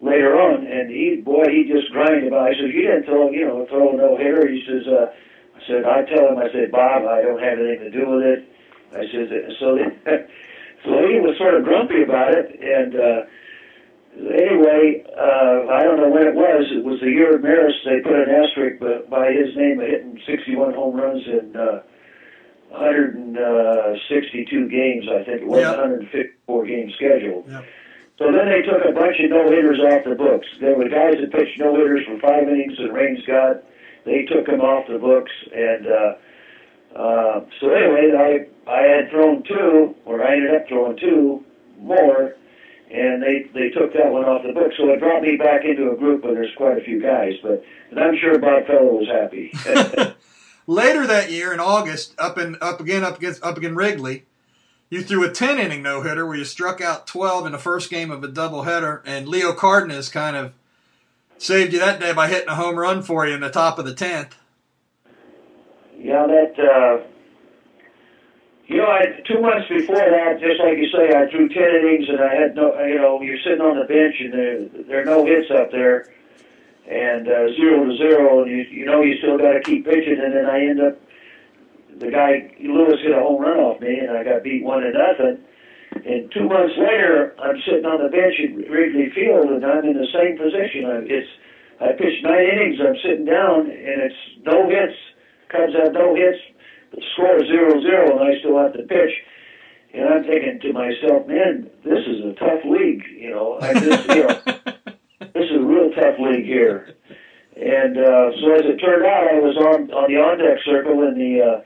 later 0.04 0.36
on, 0.36 0.68
and 0.68 0.91
he, 0.91 1.22
boy, 1.24 1.47
he 1.47 1.64
just 1.64 1.89
grinded 1.91 2.28
about. 2.28 2.51
He 2.54 2.60
says, 2.60 2.72
"You 2.76 2.82
didn't 2.84 3.06
throw, 3.06 3.32
you 3.32 3.47
know, 3.47 3.66
throw 3.72 3.91
no 3.95 4.18
hitter." 4.18 4.47
He 4.47 4.62
says, 4.68 4.84
uh, 4.86 5.08
"I 5.56 5.60
said, 5.66 5.86
I 5.86 6.04
tell 6.04 6.28
him, 6.28 6.38
I 6.38 6.51
said, 6.51 6.72
Bob, 6.72 7.08
I 7.08 7.22
don't 7.24 7.41
have 7.41 7.58
anything 7.58 7.88
to 7.88 7.91
do 7.91 8.10
with 8.12 8.24
it." 8.24 8.41
I 8.91 9.08
said, 9.10 9.32
so, 9.60 9.80
so 10.86 10.91
he 11.08 11.18
was 11.24 11.38
sort 11.39 11.56
of 11.56 11.64
grumpy 11.64 12.04
about 12.04 12.36
it, 12.36 12.60
and 12.62 12.93
uh, 12.93 13.22
anyway, 14.30 15.01
uh, 15.18 15.72
I 15.72 15.82
don't 15.84 15.97
know 15.97 16.12
when 16.12 16.28
it 16.28 16.36
was. 16.36 16.68
It 16.70 16.84
was 16.84 16.99
the 16.99 17.10
year 17.10 17.36
of 17.36 17.41
Maris. 17.41 17.74
They 17.86 18.01
put 18.01 18.14
an 18.14 18.30
asterisk 18.30 18.80
but 18.80 19.10
by 19.10 19.32
his 19.32 19.56
name, 19.56 19.80
hitting 19.80 20.20
61 20.28 20.74
home 20.74 20.95
runs 20.97 21.24
in. 21.26 21.56
Uh, 21.56 21.82
162 22.74 24.68
games, 24.68 25.06
I 25.08 25.24
think 25.24 25.41
it 25.43 25.47
was, 25.47 25.62
Yep. 25.62 25.78
154 25.78 26.66
games 26.66 26.93
scheduled. 26.95 27.45
Yep. 27.47 27.66
So 28.20 28.32
then 28.32 28.45
they 28.45 28.61
took 28.61 28.86
a 28.86 28.91
bunch 28.91 29.20
of 29.20 29.30
no 29.30 29.49
hitters 29.49 29.80
off 29.80 30.03
the 30.05 30.16
books. 30.16 30.47
There 30.61 30.76
were 30.76 30.88
guys 30.88 31.16
that 31.20 31.32
pitched 31.32 31.59
no 31.59 31.76
hitters 31.76 32.05
for 32.05 32.20
five 32.20 32.47
innings 32.47 32.78
and 32.78 32.93
rain 32.93 33.22
got. 33.26 33.64
They 34.05 34.24
took 34.24 34.45
them 34.45 34.61
off 34.61 34.88
the 34.88 34.99
books, 34.99 35.32
and 35.53 35.88
uh, 35.88 36.14
uh, 36.95 37.45
so 37.59 37.70
anyway, 37.70 38.11
I 38.14 38.70
I 38.70 38.82
had 38.82 39.09
thrown 39.09 39.43
two, 39.43 39.95
or 40.05 40.24
I 40.24 40.34
ended 40.34 40.53
up 40.53 40.68
throwing 40.68 40.97
two 40.97 41.43
more, 41.80 42.36
and 42.91 43.24
they 43.24 43.49
they 43.53 43.70
took 43.70 43.93
that 43.93 44.11
one 44.11 44.26
off 44.26 44.43
the 44.45 44.53
books. 44.53 44.76
So 44.78 44.89
it 44.89 44.99
brought 44.99 45.22
me 45.24 45.38
back 45.38 45.66
into 45.66 45.91
a 45.91 45.95
group 45.95 46.24
where 46.24 46.34
there's 46.34 46.53
quite 46.55 46.78
a 46.78 46.82
few 46.82 47.01
guys. 47.01 47.34
But 47.41 47.64
and 47.91 47.99
I'm 47.99 48.18
sure 48.18 48.38
Bob 48.38 48.68
Feller 48.68 48.93
was 48.93 49.07
happy. 49.07 49.51
Later 50.68 51.07
that 51.07 51.32
year 51.32 51.53
in 51.53 51.59
August, 51.59 52.14
up 52.20 52.38
in 52.38 52.57
up 52.61 52.80
again 52.80 53.03
up 53.03 53.18
against 53.18 53.43
up 53.43 53.57
again 53.57 53.76
Wrigley, 53.76 54.26
you 54.94 55.02
threw 55.02 55.24
a 55.24 55.32
ten 55.32 55.58
inning 55.58 55.82
no 55.82 56.04
hitter 56.04 56.26
where 56.26 56.38
you 56.38 56.46
struck 56.46 56.80
out 56.80 57.08
twelve 57.08 57.48
in 57.48 57.52
the 57.52 57.58
first 57.58 57.89
game 57.89 58.12
of 58.12 58.24
a 58.24 58.28
doubleheader, 58.28 59.02
and 59.06 59.28
Leo 59.28 59.52
Cardenas 59.52 60.08
kind 60.08 60.36
of 60.36 60.54
saved 61.39 61.74
you 61.74 61.80
that 61.80 62.00
day 62.00 62.14
by 62.14 62.28
hitting 62.28 62.50
a 62.50 62.56
home 62.56 62.78
run 62.78 63.02
for 63.02 63.26
you 63.26 63.34
in 63.34 63.41
the 63.41 63.50
top 63.50 63.80
of 63.80 63.86
the 63.86 63.96
tenth. 63.96 64.36
Yeah, 65.98 66.28
that. 66.28 66.54
Uh, 66.60 67.08
you 68.68 68.78
know, 68.78 68.86
I, 68.86 69.22
two 69.28 69.41
months 69.41 69.68
before 69.68 69.96
that, 69.96 70.39
just 70.39 70.60
like 70.60 70.78
you 70.78 70.89
say, 70.89 71.10
I 71.10 71.30
threw 71.30 71.50
ten 71.50 71.76
innings 71.76 72.08
and 72.08 72.22
I 72.22 72.36
had 72.36 72.56
no. 72.56 72.80
You 72.86 72.96
know, 72.96 73.22
you're 73.22 73.39
sitting 73.39 73.62
on 73.62 73.80
the 73.80 73.86
bench 73.86 74.16
and 74.20 74.32
there 74.32 74.84
there 74.88 75.02
are 75.02 75.06
no 75.06 75.26
hits 75.26 75.50
up 75.50 75.72
there, 75.72 76.14
and 76.88 77.28
uh, 77.28 77.52
zero 77.56 77.86
to 77.86 77.98
zero, 77.98 78.44
and 78.44 78.52
you 78.52 78.58
you 78.58 78.86
know 78.86 79.02
you 79.02 79.18
still 79.18 79.39
got 79.39 79.54
to 79.54 79.62
keep 79.62 79.86
pitching, 79.86 80.20
and 80.24 80.36
then 80.36 80.46
I 80.46 80.60
end 80.60 80.82
up. 80.82 81.00
The 82.00 82.12
guy 82.12 82.52
Lewis 82.62 83.00
hit 83.02 83.12
a 83.12 83.20
home 83.20 83.41
run 83.41 83.60
off 83.60 83.82
me, 83.82 84.00
and 84.00 84.18
I 84.18 84.24
got 84.24 84.44
beat 84.44 84.64
one 84.64 84.82
to 84.82 84.91
nothing. 84.91 85.44
And 86.06 86.32
two 86.32 86.50
months 86.50 86.74
later, 86.78 87.36
I'm 87.39 87.56
sitting 87.66 87.86
on 87.86 88.02
the 88.02 88.10
bench 88.10 88.34
at 88.41 88.70
Wrigley 88.70 89.14
Field, 89.14 89.52
and 89.52 89.64
I'm 89.64 89.86
in 89.86 89.94
the 89.94 90.10
same 90.10 90.38
position. 90.38 90.86
I, 90.89 90.96
it's 91.06 91.30
I 91.80 91.94
pitched 91.94 92.24
nine 92.24 92.46
innings. 92.50 92.80
I'm 92.82 92.98
sitting 93.04 93.26
down, 93.26 93.70
and 93.70 93.98
it's 94.02 94.22
no 94.46 94.70
hits. 94.70 94.98
Cubs 95.50 95.74
have 95.78 95.94
no 95.94 96.16
hits. 96.16 96.41
The 96.91 97.02
score 97.14 97.38
is 97.41 97.48
zero 97.48 97.82
zero, 97.82 98.18
and 98.18 98.26
I 98.26 98.39
still 98.39 98.58
have 98.58 98.74
to 98.74 98.84
pitch. 98.84 99.14
And 99.94 100.10
I'm 100.10 100.24
thinking 100.24 100.60
to 100.62 100.74
myself, 100.74 101.28
man, 101.28 101.70
this 101.86 102.02
is 102.08 102.26
a 102.26 102.34
tough 102.34 102.66
league. 102.66 103.04
You 103.14 103.30
know, 103.30 103.60
I 103.62 103.74
just, 103.74 104.08
you 104.10 104.24
know, 104.24 104.41
this 105.34 105.46
is 105.46 105.58
a 105.58 105.64
real 105.64 105.91
tough 105.94 106.18
league 106.18 106.46
here. 106.46 106.96
And 107.56 107.98
uh, 107.98 108.34
so 108.41 108.54
as 108.58 108.66
it 108.66 108.82
turned 108.82 109.06
out, 109.06 109.30
I 109.30 109.38
was 109.38 109.56
on 109.58 109.91
on 109.94 110.10
the 110.10 110.18
on 110.18 110.39
deck 110.39 110.58
circle 110.66 111.06
in 111.06 111.14
the 111.14 111.34
uh, 111.41 111.62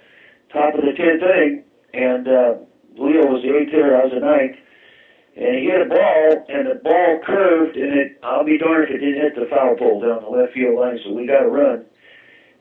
top 0.51 0.73
of 0.75 0.81
the 0.81 0.93
tenth 0.93 1.23
inning, 1.23 1.63
and 1.93 2.27
uh, 2.27 2.53
Leo 2.97 3.27
was 3.27 3.43
the 3.43 3.55
eighth 3.55 3.71
hitter. 3.71 3.95
I 3.95 4.05
was 4.05 4.13
the 4.13 4.19
ninth. 4.19 4.57
And 5.37 5.53
he 5.55 5.65
hit 5.69 5.81
a 5.81 5.85
ball, 5.85 6.45
and 6.49 6.65
the 6.65 6.81
ball 6.81 7.21
curved, 7.23 7.77
and 7.77 7.93
it, 7.93 8.19
I'll 8.23 8.43
be 8.43 8.57
darned 8.57 8.89
if 8.89 8.95
it 8.95 8.97
didn't 9.05 9.21
hit 9.21 9.35
the 9.35 9.45
foul 9.45 9.75
pole 9.75 10.01
down 10.01 10.23
the 10.23 10.29
left 10.29 10.53
field 10.53 10.79
line, 10.79 10.99
so 11.03 11.13
we 11.13 11.27
got 11.27 11.45
a 11.45 11.49
run. 11.49 11.85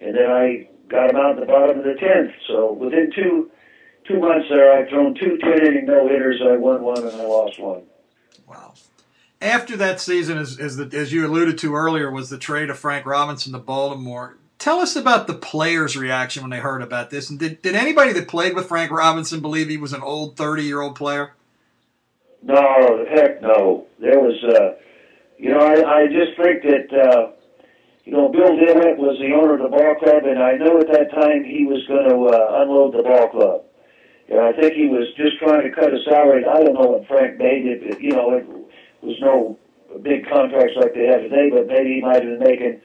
And 0.00 0.14
then 0.14 0.28
I 0.28 0.68
got 0.88 1.10
him 1.10 1.16
out 1.16 1.34
in 1.34 1.40
the 1.40 1.46
bottom 1.46 1.78
of 1.78 1.84
the 1.84 1.94
10th. 1.94 2.32
So 2.46 2.72
within 2.72 3.10
two 3.14 3.50
two 4.06 4.20
months 4.20 4.46
there, 4.50 4.72
I've 4.72 4.88
thrown 4.88 5.14
two 5.14 5.38
10 5.38 5.66
inning 5.66 5.86
no 5.86 6.06
hitters. 6.06 6.40
I 6.42 6.56
won 6.56 6.82
one 6.82 6.98
and 6.98 7.16
I 7.16 7.24
lost 7.24 7.58
one. 7.58 7.82
Wow. 8.46 8.74
After 9.40 9.76
that 9.78 10.00
season, 10.00 10.38
as 10.38 10.58
as, 10.58 10.76
the, 10.76 10.88
as 10.96 11.12
you 11.12 11.26
alluded 11.26 11.58
to 11.58 11.74
earlier, 11.74 12.10
was 12.10 12.30
the 12.30 12.38
trade 12.38 12.70
of 12.70 12.78
Frank 12.78 13.06
Robinson 13.06 13.52
to 13.52 13.58
Baltimore. 13.58 14.38
Tell 14.58 14.80
us 14.80 14.96
about 14.96 15.26
the 15.26 15.34
players' 15.34 15.96
reaction 15.96 16.42
when 16.42 16.50
they 16.50 16.58
heard 16.58 16.82
about 16.82 17.10
this. 17.10 17.28
And 17.28 17.38
did, 17.38 17.60
did 17.62 17.74
anybody 17.74 18.12
that 18.12 18.28
played 18.28 18.54
with 18.54 18.68
Frank 18.68 18.90
Robinson 18.90 19.40
believe 19.40 19.68
he 19.68 19.76
was 19.76 19.92
an 19.92 20.02
old 20.02 20.36
30 20.36 20.62
year 20.62 20.80
old 20.80 20.96
player? 20.96 21.34
No, 22.42 23.04
heck 23.10 23.42
no. 23.42 23.86
There 23.98 24.20
was, 24.20 24.42
uh, 24.44 24.76
you 25.38 25.50
know, 25.50 25.58
I, 25.58 26.02
I 26.02 26.06
just 26.06 26.36
think 26.40 26.62
that, 26.62 26.88
uh, 26.92 27.32
you 28.04 28.12
know, 28.12 28.28
Bill 28.28 28.56
DeWitt 28.56 28.98
was 28.98 29.18
the 29.18 29.34
owner 29.34 29.54
of 29.54 29.62
the 29.62 29.76
ball 29.76 29.94
club, 29.96 30.24
and 30.24 30.38
I 30.38 30.52
know 30.52 30.78
at 30.78 30.86
that 30.92 31.10
time 31.10 31.44
he 31.44 31.66
was 31.66 31.84
going 31.88 32.08
to 32.08 32.16
uh, 32.30 32.62
unload 32.62 32.94
the 32.94 33.02
ball 33.02 33.28
club. 33.28 33.62
And 34.28 34.40
I 34.40 34.52
think 34.52 34.74
he 34.74 34.86
was 34.86 35.06
just 35.16 35.38
trying 35.38 35.62
to 35.62 35.74
cut 35.74 35.92
a 35.92 36.02
salary. 36.04 36.44
I 36.44 36.62
don't 36.62 36.74
know 36.74 36.98
what 36.98 37.06
Frank 37.06 37.38
made. 37.38 37.66
It, 37.66 37.82
it 37.82 38.00
you 38.00 38.10
know, 38.10 38.34
it 38.34 38.46
was 39.02 39.16
no 39.20 39.58
big 40.02 40.28
contracts 40.28 40.74
like 40.76 40.94
they 40.94 41.06
have 41.06 41.22
today, 41.22 41.50
but 41.50 41.66
maybe 41.66 41.94
he 41.94 42.00
might 42.00 42.22
have 42.22 42.38
been 42.38 42.46
making 42.46 42.80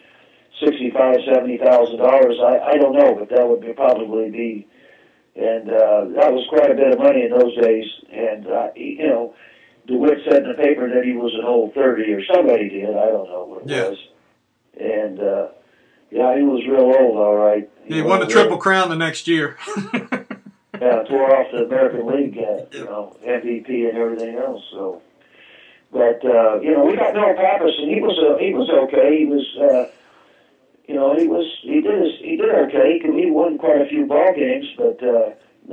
sixty-five, 0.60 1.18
seventy 1.32 1.58
thousand 1.58 1.98
dollars. 1.98 2.38
I 2.44 2.60
I 2.60 2.78
don't 2.78 2.94
know, 2.94 3.16
but 3.16 3.30
that 3.30 3.48
would 3.48 3.62
be 3.62 3.74
probably 3.74 4.30
be, 4.30 4.68
and 5.36 5.70
uh, 5.70 6.06
that 6.20 6.34
was 6.34 6.46
quite 6.50 6.70
a 6.72 6.76
bit 6.76 6.92
of 6.94 7.00
money 7.00 7.24
in 7.24 7.32
those 7.32 7.56
days. 7.62 7.86
And 8.12 8.48
uh, 8.48 8.68
he, 8.76 8.98
you 9.00 9.08
know, 9.08 9.34
DeWitt 9.88 10.20
said 10.30 10.44
in 10.44 10.50
the 10.50 10.56
paper 10.56 10.90
that 10.94 11.04
he 11.06 11.14
was 11.14 11.34
an 11.36 11.46
old 11.46 11.74
thirty, 11.74 12.12
or 12.14 12.24
somebody 12.26 12.70
did. 12.70 12.90
I 12.90 13.06
don't 13.08 13.30
know 13.30 13.46
what 13.46 13.64
it 13.64 13.70
Yeah. 13.70 13.90
was. 13.90 13.98
And 14.80 15.20
uh, 15.20 15.48
yeah, 16.12 16.36
he 16.38 16.44
was 16.44 16.64
real 16.68 16.82
old, 16.86 17.18
all 17.18 17.36
right. 17.36 17.70
He 17.86 18.02
won 18.02 18.20
the 18.20 18.26
triple 18.28 18.58
crown 18.58 18.90
the 18.90 18.96
next 18.96 19.28
year. 19.28 19.58
yeah, 19.94 21.04
tore 21.04 21.36
off 21.36 21.48
the 21.52 21.66
American 21.66 22.08
League, 22.08 22.38
uh, 22.38 22.66
you 22.72 22.86
know, 22.86 23.16
MVP 23.26 23.90
and 23.90 23.98
everything 23.98 24.36
else. 24.38 24.64
So, 24.72 25.02
but 25.92 26.24
uh, 26.26 26.60
you 26.62 26.72
know, 26.72 26.86
we 26.86 26.96
got 26.96 27.14
Milt 27.14 27.36
Pappas, 27.38 27.74
and 27.80 27.90
he 27.92 28.02
was 28.02 28.18
uh, 28.18 28.38
he 28.38 28.54
was 28.54 28.70
okay. 28.70 29.20
He 29.20 29.26
was, 29.26 29.46
uh, 29.60 29.92
you 30.92 30.98
know, 30.98 31.16
he 31.16 31.26
was 31.26 31.48
he 31.62 31.80
did 31.80 32.02
his, 32.02 32.20
he 32.20 32.36
did 32.36 32.50
okay. 32.68 33.00
He, 33.02 33.24
he 33.24 33.32
won 33.32 33.58
quite 33.58 33.80
a 33.80 33.88
few 33.88 34.06
ball 34.06 34.34
games, 34.36 34.66
but 34.76 35.02
uh, 35.02 35.32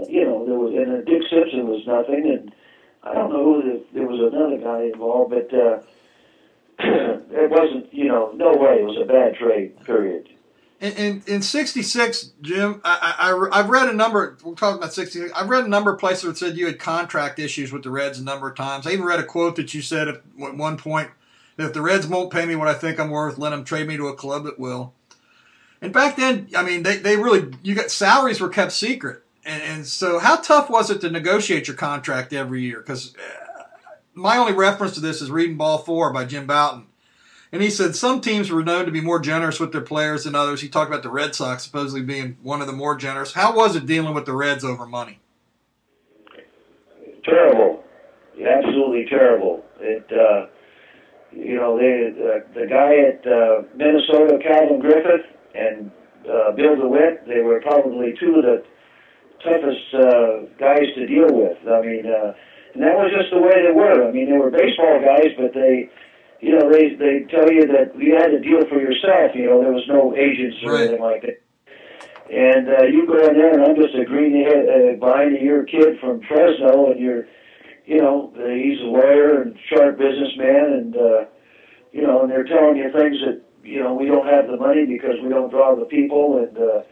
you 0.09 0.25
know, 0.25 0.47
there 0.47 0.55
was 0.55 0.73
and 0.75 1.05
Dick 1.05 1.23
Simpson 1.29 1.67
was 1.67 1.83
nothing, 1.89 2.31
and 2.31 2.55
I 3.03 3.15
don't 3.15 3.31
know 3.31 3.43
who 3.43 3.63
the, 3.63 3.85
there 3.93 4.07
was 4.07 4.21
another 4.33 4.59
guy 4.59 4.85
involved, 4.93 5.35
but 5.35 5.53
uh, 5.53 5.81
it 7.33 7.51
wasn't, 7.51 7.93
you 7.93 8.07
know, 8.07 8.31
no 8.37 8.53
way. 8.53 8.79
It 8.79 8.85
was 8.85 8.97
a 9.03 9.07
bad 9.07 9.35
trade. 9.35 9.85
Period. 9.85 10.29
In, 10.81 10.93
in, 10.93 11.23
in 11.27 11.43
66, 11.43 12.35
Jim, 12.41 12.81
I, 12.85 13.15
I, 13.19 13.59
I've 13.59 13.69
read 13.69 13.89
a 13.89 13.93
number, 13.93 14.39
we're 14.45 14.55
talking 14.55 14.79
about 14.79 14.93
66, 14.93 15.33
I've 15.35 15.49
read 15.49 15.65
a 15.65 15.69
number 15.69 15.93
of 15.93 15.99
places 15.99 16.23
that 16.23 16.39
said 16.39 16.57
you 16.57 16.67
had 16.67 16.79
contract 16.79 17.41
issues 17.41 17.73
with 17.73 17.83
the 17.83 17.91
Reds 17.91 18.21
a 18.21 18.25
number 18.25 18.49
of 18.49 18.55
times. 18.55 18.87
I 18.87 18.93
even 18.93 19.05
read 19.05 19.19
a 19.19 19.25
quote 19.25 19.57
that 19.57 19.75
you 19.75 19.83
said 19.83 20.07
at 20.07 20.23
one 20.37 20.77
point 20.77 21.11
that 21.57 21.67
if 21.67 21.73
the 21.73 21.83
Reds 21.83 22.07
won't 22.07 22.33
pay 22.33 22.47
me 22.47 22.55
what 22.55 22.69
I 22.69 22.75
think 22.75 23.01
I'm 23.01 23.11
worth, 23.11 23.39
let 23.39 23.51
them 23.51 23.65
trade 23.65 23.89
me 23.89 23.97
to 23.97 24.07
a 24.07 24.15
club 24.15 24.45
that 24.45 24.61
will. 24.61 24.95
And 25.81 25.93
back 25.93 26.17
then, 26.17 26.49
I 26.57 26.63
mean, 26.63 26.83
they, 26.83 26.97
they 26.97 27.17
really, 27.17 27.53
you 27.63 27.75
got 27.75 27.91
salaries 27.91 28.41
were 28.41 28.49
kept 28.49 28.73
secret. 28.73 29.23
And, 29.45 29.63
and 29.63 29.87
so, 29.87 30.19
how 30.19 30.37
tough 30.37 30.69
was 30.69 30.91
it 30.91 31.01
to 31.03 31.11
negotiate 31.11 31.69
your 31.69 31.77
contract 31.77 32.33
every 32.33 32.63
year? 32.63 32.81
Because 32.81 33.15
my 34.15 34.37
only 34.37 34.53
reference 34.53 34.95
to 34.95 35.01
this 35.01 35.23
is 35.23 35.31
reading 35.31 35.57
Ball 35.57 35.79
Four 35.79 36.13
by 36.13 36.25
Jim 36.25 36.47
Bouton. 36.47 36.87
And 37.51 37.63
he 37.63 37.71
said 37.71 37.97
some 37.97 38.21
teams 38.21 38.51
were 38.51 38.63
known 38.63 38.85
to 38.85 38.91
be 38.91 39.01
more 39.01 39.21
generous 39.21 39.59
with 39.59 39.73
their 39.73 39.81
players 39.81 40.25
than 40.25 40.35
others. 40.35 40.61
He 40.61 40.69
talked 40.69 40.91
about 40.91 41.03
the 41.03 41.09
Red 41.09 41.35
Sox 41.35 41.63
supposedly 41.63 42.03
being 42.03 42.37
one 42.43 42.61
of 42.61 42.67
the 42.67 42.75
more 42.75 42.95
generous. 42.95 43.33
How 43.33 43.57
was 43.57 43.75
it 43.75 43.87
dealing 43.87 44.15
with 44.15 44.27
the 44.27 44.35
Reds 44.35 44.65
over 44.65 44.85
money? 44.85 45.21
terrible, 47.29 47.85
absolutely 48.41 49.07
terrible. 49.09 49.65
It, 49.81 50.07
uh, 50.13 50.47
you 51.33 51.57
know, 51.57 51.79
they, 51.79 52.13
uh, 52.19 52.41
the 52.55 52.67
guy 52.67 52.97
at 52.97 53.27
uh, 53.27 53.63
Minnesota, 53.77 54.39
Calvin 54.43 54.81
Griffith, 54.81 55.27
and 55.55 55.91
uh, 56.29 56.53
Bill 56.53 56.77
DeWitt, 56.77 57.27
they 57.27 57.41
were 57.41 57.61
probably 57.61 58.15
two 58.21 58.37
of 58.37 58.45
the 58.45 58.65
toughest 59.43 59.95
uh, 59.95 60.51
guys 60.59 60.87
to 60.97 61.07
deal 61.07 61.31
with. 61.31 61.57
I 61.67 61.81
mean, 61.81 62.05
uh, 62.07 62.35
and 62.75 62.83
that 62.83 62.97
was 62.97 63.11
just 63.17 63.31
the 63.33 63.41
way 63.41 63.65
they 63.65 63.73
were. 63.73 64.09
I 64.09 64.13
mean, 64.13 64.31
they 64.31 64.37
were 64.37 64.51
baseball 64.51 65.01
guys, 65.01 65.33
but 65.39 65.55
they, 65.55 65.89
you 66.41 66.53
know, 66.59 66.71
they 66.71 66.95
they 66.95 67.25
tell 67.31 67.51
you 67.51 67.67
that 67.67 67.97
you 67.97 68.15
had 68.15 68.29
to 68.29 68.41
deal 68.41 68.67
for 68.69 68.79
yourself. 68.81 69.33
You 69.35 69.47
know, 69.47 69.63
there 69.63 69.73
was 69.73 69.87
no 69.89 70.15
agents 70.15 70.59
or 70.63 70.73
Right. 70.73 70.89
anything 70.89 71.03
like 71.03 71.23
that. 71.23 71.41
And 72.29 72.69
uh, 72.69 72.83
you 72.85 73.07
go 73.07 73.17
in 73.27 73.39
there, 73.39 73.55
and 73.55 73.65
I'm 73.65 73.77
just 73.77 73.95
a 73.95 74.05
green 74.05 74.45
uh, 74.45 75.01
behind 75.01 75.35
a 75.37 75.41
year 75.41 75.65
kid 75.65 75.99
from 75.99 76.21
Fresno, 76.29 76.93
and 76.93 77.01
you're, 77.01 77.25
you 77.87 78.03
know, 78.03 78.31
he's 78.37 78.81
a 78.81 78.85
lawyer 78.85 79.41
and 79.43 79.57
sharp 79.73 79.97
businessman, 79.97 80.73
and 80.77 80.97
uh, 80.97 81.25
you 81.91 82.03
know, 82.03 82.21
and 82.23 82.31
they're 82.31 82.45
telling 82.45 82.77
you 82.77 82.93
things 82.93 83.17
that 83.25 83.41
you 83.69 83.83
know 83.83 83.95
we 83.95 84.07
don't 84.07 84.27
have 84.27 84.47
the 84.47 84.57
money 84.57 84.87
because 84.87 85.17
we 85.23 85.29
don't 85.29 85.51
draw 85.51 85.75
the 85.75 85.85
people, 85.85 86.39
and 86.39 86.57
uh, 86.57 86.83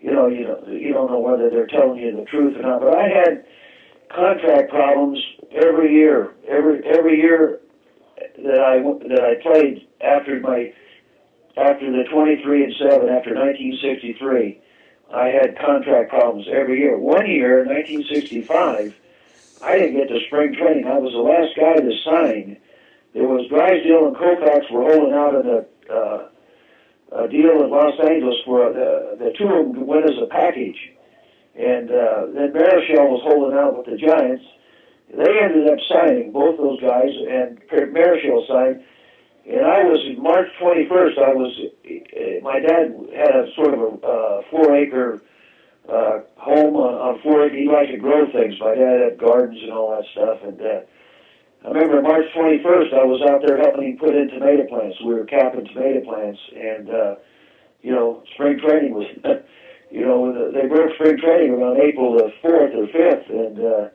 you 0.00 0.12
know, 0.12 0.26
you 0.28 0.44
know, 0.44 0.62
you 0.68 0.92
don't 0.92 1.10
know 1.10 1.18
whether 1.18 1.48
they're 1.48 1.66
telling 1.66 1.98
you 1.98 2.14
the 2.14 2.26
truth 2.26 2.56
or 2.58 2.62
not. 2.62 2.80
But 2.80 2.96
I 2.96 3.08
had 3.08 3.46
contract 4.14 4.70
problems 4.70 5.18
every 5.50 5.94
year, 5.94 6.34
every 6.46 6.84
every 6.84 7.16
year 7.16 7.60
that 8.36 8.60
I 8.60 8.82
that 9.08 9.24
I 9.24 9.42
played 9.42 9.88
after 10.02 10.38
my 10.40 10.74
after 11.56 11.90
the 11.90 12.04
23 12.10 12.64
and 12.64 12.74
7 12.76 12.92
after 13.08 13.32
1963, 13.32 14.60
I 15.14 15.28
had 15.28 15.58
contract 15.58 16.10
problems 16.10 16.46
every 16.50 16.80
year. 16.80 16.98
One 16.98 17.30
year, 17.30 17.62
in 17.62 17.68
1965, 17.68 18.94
I 19.62 19.78
didn't 19.78 19.96
get 19.96 20.08
to 20.08 20.20
spring 20.26 20.54
training. 20.54 20.86
I 20.86 20.98
was 20.98 21.12
the 21.12 21.18
last 21.18 21.56
guy 21.56 21.80
to 21.80 21.96
sign. 22.04 22.58
There 23.14 23.28
was 23.28 23.48
Drysdale 23.48 24.08
and 24.08 24.16
Koufax 24.16 24.70
were 24.70 24.82
holding 24.82 25.14
out 25.14 25.36
in 25.36 25.48
a, 25.48 25.64
uh, 25.90 26.28
a 27.12 27.28
deal 27.28 27.62
in 27.62 27.70
Los 27.70 27.94
Angeles 28.00 28.36
for 28.44 28.72
the, 28.72 29.16
the 29.18 29.32
two 29.38 29.46
of 29.46 29.72
them 29.72 29.86
went 29.86 30.04
as 30.04 30.16
a 30.22 30.26
package. 30.26 30.78
And 31.54 31.90
uh, 31.90 32.26
then 32.34 32.52
Marichal 32.52 33.08
was 33.10 33.22
holding 33.22 33.56
out 33.56 33.76
with 33.76 33.86
the 33.86 33.96
Giants. 33.96 34.44
They 35.14 35.38
ended 35.38 35.68
up 35.70 35.78
signing 35.88 36.32
both 36.32 36.56
those 36.58 36.80
guys, 36.80 37.10
and 37.30 37.60
Marichal 37.70 38.46
signed. 38.48 38.82
And 39.46 39.60
I 39.60 39.84
was 39.84 40.00
March 40.18 40.48
21st. 40.60 41.18
I 41.18 41.34
was 41.34 41.52
uh, 41.84 42.40
my 42.42 42.58
dad 42.58 42.96
had 43.14 43.36
a 43.36 43.54
sort 43.54 43.74
of 43.74 43.80
a 43.80 44.06
uh, 44.06 44.42
four 44.50 44.74
acre 44.74 45.20
uh, 45.86 46.20
home 46.36 46.74
on, 46.76 46.94
on 46.94 47.22
four 47.22 47.44
acre. 47.44 47.54
He 47.54 47.68
liked 47.68 47.92
to 47.92 47.98
grow 47.98 48.24
things. 48.32 48.54
My 48.58 48.74
dad 48.74 49.00
had 49.04 49.18
gardens 49.18 49.62
and 49.62 49.70
all 49.70 49.90
that 49.90 50.04
stuff. 50.12 50.38
And 50.42 50.60
uh, 50.60 50.80
I 51.64 51.68
remember 51.68 52.02
March 52.02 52.26
21st. 52.36 52.92
I 52.92 53.04
was 53.04 53.22
out 53.22 53.40
there 53.46 53.56
helping 53.56 53.92
him 53.92 53.96
put 53.96 54.14
in 54.14 54.28
tomato 54.28 54.66
plants. 54.68 54.98
We 55.00 55.14
were 55.14 55.24
capping 55.24 55.64
tomato 55.66 56.04
plants, 56.04 56.40
and 56.54 56.90
uh, 56.90 57.14
you 57.80 57.92
know, 57.92 58.22
spring 58.34 58.60
training 58.60 58.92
was. 58.92 59.06
you 59.90 60.04
know, 60.04 60.50
they 60.52 60.66
broke 60.66 60.92
spring 60.94 61.16
training 61.18 61.52
around 61.52 61.80
April 61.80 62.12
the 62.18 62.32
4th 62.42 62.74
or 62.74 62.86
5th, 62.88 63.30
and 63.30 63.58
uh, 63.60 63.88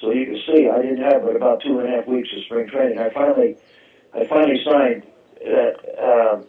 so 0.00 0.12
you 0.12 0.24
can 0.26 0.40
see 0.46 0.68
I 0.68 0.80
didn't 0.80 1.02
have 1.02 1.22
but 1.22 1.36
about 1.36 1.60
two 1.60 1.78
and 1.78 1.88
a 1.88 1.96
half 1.96 2.06
weeks 2.06 2.28
of 2.36 2.44
spring 2.44 2.68
training. 2.68 2.98
I 2.98 3.10
finally 3.12 3.56
I 4.14 4.26
finally 4.26 4.62
signed. 4.64 5.02
Uh, 5.44 5.72
um, 6.00 6.44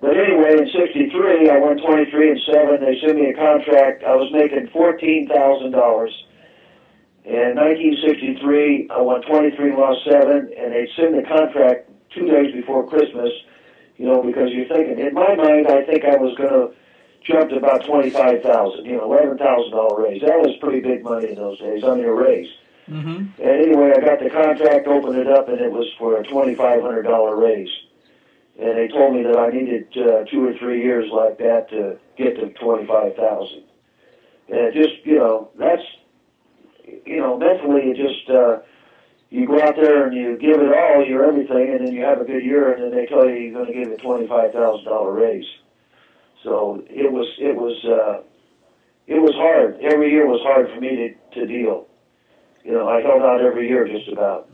but 0.00 0.16
anyway, 0.16 0.58
in 0.58 0.66
'63, 0.66 1.48
I 1.48 1.58
went 1.58 1.80
23 1.80 2.30
and 2.30 2.40
seven. 2.50 2.80
They 2.80 2.98
sent 2.98 3.14
me 3.14 3.30
a 3.30 3.34
contract. 3.34 4.02
I 4.02 4.16
was 4.16 4.32
making 4.32 4.66
fourteen 4.72 5.28
thousand 5.28 5.70
dollars. 5.70 6.10
In 7.24 7.54
1963, 7.54 8.88
I 8.90 9.00
won 9.00 9.22
23 9.22 9.70
and 9.70 9.78
lost 9.78 10.00
seven, 10.04 10.50
and 10.58 10.72
they 10.72 10.88
sent 10.96 11.14
the 11.14 11.22
contract 11.22 11.88
two 12.14 12.26
days 12.26 12.52
before 12.52 12.86
Christmas. 12.88 13.30
You 13.96 14.06
know, 14.06 14.22
because 14.22 14.50
you're 14.50 14.66
thinking, 14.66 14.98
in 14.98 15.14
my 15.14 15.34
mind, 15.36 15.68
I 15.68 15.84
think 15.84 16.04
I 16.04 16.16
was 16.16 16.34
going 16.36 16.50
to 16.50 16.74
jump 17.24 17.50
to 17.50 17.56
about 17.56 17.84
25,000. 17.84 18.84
You 18.84 18.96
know, 18.96 19.04
11,000 19.04 19.70
dollar 19.70 20.02
raise. 20.02 20.22
That 20.22 20.40
was 20.40 20.56
pretty 20.60 20.80
big 20.80 21.04
money 21.04 21.28
in 21.28 21.36
those 21.36 21.58
days. 21.60 21.82
Mean, 21.82 22.04
a 22.04 22.12
raise. 22.12 22.48
Mm-hmm. 22.88 23.40
And 23.40 23.50
anyway, 23.62 23.92
I 23.96 24.00
got 24.00 24.18
the 24.18 24.30
contract, 24.30 24.88
opened 24.88 25.16
it 25.16 25.28
up, 25.28 25.48
and 25.48 25.60
it 25.60 25.70
was 25.70 25.86
for 25.98 26.18
a 26.18 26.24
twenty-five 26.24 26.82
hundred 26.82 27.02
dollar 27.02 27.36
raise. 27.36 27.70
And 28.58 28.76
they 28.76 28.88
told 28.88 29.14
me 29.14 29.22
that 29.22 29.38
I 29.38 29.48
needed 29.50 29.86
uh, 29.96 30.24
two 30.24 30.44
or 30.44 30.54
three 30.58 30.82
years 30.82 31.08
like 31.12 31.38
that 31.38 31.70
to 31.70 31.98
get 32.16 32.36
to 32.36 32.50
twenty-five 32.58 33.14
thousand. 33.14 33.62
And 34.48 34.74
just, 34.74 35.04
you 35.04 35.16
know, 35.16 35.50
that's, 35.58 35.82
you 37.06 37.18
know, 37.18 37.38
mentally, 37.38 37.90
it 37.90 37.96
just, 37.96 38.30
uh, 38.30 38.58
you 39.30 39.46
go 39.46 39.60
out 39.60 39.76
there 39.76 40.06
and 40.06 40.16
you 40.16 40.36
give 40.36 40.60
it 40.60 40.72
all, 40.72 41.04
you're 41.04 41.24
everything, 41.24 41.74
and 41.74 41.86
then 41.86 41.94
you 41.94 42.04
have 42.04 42.20
a 42.20 42.24
good 42.24 42.44
year, 42.44 42.72
and 42.72 42.82
then 42.82 42.90
they 42.90 43.06
tell 43.06 43.26
you 43.28 43.34
you're 43.34 43.52
going 43.52 43.66
to 43.66 43.72
give 43.72 43.92
a 43.92 43.96
twenty-five 43.96 44.52
thousand 44.52 44.84
dollar 44.84 45.12
raise. 45.12 45.46
So 46.42 46.84
it 46.88 47.10
was, 47.10 47.26
it 47.38 47.56
was, 47.56 47.84
uh, 47.84 48.22
it 49.06 49.20
was 49.20 49.34
hard. 49.34 49.80
Every 49.80 50.10
year 50.10 50.26
was 50.26 50.40
hard 50.42 50.68
for 50.68 50.80
me 50.80 51.16
to 51.32 51.40
to 51.40 51.46
deal 51.46 51.86
you 52.64 52.72
know, 52.72 52.88
I 52.88 53.00
held 53.00 53.22
out 53.22 53.40
every 53.40 53.68
year 53.68 53.86
just 53.86 54.08
about. 54.08 54.48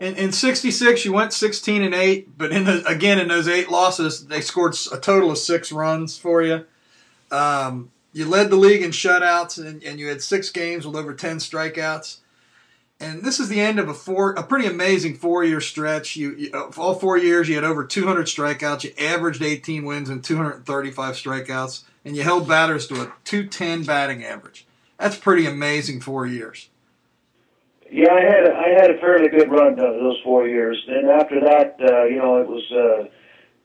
In, 0.00 0.14
in 0.14 0.32
66, 0.32 1.04
you 1.04 1.12
went 1.12 1.32
16 1.32 1.82
and 1.82 1.94
8, 1.94 2.38
but 2.38 2.52
in 2.52 2.64
the, 2.64 2.84
again, 2.86 3.18
in 3.18 3.28
those 3.28 3.48
eight 3.48 3.68
losses, 3.68 4.26
they 4.26 4.40
scored 4.40 4.76
a 4.92 4.98
total 4.98 5.32
of 5.32 5.38
six 5.38 5.72
runs 5.72 6.16
for 6.16 6.42
you. 6.42 6.64
Um, 7.32 7.90
you 8.12 8.26
led 8.26 8.50
the 8.50 8.56
league 8.56 8.82
in 8.82 8.90
shutouts, 8.90 9.64
and, 9.64 9.82
and 9.82 9.98
you 10.00 10.08
had 10.08 10.22
six 10.22 10.50
games 10.50 10.86
with 10.86 10.96
over 10.96 11.14
10 11.14 11.38
strikeouts. 11.38 12.18
And 13.00 13.22
this 13.22 13.38
is 13.38 13.48
the 13.48 13.60
end 13.60 13.78
of 13.78 13.88
a 13.88 13.94
four, 13.94 14.32
a 14.32 14.42
pretty 14.42 14.66
amazing 14.66 15.14
four-year 15.14 15.60
stretch. 15.60 16.16
You, 16.16 16.34
you 16.34 16.70
all 16.76 16.94
four 16.94 17.16
years, 17.16 17.48
you 17.48 17.54
had 17.54 17.64
over 17.64 17.84
200 17.84 18.26
strikeouts. 18.26 18.82
You 18.82 18.92
averaged 18.98 19.40
18 19.40 19.84
wins 19.84 20.08
and 20.08 20.24
235 20.24 21.14
strikeouts, 21.14 21.84
and 22.04 22.16
you 22.16 22.24
held 22.24 22.48
batters 22.48 22.88
to 22.88 22.94
a 22.94 23.12
210 23.24 23.84
batting 23.84 24.24
average. 24.24 24.66
That's 24.98 25.16
pretty 25.16 25.46
amazing 25.46 26.00
four 26.00 26.26
years. 26.26 26.70
Yeah, 27.90 28.12
I 28.12 28.20
had 28.20 28.46
a, 28.46 28.52
I 28.52 28.68
had 28.80 28.90
a 28.90 28.98
fairly 28.98 29.28
good 29.28 29.50
run 29.50 29.76
those 29.76 30.20
four 30.24 30.48
years. 30.48 30.84
Then 30.88 31.08
after 31.08 31.40
that, 31.40 31.76
uh, 31.80 32.04
you 32.04 32.16
know, 32.16 32.38
it 32.38 32.48
was 32.48 32.72
uh, 32.72 33.08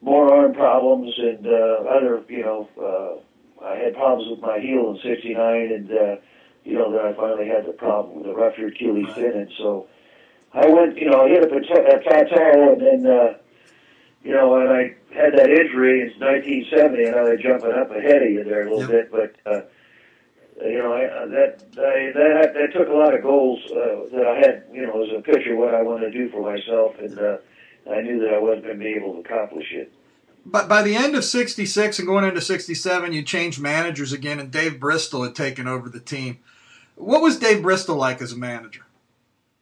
more 0.02 0.32
arm 0.32 0.54
problems 0.54 1.12
and 1.18 1.46
uh, 1.48 1.90
other, 1.90 2.24
you 2.30 2.44
know, 2.44 2.70
uh, 2.80 3.22
I 3.64 3.76
had 3.78 3.94
problems 3.96 4.30
with 4.30 4.42
my 4.42 4.60
heel 4.60 4.92
in 4.92 5.00
'69, 5.02 5.72
and 5.72 5.92
uh, 5.92 6.16
you 6.64 6.74
know, 6.74 6.92
then 6.92 7.06
I 7.06 7.14
finally 7.14 7.48
had 7.48 7.66
the 7.66 7.74
problem 7.74 8.18
with 8.18 8.26
the 8.26 8.34
ruptured 8.36 8.74
Achilles 8.74 9.14
tendon. 9.16 9.50
So 9.58 9.88
I 10.54 10.68
went, 10.68 10.98
you 10.98 11.10
know, 11.10 11.22
I 11.26 11.30
hit 11.30 11.44
a, 11.44 11.48
pat- 11.48 11.96
a 11.96 12.00
plateau, 12.00 12.74
and 12.74 12.82
then, 12.82 13.12
uh, 13.12 13.38
you 14.24 14.32
know, 14.32 14.56
and 14.56 14.70
I 14.70 14.96
had 15.14 15.34
that 15.38 15.50
injury 15.50 16.02
in 16.02 16.20
1970, 16.20 17.04
and 17.04 17.16
I 17.16 17.24
was 17.24 17.40
jumping 17.42 17.72
up 17.72 17.92
ahead 17.92 18.24
of 18.24 18.30
you 18.32 18.44
there 18.44 18.68
a 18.68 18.70
little 18.76 18.94
Yep. 18.94 19.12
bit, 19.12 19.12
but. 19.12 19.52
Uh, 19.52 19.62
you 20.62 20.78
know, 20.78 20.94
I, 20.94 21.26
that, 21.26 21.64
I, 21.74 22.12
that 22.14 22.54
that 22.54 22.74
took 22.78 22.88
a 22.88 22.94
lot 22.94 23.16
of 23.16 23.24
goals 23.24 23.60
uh, 23.72 24.06
that 24.16 24.26
I 24.28 24.38
had, 24.38 24.64
you 24.72 24.86
know, 24.86 25.04
as 25.04 25.10
a 25.12 25.20
pitcher, 25.20 25.56
what 25.56 25.74
I 25.74 25.82
wanted 25.82 26.12
to 26.12 26.18
do 26.18 26.30
for 26.30 26.42
myself, 26.42 26.94
and 27.00 27.18
uh, 27.18 27.38
I 27.92 28.02
knew 28.02 28.20
that 28.20 28.36
I 28.36 28.40
wasn't 28.40 28.66
going 28.66 28.78
to 28.78 28.84
be 28.84 28.92
able 28.92 29.14
to 29.14 29.20
accomplish 29.22 29.66
it. 29.72 29.92
But 30.46 30.68
by 30.68 30.82
the 30.82 30.96
end 30.96 31.16
of 31.16 31.24
66 31.24 32.00
and 32.00 32.08
going 32.08 32.26
into 32.26 32.42
67, 32.42 33.14
you 33.14 33.24
changed 33.24 33.62
managers 33.62 34.12
again, 34.12 34.40
and 34.40 34.52
Dave 34.52 34.80
Bristol 34.80 35.24
had 35.24 35.36
taken 35.36 35.68
over 35.68 35.90
the 35.90 36.00
team. 36.00 36.40
What 36.96 37.22
was 37.22 37.40
Dave 37.40 37.62
Bristol 37.62 37.96
like 37.96 38.22
as 38.22 38.34
a 38.34 38.38
manager? 38.38 38.86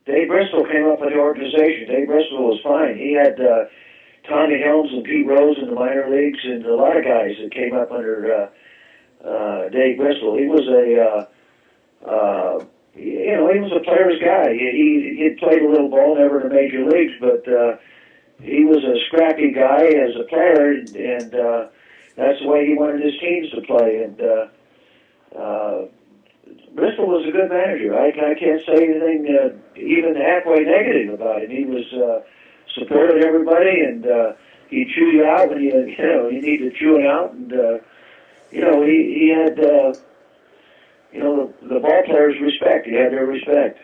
Dave 0.06 0.28
Bristol 0.28 0.66
came 0.66 0.90
up 0.90 1.02
in 1.02 1.10
the 1.10 1.20
organization. 1.20 1.88
Dave 1.88 2.08
Bristol 2.08 2.50
was 2.50 2.60
fine. 2.64 2.98
He 2.98 3.14
had 3.14 3.40
uh, 3.40 3.66
Tommy 4.28 4.60
Helms 4.60 4.92
and 4.92 5.04
Pete 5.04 5.28
Rose 5.28 5.58
in 5.62 5.68
the 5.68 5.76
minor 5.76 6.10
leagues, 6.10 6.40
and 6.44 6.66
a 6.66 6.76
lot 6.76 6.98
of 6.98 7.04
guys 7.04 7.36
that 7.42 7.54
came 7.54 7.76
up 7.76 7.92
under 7.92 8.50
uh, 9.24 9.28
uh, 9.28 9.70
Dave 9.70 9.98
Bristol. 9.98 10.38
He 10.38 10.48
was 10.48 10.68
a, 10.68 12.08
uh, 12.10 12.10
uh, 12.10 12.66
you 12.96 13.38
know, 13.38 13.54
he 13.54 13.60
was 13.60 13.72
a 13.72 13.84
player's 13.86 14.20
guy. 14.20 14.52
He 14.52 14.58
he 14.58 15.24
he'd 15.24 15.38
played 15.38 15.62
a 15.62 15.70
little 15.70 15.90
ball, 15.90 16.16
never 16.18 16.42
in 16.42 16.50
the 16.50 16.56
major 16.56 16.84
leagues, 16.86 17.14
but 17.22 17.48
uh, 17.48 17.78
he 18.42 18.66
was 18.66 18.84
a 18.84 18.98
scrappy 19.08 19.52
guy 19.52 19.86
as 19.86 20.16
a 20.20 20.24
player, 20.28 20.72
and, 20.72 21.36
uh, 21.36 21.68
that's 22.16 22.40
the 22.42 22.48
way 22.48 22.68
he 22.68 22.74
wanted 22.76 23.02
his 23.02 23.20
teams 23.20 23.50
to 23.52 23.62
play. 23.62 24.04
And 24.04 24.22
uh, 24.22 25.40
uh, 25.40 25.86
Bristol 26.76 27.08
was 27.08 27.26
a 27.28 27.32
good 27.32 27.50
manager. 27.50 27.98
I, 27.98 28.10
I 28.10 28.36
can't 28.36 28.62
say 28.66 28.84
anything 28.84 29.28
uh, 29.32 29.80
even 29.80 30.16
halfway 30.16 30.64
negative 30.64 31.14
about 31.14 31.44
him. 31.44 31.52
He 31.52 31.66
was 31.66 31.86
uh, 31.94 32.22
supported 32.76 33.24
everybody, 33.24 33.82
and 33.82 34.06
uh, 34.06 34.34
he 34.70 34.86
chewed 34.86 35.14
you 35.14 35.26
out 35.26 35.50
when 35.50 35.62
you 35.62 35.72
you 35.98 36.06
know 36.06 36.30
you 36.30 36.42
need 36.42 36.58
to 36.60 36.72
chew 36.72 36.98
it 36.98 37.06
out, 37.06 37.34
and 37.34 37.54
uh, 37.54 37.78
you 38.52 38.62
know 38.62 38.84
he 38.84 39.20
he 39.20 39.30
had 39.30 39.60
uh, 39.60 39.94
you 41.12 41.20
know 41.20 41.54
the, 41.62 41.76
the 41.76 41.80
ball 41.80 42.04
players 42.06 42.36
respect. 42.42 42.88
He 42.88 42.94
had 42.94 43.12
their 43.12 43.26
respect. 43.26 43.80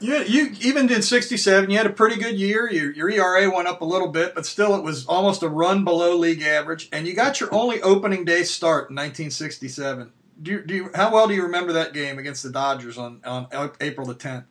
You, 0.00 0.22
you 0.24 0.56
even 0.60 0.90
in 0.90 1.02
'67, 1.02 1.70
you 1.70 1.76
had 1.76 1.86
a 1.86 1.92
pretty 1.92 2.16
good 2.16 2.38
year. 2.38 2.70
Your, 2.70 2.90
your 2.92 3.10
ERA 3.10 3.54
went 3.54 3.68
up 3.68 3.82
a 3.82 3.84
little 3.84 4.08
bit, 4.08 4.34
but 4.34 4.46
still, 4.46 4.74
it 4.74 4.82
was 4.82 5.06
almost 5.06 5.42
a 5.42 5.48
run 5.48 5.84
below 5.84 6.16
league 6.16 6.42
average. 6.42 6.88
And 6.90 7.06
you 7.06 7.14
got 7.14 7.38
your 7.38 7.54
only 7.54 7.82
opening 7.82 8.24
day 8.24 8.42
start 8.42 8.90
in 8.90 8.96
1967. 8.96 10.10
Do 10.42 10.50
you, 10.52 10.62
do 10.62 10.74
you, 10.74 10.90
how 10.94 11.12
well 11.12 11.28
do 11.28 11.34
you 11.34 11.42
remember 11.42 11.74
that 11.74 11.92
game 11.92 12.18
against 12.18 12.42
the 12.42 12.50
Dodgers 12.50 12.96
on 12.96 13.20
on 13.24 13.46
April 13.80 14.06
the 14.06 14.14
10th? 14.14 14.44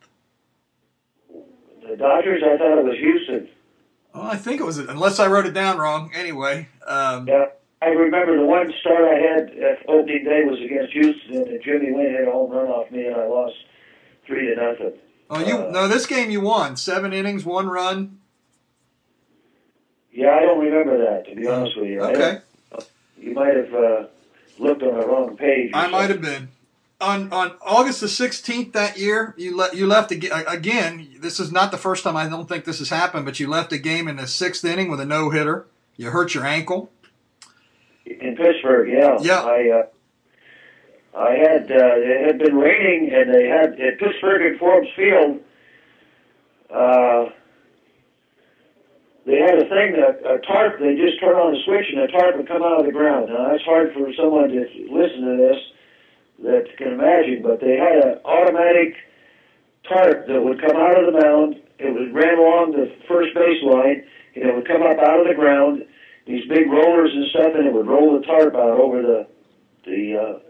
The 1.28 1.96
Dodgers, 1.96 2.42
I 2.44 2.56
thought 2.56 2.78
it 2.78 2.84
was 2.84 2.96
Houston. 2.98 3.48
Well, 4.14 4.24
I 4.24 4.36
think 4.36 4.60
it 4.60 4.64
was, 4.64 4.78
unless 4.78 5.18
I 5.18 5.26
wrote 5.26 5.46
it 5.46 5.54
down 5.54 5.78
wrong. 5.78 6.12
Anyway, 6.14 6.68
um, 6.86 7.26
Yeah, 7.26 7.46
I 7.82 7.86
remember 7.88 8.36
the 8.36 8.46
one 8.46 8.72
start 8.80 9.02
I 9.04 9.18
had 9.18 9.50
at 9.50 9.88
opening 9.88 10.24
day 10.24 10.42
was 10.44 10.60
against 10.60 10.92
Houston, 10.92 11.48
and 11.48 11.62
Jimmy 11.64 11.92
Wynn 11.92 12.10
hit 12.10 12.28
a 12.28 12.30
home 12.30 12.52
run 12.52 12.68
off 12.68 12.90
me, 12.92 13.06
and 13.06 13.16
I 13.16 13.26
lost 13.26 13.54
three 14.26 14.54
to 14.54 14.54
nothing. 14.54 14.98
Oh, 15.30 15.38
you 15.46 15.56
Uh, 15.56 15.70
no, 15.70 15.88
this 15.88 16.06
game 16.06 16.30
you 16.30 16.40
won 16.40 16.76
seven 16.76 17.12
innings, 17.12 17.44
one 17.44 17.68
run. 17.68 18.18
Yeah, 20.12 20.34
I 20.34 20.40
don't 20.40 20.60
remember 20.60 20.98
that 20.98 21.26
to 21.28 21.34
be 21.36 21.46
honest 21.46 21.76
with 21.78 21.88
you. 21.88 22.00
Okay, 22.02 22.38
you 23.18 23.32
might 23.32 23.54
have 23.56 23.72
uh, 23.72 24.04
looked 24.58 24.82
on 24.82 24.98
the 24.98 25.06
wrong 25.06 25.36
page. 25.36 25.70
I 25.72 25.86
might 25.88 26.10
have 26.10 26.20
been. 26.20 26.48
On 27.00 27.32
on 27.32 27.52
August 27.62 28.02
the 28.02 28.08
16th 28.08 28.72
that 28.72 28.98
year, 28.98 29.34
you 29.38 29.56
le- 29.56 29.74
you 29.74 29.86
left 29.86 30.12
aga- 30.12 30.44
again. 30.50 31.08
This 31.18 31.40
is 31.40 31.50
not 31.50 31.70
the 31.70 31.78
first 31.78 32.04
time. 32.04 32.14
I 32.14 32.28
don't 32.28 32.46
think 32.46 32.66
this 32.66 32.78
has 32.80 32.90
happened, 32.90 33.24
but 33.24 33.40
you 33.40 33.48
left 33.48 33.72
a 33.72 33.78
game 33.78 34.06
in 34.06 34.16
the 34.16 34.26
sixth 34.26 34.62
inning 34.66 34.90
with 34.90 35.00
a 35.00 35.06
no 35.06 35.30
hitter. 35.30 35.66
You 35.96 36.10
hurt 36.10 36.34
your 36.34 36.44
ankle. 36.44 36.90
in 38.04 38.36
Pittsburgh. 38.36 38.90
Yeah, 38.90 39.16
Yeah. 39.22 39.40
I 39.42 39.70
uh, 39.70 39.82
I 41.16 41.34
had 41.34 41.70
uh, 41.70 41.96
it 41.98 42.26
had 42.26 42.38
been 42.38 42.54
raining, 42.54 43.10
and 43.12 43.34
they 43.34 43.48
had 43.48 43.80
at 43.80 43.98
Pittsburgh 43.98 44.54
at 44.54 44.60
Forbes 44.60 44.88
Field. 44.96 45.40
Uh, 46.70 47.30
they 49.26 49.38
had 49.38 49.58
a 49.58 49.68
thing 49.68 49.98
that 49.98 50.22
a 50.24 50.38
tarp. 50.46 50.78
They 50.78 50.94
just 50.94 51.20
turn 51.20 51.34
on 51.34 51.52
the 51.52 51.60
switch, 51.66 51.86
and 51.90 52.00
a 52.02 52.08
tarp 52.08 52.36
would 52.36 52.48
come 52.48 52.62
out 52.62 52.80
of 52.80 52.86
the 52.86 52.92
ground. 52.92 53.28
Now 53.28 53.50
that's 53.50 53.64
hard 53.64 53.92
for 53.92 54.12
someone 54.14 54.48
to 54.50 54.60
listen 54.90 55.26
to 55.26 55.36
this 55.36 55.58
that 56.44 56.76
can 56.78 56.94
imagine, 56.94 57.42
but 57.42 57.60
they 57.60 57.76
had 57.76 58.04
an 58.04 58.18
automatic 58.24 58.94
tarp 59.88 60.26
that 60.28 60.40
would 60.40 60.60
come 60.60 60.76
out 60.76 60.96
of 60.96 61.12
the 61.12 61.20
mound. 61.20 61.60
It 61.78 61.92
would 61.92 62.14
ran 62.14 62.38
along 62.38 62.72
the 62.72 62.94
first 63.08 63.34
base 63.34 63.62
line, 63.64 64.04
and 64.36 64.48
it 64.48 64.54
would 64.54 64.68
come 64.68 64.82
up 64.82 64.98
out 64.98 65.20
of 65.20 65.26
the 65.26 65.34
ground. 65.34 65.84
These 66.26 66.48
big 66.48 66.70
rollers 66.70 67.10
and 67.12 67.26
stuff, 67.30 67.52
and 67.54 67.66
it 67.66 67.72
would 67.72 67.88
roll 67.88 68.18
the 68.18 68.24
tarp 68.24 68.54
out 68.54 68.78
over 68.78 69.02
the 69.02 69.26
the 69.84 70.16
uh, 70.16 70.49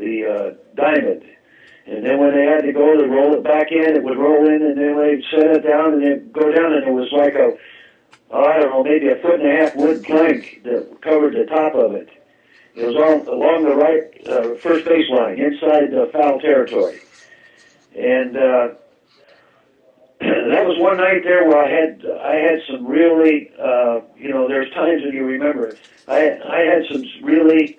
the 0.00 0.24
uh, 0.24 0.54
diamond. 0.74 1.22
And 1.86 2.04
then 2.04 2.18
when 2.18 2.34
they 2.34 2.44
had 2.44 2.62
to 2.62 2.72
go 2.72 2.96
to 2.96 3.06
roll 3.06 3.34
it 3.34 3.42
back 3.42 3.72
in, 3.72 3.96
it 3.96 4.02
would 4.02 4.18
roll 4.18 4.46
in, 4.46 4.62
and 4.62 4.78
then 4.78 4.96
they'd 4.96 5.24
set 5.30 5.56
it 5.56 5.66
down, 5.66 5.94
and 5.94 6.02
then 6.02 6.30
go 6.32 6.50
down, 6.50 6.72
and 6.72 6.86
it 6.86 6.92
was 6.92 7.10
like 7.12 7.34
a, 7.34 7.56
oh, 8.30 8.44
I 8.44 8.60
don't 8.60 8.70
know, 8.70 8.84
maybe 8.84 9.08
a 9.08 9.16
foot 9.16 9.40
and 9.40 9.48
a 9.48 9.56
half 9.56 9.76
wood 9.76 10.02
plank 10.04 10.62
that 10.64 11.00
covered 11.02 11.34
the 11.34 11.46
top 11.46 11.74
of 11.74 11.94
it. 11.94 12.08
It 12.74 12.86
was 12.86 12.96
all 12.96 13.34
along 13.34 13.64
the 13.64 13.74
right 13.74 14.28
uh, 14.28 14.54
first 14.56 14.84
base 14.84 15.10
line, 15.10 15.38
inside 15.38 15.90
the 15.90 16.08
foul 16.12 16.38
territory. 16.38 17.00
And 17.96 18.36
uh, 18.36 18.68
that 20.20 20.64
was 20.64 20.78
one 20.78 20.98
night 20.98 21.24
there 21.24 21.48
where 21.48 21.64
I 21.64 21.68
had 21.68 22.06
I 22.06 22.34
had 22.36 22.60
some 22.70 22.86
really, 22.86 23.50
uh, 23.58 24.00
you 24.16 24.28
know, 24.28 24.46
there's 24.46 24.72
times 24.72 25.02
when 25.02 25.12
you 25.12 25.24
remember 25.24 25.66
it. 25.66 25.78
I 26.06 26.38
I 26.48 26.60
had 26.60 26.84
some 26.90 27.02
really 27.22 27.78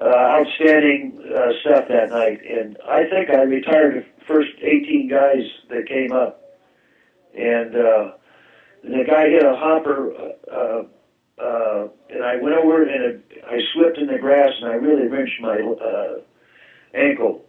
uh, 0.00 0.04
outstanding 0.06 1.20
uh, 1.34 1.52
stuff 1.60 1.88
that 1.88 2.10
night, 2.10 2.40
and 2.48 2.76
I 2.88 3.04
think 3.08 3.30
I 3.30 3.42
retired 3.42 3.96
the 3.96 4.24
first 4.24 4.50
18 4.60 5.08
guys 5.08 5.42
that 5.70 5.88
came 5.88 6.12
up, 6.12 6.40
and, 7.36 7.74
uh, 7.74 8.12
and 8.84 8.94
the 9.00 9.04
guy 9.04 9.28
hit 9.28 9.44
a 9.44 9.56
hopper, 9.56 10.12
uh, 10.52 10.82
uh, 11.42 11.88
and 12.10 12.24
I 12.24 12.36
went 12.36 12.56
over 12.56 12.82
and 12.82 13.04
it, 13.04 13.42
I 13.46 13.58
slipped 13.74 13.98
in 13.98 14.06
the 14.08 14.18
grass, 14.18 14.50
and 14.60 14.70
I 14.70 14.74
really 14.74 15.08
wrenched 15.08 15.40
my 15.40 15.56
uh, 15.58 16.20
ankle, 16.94 17.44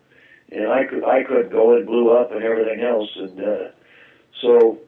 and 0.52 0.68
I 0.72 0.84
could 0.86 1.04
I 1.04 1.24
could 1.24 1.52
go 1.52 1.76
and 1.76 1.86
blew 1.86 2.12
up 2.12 2.32
and 2.32 2.44
everything 2.44 2.82
else, 2.82 3.10
and 3.16 3.40
uh, 3.42 3.68
so. 4.42 4.80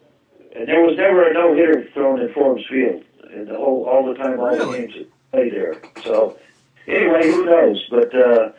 And 0.54 0.68
there 0.68 0.82
was 0.84 0.98
never 0.98 1.30
a 1.30 1.34
no 1.34 1.56
hitter 1.56 1.88
thrown 1.94 2.20
in 2.20 2.34
Forbes 2.34 2.66
Field, 2.70 3.06
and 3.32 3.48
the 3.48 3.56
whole 3.56 3.86
all 3.86 4.06
the 4.06 4.16
time, 4.16 4.38
all 4.38 4.50
Really? 4.50 4.82
the 4.82 4.88
games 4.88 4.94
that 4.98 5.32
played 5.32 5.54
there. 5.54 5.82
So 6.04 6.38
anyway, 6.88 7.24
who 7.24 7.46
knows? 7.46 7.86
But 7.90 8.16
uh, 8.16 8.52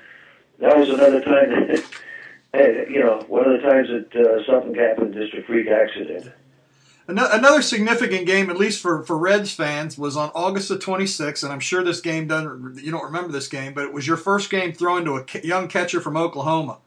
that 0.59 0.77
was 0.77 0.89
another 0.89 1.21
time 1.21 1.51
that, 1.51 1.85
hey, 2.53 2.87
you 2.91 3.01
know, 3.01 3.25
one 3.29 3.51
of 3.51 3.61
the 3.61 3.69
times 3.69 3.89
that 3.89 4.17
uh, 4.17 4.45
something 4.47 4.75
happened, 4.75 5.15
just 5.15 5.35
a 5.35 5.43
freak 5.43 5.69
accident. 5.69 6.33
Another 7.09 7.63
significant 7.63 8.27
game, 8.27 8.49
at 8.49 8.57
least 8.57 8.81
for, 8.81 9.03
for 9.03 9.19
Reds 9.19 9.53
fans, 9.53 9.99
was 9.99 10.17
on 10.17 10.31
August 10.37 10.69
the 10.69 10.77
26th, 10.77 11.43
and 11.43 11.53
I'm 11.53 11.61
sure 11.61 11.83
this 11.83 12.01
game 12.01 12.29
doesn't. 12.29 12.81
You 12.83 12.93
don't 12.93 13.05
remember 13.05 13.33
this 13.33 13.49
game, 13.49 13.75
but 13.75 13.85
it 13.85 13.93
was 13.93 14.07
your 14.07 14.17
first 14.17 14.51
game 14.51 14.73
throwing 14.73 15.05
to 15.07 15.17
a 15.17 15.25
young 15.43 15.67
catcher 15.67 16.01
from 16.01 16.17
Oklahoma, 16.17 16.79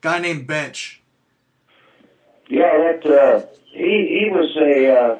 guy 0.00 0.20
named 0.20 0.46
Bench. 0.46 1.02
Yeah, 2.48 2.62
that 2.62 3.06
uh, 3.06 3.46
he 3.72 4.20
he 4.20 4.30
was 4.30 4.56
a 4.56 4.98
uh, 4.98 5.18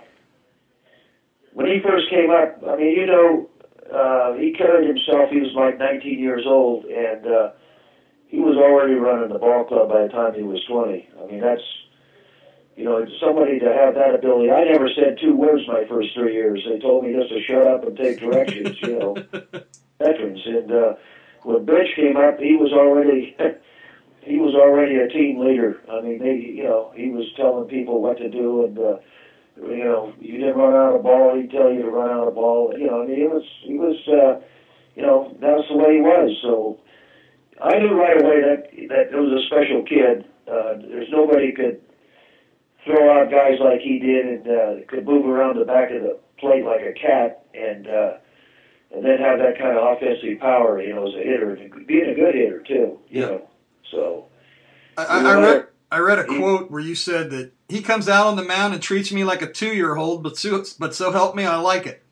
when 1.52 1.66
he 1.66 1.80
first 1.80 2.08
came 2.08 2.30
up. 2.30 2.62
I 2.66 2.76
mean, 2.76 2.96
you 2.96 3.06
know, 3.06 3.50
uh, 3.92 4.34
he 4.34 4.52
carried 4.52 4.88
himself. 4.88 5.30
He 5.30 5.40
was 5.40 5.52
like 5.54 5.78
19 5.78 6.18
years 6.18 6.44
old, 6.46 6.84
and 6.86 7.26
uh, 7.26 7.50
he 8.26 8.38
was 8.38 8.56
already 8.56 8.94
running 8.94 9.28
the 9.32 9.38
ball 9.38 9.64
club 9.64 9.88
by 9.88 10.02
the 10.02 10.08
time 10.08 10.34
he 10.34 10.42
was 10.42 10.64
20. 10.64 11.08
I 11.22 11.26
mean, 11.26 11.40
that's 11.40 11.62
you 12.76 12.84
know, 12.84 13.04
somebody 13.20 13.58
to 13.58 13.66
have 13.66 13.94
that 13.94 14.14
ability. 14.14 14.50
I 14.50 14.64
never 14.64 14.88
said 14.88 15.18
two 15.20 15.36
words 15.36 15.62
my 15.68 15.84
first 15.88 16.14
three 16.14 16.32
years. 16.32 16.64
They 16.68 16.78
told 16.78 17.04
me 17.04 17.12
just 17.12 17.28
to 17.28 17.42
shut 17.42 17.66
up 17.66 17.84
and 17.84 17.96
take 17.96 18.20
directions. 18.20 18.80
you 18.80 18.98
know, 18.98 19.14
veterans. 19.98 20.40
And 20.46 20.72
uh, 20.72 20.94
when 21.42 21.64
Bench 21.66 21.88
came 21.94 22.16
up, 22.16 22.38
he 22.38 22.56
was 22.56 22.72
already 22.72 23.36
he 24.22 24.38
was 24.38 24.54
already 24.54 24.96
a 24.96 25.08
team 25.08 25.38
leader. 25.38 25.80
I 25.90 26.00
mean, 26.00 26.18
they, 26.18 26.34
you 26.34 26.64
know, 26.64 26.92
he 26.94 27.10
was 27.10 27.26
telling 27.36 27.68
people 27.68 28.00
what 28.00 28.18
to 28.18 28.30
do, 28.30 28.64
and 28.64 28.78
uh, 28.78 28.96
you 29.56 29.84
know, 29.84 30.12
you 30.20 30.38
didn't 30.38 30.56
run 30.56 30.74
out 30.74 30.96
of 30.96 31.02
ball, 31.02 31.36
he'd 31.36 31.50
tell 31.50 31.72
you 31.72 31.82
to 31.82 31.90
run 31.90 32.10
out 32.10 32.28
of 32.28 32.34
ball. 32.34 32.74
You 32.76 32.86
know, 32.86 33.02
I 33.02 33.06
mean, 33.06 33.16
he 33.16 33.26
was 33.26 33.44
he 33.62 33.74
was, 33.74 33.96
uh, 34.08 34.40
you 34.96 35.02
know, 35.02 35.36
that's 35.40 35.68
the 35.68 35.76
way 35.76 35.96
he 35.96 36.00
was. 36.00 36.36
So 36.42 36.78
I 37.60 37.78
knew 37.78 37.92
right 37.92 38.20
away 38.20 38.40
that 38.40 38.70
that 38.88 39.12
it 39.12 39.20
was 39.20 39.42
a 39.42 39.46
special 39.46 39.82
kid, 39.82 40.24
Uh, 40.48 40.74
there's 40.88 41.10
nobody 41.10 41.52
could 41.52 41.80
throw 42.84 43.20
out 43.20 43.30
guys 43.30 43.60
like 43.60 43.80
he 43.80 43.98
did 43.98 44.26
and 44.26 44.48
uh, 44.48 44.86
could 44.88 45.06
move 45.06 45.24
around 45.26 45.58
the 45.58 45.64
back 45.64 45.90
of 45.90 46.02
the 46.02 46.18
plate 46.38 46.64
like 46.64 46.80
a 46.80 46.92
cat 46.92 47.44
and 47.54 47.86
uh, 47.86 48.14
and 48.94 49.04
then 49.04 49.18
have 49.18 49.38
that 49.38 49.56
kind 49.58 49.76
of 49.76 49.96
offensive 49.96 50.38
power, 50.40 50.80
you 50.82 50.94
know, 50.94 51.06
as 51.06 51.14
a 51.14 51.18
hitter, 51.18 51.54
and 51.54 51.86
being 51.86 52.08
a 52.10 52.14
good 52.14 52.34
hitter 52.34 52.60
too, 52.62 52.98
you 53.08 53.20
Yeah. 53.20 53.26
know. 53.26 53.48
So 53.90 54.26
I, 54.98 55.04
I, 55.04 55.18
I 55.30 55.34
read 55.34 55.66
I 55.92 55.98
read 55.98 56.18
a 56.18 56.24
quote 56.24 56.70
where 56.70 56.80
you 56.80 56.94
said 56.94 57.30
that 57.30 57.52
he 57.68 57.82
comes 57.82 58.08
out 58.08 58.26
on 58.26 58.36
the 58.36 58.42
mound 58.44 58.72
and 58.72 58.82
treats 58.82 59.12
me 59.12 59.24
like 59.24 59.42
a 59.42 59.52
two 59.52 59.74
year 59.74 59.94
old, 59.96 60.22
but 60.22 60.38
so, 60.38 60.64
but 60.78 60.94
so 60.94 61.12
help 61.12 61.34
me, 61.36 61.44
I 61.44 61.56
like 61.56 61.86
it. 61.86 62.02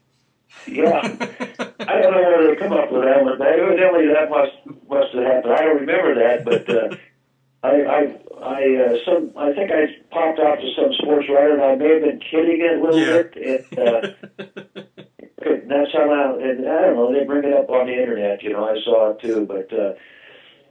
yeah, 0.66 1.00
I 1.00 2.00
don't 2.00 2.12
know 2.12 2.20
where 2.22 2.46
they 2.48 2.56
come 2.60 2.72
up 2.72 2.92
with 2.92 3.02
that, 3.02 3.24
but 3.24 3.40
evidently 3.46 4.06
that 4.12 4.28
must 4.28 4.52
must 4.88 5.14
have 5.14 5.24
happened. 5.24 5.54
I 5.54 5.62
don't 5.62 5.80
remember 5.80 6.14
that, 6.14 6.44
but 6.44 6.68
uh, 6.68 6.96
I 7.62 7.70
I 7.70 8.00
I 8.44 8.76
uh, 8.84 8.96
some 9.06 9.32
I 9.36 9.52
think 9.54 9.70
I 9.72 9.86
popped 10.10 10.40
out 10.40 10.60
to 10.60 10.68
some 10.76 10.92
sports 10.94 11.26
writer, 11.30 11.54
and 11.54 11.62
I 11.62 11.74
may 11.76 11.94
have 11.94 12.02
been 12.02 12.20
kidding 12.20 12.60
it 12.60 12.78
a 12.78 12.82
little 12.84 13.00
Yeah. 13.00 13.22
bit. 13.22 13.66
And, 13.76 13.78
uh, 13.78 14.00
that's 15.68 15.92
how 15.92 16.10
I, 16.10 16.42
and 16.42 16.68
I 16.68 16.80
don't 16.82 16.96
know, 16.96 17.12
they 17.12 17.24
bring 17.24 17.44
it 17.44 17.54
up 17.56 17.70
on 17.70 17.86
the 17.86 17.92
internet, 17.92 18.42
you 18.42 18.52
know, 18.52 18.64
I 18.68 18.76
saw 18.84 19.10
it 19.12 19.20
too, 19.20 19.46
but, 19.46 19.72
uh, 19.72 19.94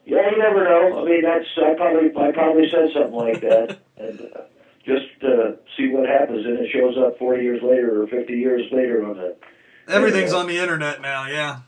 yeah, 0.05 0.31
you 0.31 0.37
never 0.37 0.63
know. 0.63 1.01
I 1.01 1.05
mean, 1.05 1.21
that's, 1.21 1.45
I 1.57 1.73
probably, 1.75 2.09
I 2.15 2.31
probably 2.31 2.69
said 2.69 2.89
something 2.93 3.13
like 3.13 3.41
that, 3.41 3.79
and, 3.97 4.21
uh, 4.21 4.41
just, 4.85 5.23
uh, 5.23 5.51
see 5.77 5.89
what 5.89 6.07
happens, 6.07 6.45
and 6.45 6.59
it 6.59 6.69
shows 6.71 6.97
up 6.97 7.19
40 7.19 7.43
years 7.43 7.61
later 7.61 8.01
or 8.01 8.07
50 8.07 8.33
years 8.33 8.63
later 8.71 9.05
on 9.05 9.17
the, 9.17 9.35
Everything's 9.87 10.33
on 10.33 10.47
the 10.47 10.57
internet 10.57 11.01
now, 11.01 11.27
yeah. 11.27 11.59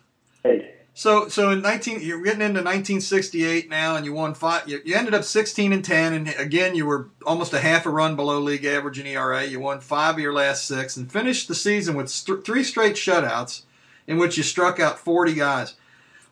hey, 0.43 0.73
So 0.93 1.27
so 1.27 1.49
in 1.49 1.61
19 1.61 2.01
you're 2.01 2.21
getting 2.21 2.41
into 2.41 2.59
1968 2.59 3.69
now 3.69 3.95
and 3.95 4.05
you 4.05 4.13
won 4.13 4.34
five 4.36 4.67
you, 4.67 4.79
you 4.86 4.95
ended 4.95 5.13
up 5.15 5.23
16 5.23 5.73
and 5.73 5.84
10 5.84 6.13
and 6.13 6.27
again 6.38 6.75
you 6.75 6.86
were 6.86 7.09
almost 7.25 7.53
a 7.53 7.59
half 7.59 7.86
a 7.86 7.89
run 7.89 8.15
below 8.15 8.39
league 8.39 8.65
average 8.65 8.99
in 8.99 9.07
ERA. 9.07 9.43
You 9.45 9.59
won 9.59 9.79
5 9.79 10.15
of 10.15 10.19
your 10.19 10.34
last 10.34 10.65
6 10.67 10.97
and 10.97 11.11
finished 11.11 11.47
the 11.47 11.55
season 11.55 11.95
with 11.95 12.09
st- 12.09 12.45
three 12.45 12.63
straight 12.63 12.95
shutouts 12.95 13.63
in 14.05 14.17
which 14.17 14.38
you 14.38 14.43
struck 14.43 14.79
out 14.79 14.99
40 14.99 15.34
guys. 15.34 15.75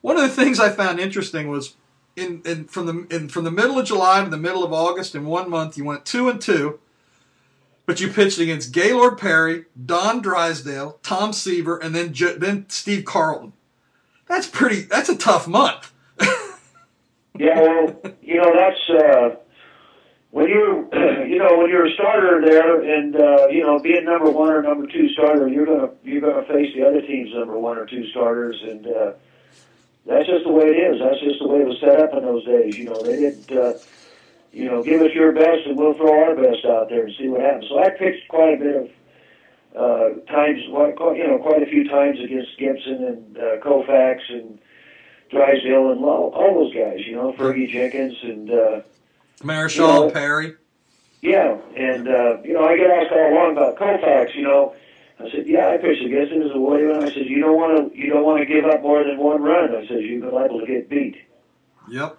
One 0.01 0.17
of 0.17 0.21
the 0.23 0.29
things 0.29 0.59
I 0.59 0.69
found 0.69 0.99
interesting 0.99 1.47
was 1.47 1.75
in, 2.20 2.41
in 2.45 2.65
from 2.65 2.86
the 2.86 3.15
in, 3.15 3.30
from 3.30 3.43
the 3.43 3.51
middle 3.51 3.80
of 3.80 3.86
July 3.86 4.24
to 4.24 4.30
the 4.30 4.38
middle 4.38 4.63
of 4.63 4.74
August 4.74 5.15
in 5.15 5.26
one 5.26 5.49
month 5.49 5.78
you 5.78 5.84
went 5.84 6.05
2 6.05 6.30
and 6.30 6.41
2 6.41 6.80
but 7.89 7.99
you 7.99 8.07
pitched 8.07 8.38
against 8.38 8.72
Gaylord 8.72 9.17
Perry, 9.17 9.65
Don 9.84 10.22
Drysdale, 10.22 10.99
Tom 11.01 11.34
Seaver, 11.34 11.76
and 11.76 11.95
then 11.95 12.13
then 12.38 12.67
Steve 12.70 13.03
Carlton. 13.03 13.53
That's 14.28 14.45
pretty. 14.45 14.82
That's 14.82 15.09
a 15.09 15.17
tough 15.17 15.47
month. 15.47 15.91
Yeah, 17.39 17.93
you 18.22 18.36
know 18.36 18.51
that's 18.53 18.89
uh, 18.89 19.36
when 20.32 20.49
you 20.49 20.89
you 20.93 21.38
know 21.38 21.57
when 21.57 21.70
you're 21.70 21.88
a 21.88 21.93
starter 21.93 22.41
there, 22.45 22.82
and 22.82 23.15
uh, 23.15 23.47
you 23.47 23.63
know 23.63 23.80
being 23.80 24.03
number 24.03 24.30
one 24.30 24.51
or 24.51 24.61
number 24.61 24.86
two 24.88 25.07
starter, 25.13 25.47
you're 25.47 25.65
gonna 25.65 25.89
you're 26.03 26.20
gonna 26.20 26.45
face 26.47 26.76
the 26.76 26.86
other 26.86 26.99
team's 26.99 27.34
number 27.34 27.57
one 27.57 27.78
or 27.78 27.86
two 27.86 28.05
starters, 28.09 28.61
and 28.61 28.88
uh, 28.88 29.11
that's 30.10 30.28
just 30.28 30.43
the 30.45 30.51
way 30.51 30.66
it 30.66 30.78
is. 30.93 30.99
That's 30.99 31.20
just 31.22 31.39
the 31.39 31.47
way 31.47 31.62
it 31.62 31.68
was 31.68 31.80
set 31.80 31.99
up 32.01 32.14
in 32.14 32.24
those 32.24 32.43
days. 32.45 32.78
You 32.78 32.86
know, 32.86 33.01
they 33.01 33.16
didn't. 33.20 33.51
Uh, 33.51 33.74
you 34.51 34.66
know, 34.66 34.82
give 34.82 34.99
us 35.01 35.12
your 35.14 35.32
best, 35.32 35.68
and 35.68 35.78
we'll 35.78 35.93
throw 35.93 36.24
our 36.24 36.36
best 36.36 36.66
out 36.66 36.89
there 36.89 37.05
and 37.05 37.14
see 37.20 37.28
what 37.28 37.41
happens. 37.41 37.68
So 37.70 37.78
I 37.78 37.91
pitched 37.91 38.28
quite 38.30 38.55
a 38.55 38.57
bit 38.57 38.76
of 38.76 38.89
uh, 39.76 40.20
times, 40.26 40.62
you 40.66 41.28
know, 41.28 41.38
quite 41.39 41.62
a 41.62 41.68
few 41.68 41.88
times 41.88 42.20
against 42.20 42.57
Gibson 42.57 43.03
and 43.03 43.38
uh, 43.38 43.57
Koufax 43.64 44.22
and 44.30 44.57
Drysdale 45.30 45.91
and 45.91 46.03
all, 46.03 46.32
all 46.34 46.55
those 46.64 46.74
guys. 46.74 47.05
You 47.05 47.16
know, 47.16 47.32
Fergie 47.34 47.70
Jenkins 47.70 48.18
and. 48.24 48.49
Uh, 48.51 48.82
Marichal, 49.41 50.07
Yeah. 50.07 50.14
Perry. 50.14 50.53
yeah, 51.22 51.57
and 51.78 52.07
uh, 52.07 52.38
you 52.43 52.53
know, 52.53 52.66
I 52.66 52.76
get 52.76 52.89
asked 52.89 53.12
all 53.12 53.32
along 53.32 53.51
about 53.51 53.78
Koufax. 53.78 54.34
You 54.36 54.41
know, 54.43 54.74
I 55.20 55.30
said, 55.32 55.47
yeah, 55.47 55.67
I 55.67 55.78
pitched 55.78 56.05
against 56.05 56.32
him 56.32 56.41
as 56.41 56.51
a 56.53 56.57
warrior. 56.57 56.91
And 56.91 57.03
I 57.03 57.09
said, 57.09 57.26
you 57.26 57.41
don't 57.41 57.55
want 57.55 57.91
to, 57.91 57.97
you 57.97 58.09
don't 58.09 58.24
want 58.24 58.39
to 58.39 58.45
give 58.45 58.65
up 58.65 58.82
more 58.82 59.03
than 59.03 59.17
one 59.17 59.41
run. 59.41 59.76
I 59.76 59.86
said, 59.88 60.01
you're 60.01 60.32
liable 60.32 60.61
to 60.61 60.65
get 60.65 60.89
beat. 60.89 61.17
Yep. 61.89 62.17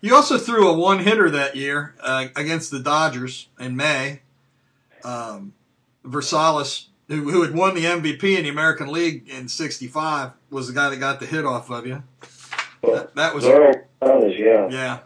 You 0.00 0.14
also 0.14 0.36
threw 0.36 0.68
a 0.68 0.76
one 0.76 0.98
hitter 0.98 1.30
that 1.30 1.56
year 1.56 1.94
uh, 2.02 2.26
against 2.36 2.70
the 2.70 2.78
Dodgers 2.78 3.48
in 3.58 3.74
May. 3.74 4.20
Um, 5.02 5.54
Versalles, 6.04 6.88
who, 7.08 7.30
who 7.30 7.42
had 7.42 7.54
won 7.54 7.74
the 7.74 7.84
MVP 7.84 8.36
in 8.36 8.44
the 8.44 8.50
American 8.50 8.92
League 8.92 9.28
in 9.28 9.48
'65, 9.48 10.32
was 10.50 10.66
the 10.66 10.74
guy 10.74 10.90
that 10.90 10.96
got 10.98 11.20
the 11.20 11.26
hit 11.26 11.46
off 11.46 11.70
of 11.70 11.86
you. 11.86 12.02
That, 12.82 13.14
that 13.14 13.34
was 13.34 13.44
Gonzalez, 13.44 14.34
yeah. 14.38 14.68
Yeah. 14.68 14.98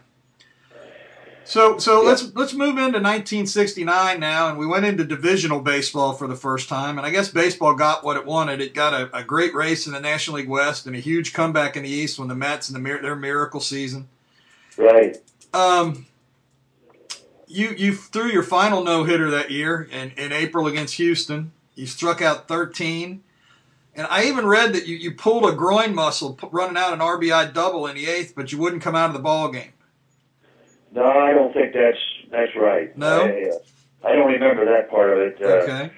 So 1.49 1.79
so 1.79 2.03
let's 2.03 2.31
let's 2.35 2.53
move 2.53 2.77
into 2.77 2.99
1969 2.99 4.19
now, 4.19 4.49
and 4.49 4.57
we 4.59 4.67
went 4.67 4.85
into 4.85 5.03
divisional 5.03 5.61
baseball 5.61 6.13
for 6.13 6.27
the 6.27 6.35
first 6.35 6.69
time, 6.69 6.99
and 6.99 7.07
I 7.07 7.09
guess 7.09 7.29
baseball 7.29 7.73
got 7.73 8.03
what 8.03 8.17
it 8.17 8.25
wanted. 8.27 8.61
It 8.61 8.75
got 8.75 8.93
a, 8.93 9.17
a 9.17 9.23
great 9.23 9.55
race 9.55 9.87
in 9.87 9.93
the 9.93 9.99
National 9.99 10.37
League 10.37 10.47
West 10.47 10.85
and 10.85 10.95
a 10.95 10.99
huge 10.99 11.33
comeback 11.33 11.75
in 11.75 11.81
the 11.81 11.89
East 11.89 12.19
when 12.19 12.27
the 12.27 12.35
Mets 12.35 12.69
and 12.69 12.85
the 12.85 12.99
their 13.01 13.15
miracle 13.15 13.61
season. 13.61 14.07
Right. 14.77 15.17
Um, 15.51 16.05
you 17.47 17.69
you 17.69 17.95
threw 17.95 18.27
your 18.27 18.43
final 18.43 18.83
no 18.83 19.03
hitter 19.03 19.31
that 19.31 19.49
year 19.49 19.89
in, 19.91 20.11
in 20.17 20.31
April 20.31 20.67
against 20.67 20.97
Houston. 20.97 21.51
You 21.73 21.87
struck 21.87 22.21
out 22.21 22.47
13. 22.47 23.23
And 23.95 24.05
I 24.07 24.25
even 24.25 24.45
read 24.45 24.73
that 24.73 24.85
you, 24.85 24.95
you 24.95 25.15
pulled 25.15 25.51
a 25.51 25.55
groin 25.55 25.95
muscle 25.95 26.37
running 26.51 26.77
out 26.77 26.93
an 26.93 26.99
RBI 26.99 27.55
double 27.55 27.87
in 27.87 27.95
the 27.95 28.05
eighth, 28.05 28.33
but 28.35 28.51
you 28.51 28.59
wouldn't 28.59 28.83
come 28.83 28.95
out 28.95 29.09
of 29.09 29.13
the 29.13 29.19
ball 29.19 29.51
game. 29.51 29.73
No, 30.91 31.05
I 31.05 31.31
don't 31.33 31.53
think 31.53 31.73
that's 31.73 31.97
that's 32.31 32.55
right. 32.55 32.95
No? 32.97 33.21
I, 33.25 33.49
uh, 33.51 34.07
I 34.09 34.15
don't 34.15 34.31
remember 34.31 34.65
that 34.65 34.89
part 34.89 35.11
of 35.11 35.19
it. 35.19 35.41
Uh, 35.41 35.45
Okay. 35.63 35.91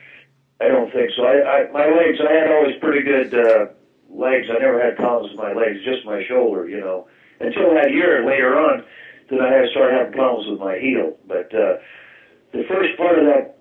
I 0.60 0.68
don't 0.68 0.92
think 0.94 1.10
so. 1.18 1.24
I, 1.24 1.42
I 1.66 1.72
my 1.72 1.86
legs. 1.88 2.20
I 2.22 2.32
had 2.34 2.52
always 2.52 2.76
pretty 2.80 3.02
good 3.02 3.34
uh, 3.34 3.66
legs. 4.10 4.48
I 4.50 4.60
never 4.60 4.80
had 4.84 4.96
problems 4.96 5.32
with 5.32 5.40
my 5.40 5.54
legs, 5.54 5.80
just 5.84 6.06
my 6.06 6.24
shoulder. 6.28 6.68
You 6.70 6.80
know, 6.80 7.08
until 7.40 7.74
that 7.74 7.92
year 7.92 8.24
later 8.26 8.60
on, 8.60 8.84
that 9.32 9.42
I 9.42 9.66
started 9.72 9.98
having 9.98 10.14
problems 10.14 10.50
with 10.52 10.60
my 10.60 10.78
heel. 10.78 11.18
But 11.28 11.50
uh, 11.56 11.78
the 12.54 12.64
first 12.70 12.96
part 12.98 13.18
of 13.18 13.26
that, 13.26 13.58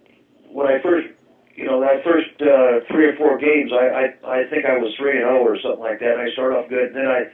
when 0.52 0.66
I 0.66 0.82
first, 0.82 1.08
you 1.54 1.64
know, 1.64 1.80
that 1.80 2.04
first 2.04 2.36
uh, 2.42 2.84
three 2.92 3.06
or 3.06 3.16
four 3.16 3.38
games, 3.38 3.72
I, 3.72 4.12
I 4.26 4.42
I 4.44 4.50
think 4.50 4.66
I 4.66 4.76
was 4.76 4.92
three 4.98 5.12
and 5.16 5.24
zero 5.24 5.40
or 5.40 5.56
something 5.60 5.80
like 5.80 6.00
that. 6.00 6.18
And 6.18 6.28
I 6.28 6.32
started 6.32 6.56
off 6.58 6.68
good, 6.68 6.88
and 6.92 6.96
then 6.96 7.06
I 7.08 7.32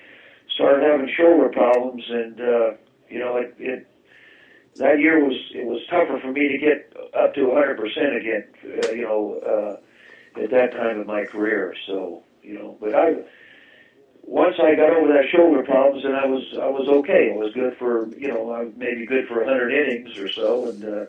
started 0.54 0.84
having 0.86 1.10
shoulder 1.16 1.48
problems, 1.48 2.04
and 2.08 2.40
uh, 2.40 2.70
you 3.08 3.18
know, 3.18 3.36
it, 3.36 3.54
it 3.58 3.86
that 4.76 4.98
year 4.98 5.24
was 5.24 5.36
it 5.54 5.66
was 5.66 5.80
tougher 5.88 6.18
for 6.20 6.32
me 6.32 6.48
to 6.48 6.58
get 6.58 6.92
up 7.18 7.34
to 7.34 7.46
100 7.46 7.78
percent 7.78 8.16
again. 8.16 8.44
Uh, 8.64 8.92
you 8.92 9.02
know, 9.02 9.40
uh, 9.40 10.40
at 10.42 10.50
that 10.50 10.72
time 10.72 11.00
in 11.00 11.06
my 11.06 11.24
career. 11.24 11.74
So 11.86 12.22
you 12.42 12.54
know, 12.54 12.76
but 12.80 12.94
I 12.94 13.14
once 14.22 14.56
I 14.58 14.74
got 14.74 14.90
over 14.90 15.08
that 15.12 15.30
shoulder 15.30 15.62
problems, 15.62 16.04
and 16.04 16.16
I 16.16 16.26
was 16.26 16.42
I 16.60 16.68
was 16.68 16.88
okay. 16.88 17.30
It 17.30 17.36
was 17.36 17.52
good 17.54 17.76
for 17.78 18.08
you 18.16 18.28
know 18.28 18.52
I 18.52 18.64
maybe 18.76 19.06
good 19.06 19.26
for 19.28 19.44
100 19.44 19.72
innings 19.72 20.18
or 20.18 20.30
so, 20.30 20.68
and 20.68 20.84
uh, 20.84 21.04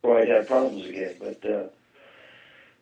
before 0.00 0.18
I'd 0.18 0.28
have 0.28 0.46
problems 0.48 0.86
again. 0.88 1.14
But 1.20 1.44
uh, 1.44 1.68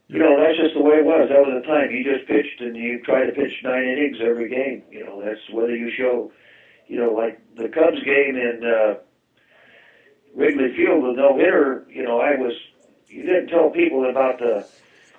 you 0.07 0.19
know 0.19 0.41
that's 0.41 0.59
just 0.59 0.75
the 0.75 0.81
way 0.83 0.97
it 0.97 1.05
was. 1.05 1.29
That 1.29 1.41
was 1.41 1.61
the 1.61 1.67
time 1.67 1.91
you 1.91 2.05
just 2.05 2.27
pitched, 2.27 2.61
and 2.61 2.77
you 2.77 3.03
try 3.03 3.27
to 3.27 3.33
pitch 3.33 3.53
nine 3.63 3.85
innings 3.85 4.19
every 4.23 4.49
game. 4.49 4.85
You 4.91 5.05
know 5.05 5.23
that's 5.23 5.41
whether 5.51 5.77
you 5.77 5.91
show, 5.91 6.33
you 6.89 6.99
know, 6.99 7.13
like 7.13 7.41
the 7.55 7.69
Cubs 7.69 8.03
game 8.03 8.37
in. 8.37 8.65
Uh, 8.65 8.95
Wrigley 10.35 10.73
Field 10.77 11.03
with 11.03 11.17
no 11.17 11.37
hitter, 11.37 11.85
you 11.89 12.05
know, 12.05 12.21
I 12.21 12.37
was. 12.37 12.53
You 13.09 13.23
didn't 13.23 13.49
tell 13.49 13.71
people 13.71 14.09
about 14.09 14.39
the. 14.39 14.67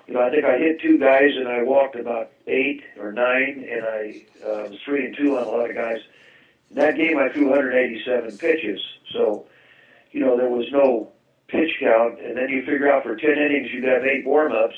You 0.06 0.14
know, 0.14 0.22
I 0.22 0.30
think 0.30 0.44
I 0.44 0.58
hit 0.58 0.80
two 0.80 0.98
guys 0.98 1.36
and 1.36 1.46
I 1.46 1.62
walked 1.62 1.94
about 1.94 2.30
eight 2.48 2.82
or 2.98 3.12
nine, 3.12 3.64
and 3.70 3.84
I 3.84 4.24
uh, 4.44 4.70
was 4.70 4.78
three 4.84 5.06
and 5.06 5.16
two 5.16 5.36
on 5.36 5.44
a 5.44 5.48
lot 5.48 5.70
of 5.70 5.76
guys. 5.76 6.00
In 6.70 6.76
that 6.76 6.96
game, 6.96 7.18
I 7.18 7.28
threw 7.28 7.48
187 7.50 8.38
pitches, 8.38 8.80
so 9.12 9.46
you 10.10 10.20
know 10.20 10.36
there 10.36 10.48
was 10.48 10.66
no 10.72 11.12
pitch 11.48 11.70
count, 11.80 12.20
and 12.20 12.36
then 12.36 12.48
you 12.48 12.60
figure 12.64 12.90
out 12.90 13.02
for 13.02 13.14
10 13.14 13.30
innings 13.30 13.70
you'd 13.72 13.84
have 13.84 14.04
eight 14.04 14.24
warm-ups, 14.24 14.76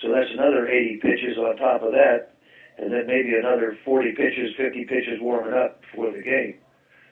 so 0.00 0.12
that's 0.12 0.30
another 0.30 0.68
80 0.68 0.96
pitches 0.98 1.38
on 1.38 1.56
top 1.56 1.82
of 1.82 1.92
that, 1.92 2.34
and 2.78 2.92
then 2.92 3.06
maybe 3.06 3.34
another 3.34 3.76
40 3.84 4.12
pitches, 4.12 4.54
50 4.56 4.84
pitches 4.84 5.20
warming 5.20 5.52
up 5.54 5.82
for 5.94 6.10
the 6.10 6.22
game. 6.22 6.54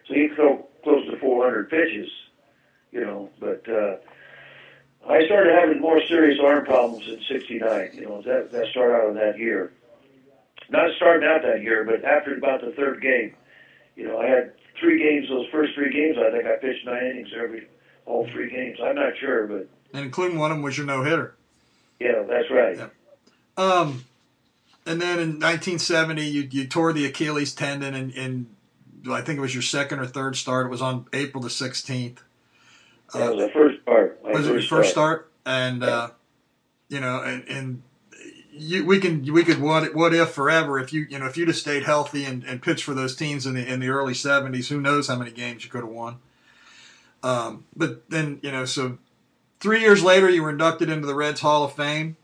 So 0.08 0.14
you 0.14 0.34
throw 0.34 0.66
close 0.84 1.04
to 1.10 1.18
400 1.18 1.68
pitches 1.68 2.08
you 2.96 3.04
know. 3.04 3.30
But 3.38 3.62
uh, 3.68 3.96
I 5.08 5.24
started 5.26 5.54
having 5.54 5.80
more 5.80 6.00
serious 6.06 6.38
arm 6.42 6.64
problems 6.64 7.06
in 7.06 7.20
'69. 7.28 7.90
You 7.94 8.04
know, 8.06 8.22
that 8.22 8.50
that 8.52 8.66
started 8.70 8.94
out 8.94 9.08
in 9.10 9.14
that 9.16 9.38
year. 9.38 9.72
Not 10.68 10.90
starting 10.96 11.28
out 11.28 11.42
that 11.42 11.62
year, 11.62 11.84
but 11.84 12.04
after 12.04 12.34
about 12.36 12.60
the 12.60 12.72
third 12.72 13.00
game, 13.00 13.36
you 13.94 14.04
know, 14.08 14.18
I 14.18 14.26
had 14.26 14.52
three 14.80 14.98
games. 14.98 15.28
Those 15.28 15.46
first 15.52 15.74
three 15.74 15.92
games, 15.92 16.16
I 16.18 16.30
think 16.32 16.44
I 16.46 16.56
pitched 16.56 16.84
nine 16.84 17.04
innings 17.04 17.28
every 17.36 17.68
all 18.04 18.26
three 18.32 18.50
games. 18.50 18.78
I'm 18.82 18.96
not 18.96 19.12
sure, 19.20 19.46
but 19.46 19.68
And 19.92 20.04
including 20.04 20.38
one 20.38 20.50
of 20.50 20.56
them 20.56 20.62
was 20.62 20.76
your 20.76 20.86
no 20.86 21.02
hitter. 21.04 21.36
yeah, 22.00 22.22
that's 22.28 22.50
right. 22.50 22.76
Yeah. 22.76 22.88
Um, 23.56 24.04
and 24.87 25.01
then 25.01 25.18
in 25.18 25.28
1970, 25.41 26.24
you, 26.24 26.49
you 26.51 26.66
tore 26.66 26.93
the 26.93 27.05
Achilles 27.07 27.55
tendon 27.55 27.95
and, 27.95 28.14
and 28.14 28.47
I 29.11 29.20
think 29.20 29.39
it 29.39 29.41
was 29.41 29.55
your 29.55 29.62
second 29.62 29.99
or 29.99 30.07
third 30.07 30.37
start. 30.37 30.66
It 30.66 30.70
was 30.70 30.82
on 30.82 31.07
April 31.12 31.43
the 31.43 31.49
16th. 31.49 32.18
That 33.14 33.34
was 33.34 33.47
the 33.47 33.51
first 33.51 33.82
start. 33.82 34.20
my 34.24 34.30
was 34.30 34.47
it 34.47 34.53
your 34.53 34.62
first 34.62 34.91
start? 34.91 35.30
And 35.45 35.84
uh, 35.84 36.11
you 36.89 37.01
know, 37.01 37.22
and, 37.22 37.45
and 37.49 37.82
you, 38.51 38.84
we 38.84 38.99
can 38.99 39.22
we 39.32 39.45
could 39.45 39.61
what 39.61 39.95
what 39.95 40.12
if 40.14 40.30
forever 40.30 40.78
if 40.80 40.93
you 40.93 41.07
you 41.09 41.18
know 41.18 41.26
if 41.26 41.37
you'd 41.37 41.49
have 41.49 41.57
stayed 41.57 41.84
healthy 41.84 42.24
and, 42.24 42.43
and 42.45 42.61
pitched 42.61 42.84
for 42.84 42.95
those 42.95 43.14
teams 43.14 43.47
in 43.47 43.55
the 43.55 43.64
in 43.64 43.80
the 43.80 43.89
early 43.89 44.12
'70s, 44.12 44.68
who 44.68 44.80
knows 44.80 45.09
how 45.09 45.16
many 45.16 45.30
games 45.30 45.64
you 45.64 45.70
could 45.70 45.82
have 45.82 45.91
won. 45.91 46.16
Um, 47.22 47.64
but 47.76 48.09
then 48.11 48.41
you 48.43 48.51
know, 48.51 48.64
so 48.64 48.99
three 49.61 49.80
years 49.80 50.03
later, 50.03 50.28
you 50.28 50.43
were 50.43 50.51
inducted 50.51 50.91
into 50.91 51.07
the 51.07 51.14
Reds 51.14 51.41
Hall 51.41 51.64
of 51.64 51.74
Fame. 51.74 52.16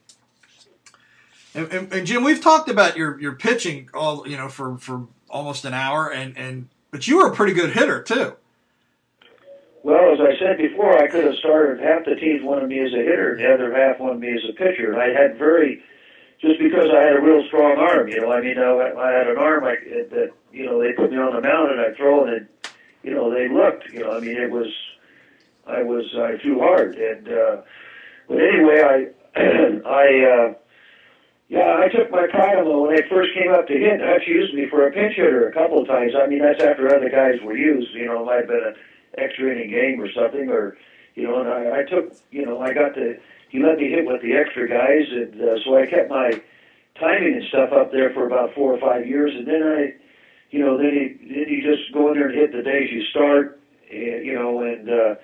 And, 1.55 1.71
and, 1.73 1.93
and 1.93 2.07
Jim, 2.07 2.25
we've 2.25 2.41
talked 2.41 2.69
about 2.69 2.97
your 2.97 3.21
your 3.21 3.33
pitching 3.33 3.91
all 3.93 4.27
you 4.27 4.37
know 4.37 4.49
for 4.49 4.79
for 4.79 5.07
almost 5.29 5.65
an 5.65 5.75
hour, 5.75 6.11
and 6.11 6.37
and 6.37 6.69
but 6.91 7.07
you 7.07 7.19
were 7.19 7.27
a 7.31 7.35
pretty 7.35 7.53
good 7.53 7.73
hitter 7.73 8.03
too. 8.03 8.37
Well, 9.83 10.13
as 10.13 10.21
I 10.21 10.39
said 10.39 10.59
before, 10.59 10.97
I 10.97 11.09
could 11.09 11.25
have 11.25 11.35
started. 11.37 11.83
Half 11.83 12.05
the 12.05 12.15
teams 12.15 12.43
wanted 12.43 12.69
me 12.69 12.79
as 12.79 12.93
a 12.93 13.03
hitter, 13.03 13.33
and 13.33 13.41
the 13.41 13.53
other 13.53 13.75
half 13.75 13.99
wanted 13.99 14.21
me 14.21 14.33
as 14.33 14.49
a 14.49 14.53
pitcher. 14.53 14.99
I 14.99 15.09
had 15.09 15.37
very, 15.37 15.83
just 16.41 16.61
because 16.61 16.89
I 16.95 17.03
had 17.03 17.17
a 17.17 17.21
real 17.21 17.45
strong 17.49 17.79
arm. 17.79 18.09
You 18.09 18.21
know, 18.21 18.33
I 18.33 18.41
mean, 18.41 18.59
I, 18.59 18.71
I 18.71 19.13
had 19.13 19.27
an 19.27 19.39
arm 19.39 19.65
like 19.65 19.81
that. 20.11 20.31
You 20.53 20.67
know, 20.67 20.81
they 20.81 20.93
put 20.93 21.11
me 21.11 21.19
on 21.19 21.35
the 21.35 21.41
mound 21.41 21.73
and 21.73 21.81
I 21.81 21.93
throw, 21.97 22.25
and 22.25 22.33
it, 22.35 22.73
you 23.03 23.13
know, 23.13 23.31
they 23.35 23.49
looked. 23.49 23.93
You 23.93 24.05
know, 24.05 24.13
I 24.13 24.21
mean, 24.21 24.37
it 24.37 24.51
was, 24.51 24.69
I 25.67 25.83
was, 25.83 26.05
I 26.15 26.39
threw 26.41 26.61
hard, 26.61 26.95
and 26.95 27.29
uh, 27.29 27.63
but 28.29 28.39
anyway, 28.39 29.11
I, 29.37 29.41
I. 29.85 30.49
uh 30.49 30.55
yeah, 31.53 31.85
I 31.85 31.89
took 31.93 32.11
my 32.11 32.25
in 32.25 32.65
when 32.65 32.97
they 32.97 33.05
first 33.13 33.35
came 33.35 33.53
up 33.53 33.69
to 33.69 33.75
hit. 33.77 34.01
Hutch 34.01 34.27
used 34.27 34.55
me 34.55 34.67
for 34.71 34.87
a 34.89 34.91
pinch 34.91 35.17
hitter 35.17 35.49
a 35.49 35.53
couple 35.53 35.83
of 35.83 35.87
times. 35.87 36.13
I 36.17 36.27
mean, 36.27 36.41
that's 36.41 36.63
after 36.65 36.89
other 36.89 37.11
guys 37.11 37.45
were 37.45 37.57
used. 37.57 37.93
You 37.93 38.07
know, 38.07 38.23
it 38.23 38.25
might 38.25 38.41
have 38.41 38.49
been 38.49 38.65
an 38.73 38.77
extra 39.19 39.53
inning 39.53 39.71
game 39.71 40.01
or 40.01 40.11
something, 40.17 40.49
or 40.49 40.79
you 41.15 41.25
know. 41.25 41.41
And 41.41 41.49
I, 41.53 41.81
I 41.81 41.83
took, 41.85 42.17
you 42.31 42.47
know, 42.47 42.61
I 42.61 42.73
got 42.73 42.95
to. 42.95 43.21
He 43.51 43.63
let 43.63 43.77
me 43.77 43.91
hit 43.91 44.07
with 44.07 44.23
the 44.23 44.33
extra 44.33 44.67
guys, 44.67 45.05
and 45.13 45.37
uh, 45.43 45.61
so 45.63 45.77
I 45.77 45.85
kept 45.85 46.09
my 46.09 46.41
timing 46.99 47.35
and 47.35 47.45
stuff 47.49 47.69
up 47.73 47.93
there 47.93 48.15
for 48.15 48.27
about 48.27 48.55
four 48.55 48.73
or 48.73 48.81
five 48.81 49.07
years, 49.07 49.33
and 49.37 49.47
then 49.47 49.63
I, 49.63 49.93
you 50.51 50.61
know, 50.61 50.79
then 50.79 50.89
he 50.89 51.05
then 51.29 51.49
you 51.53 51.61
just 51.61 51.93
go 51.93 52.09
in 52.09 52.15
there 52.15 52.29
and 52.31 52.39
hit 52.39 52.53
the 52.53 52.63
days 52.63 52.89
you 52.91 53.05
start, 53.13 53.61
and, 53.91 54.25
you 54.25 54.35
know, 54.35 54.63
and. 54.63 54.89
uh 54.89 55.15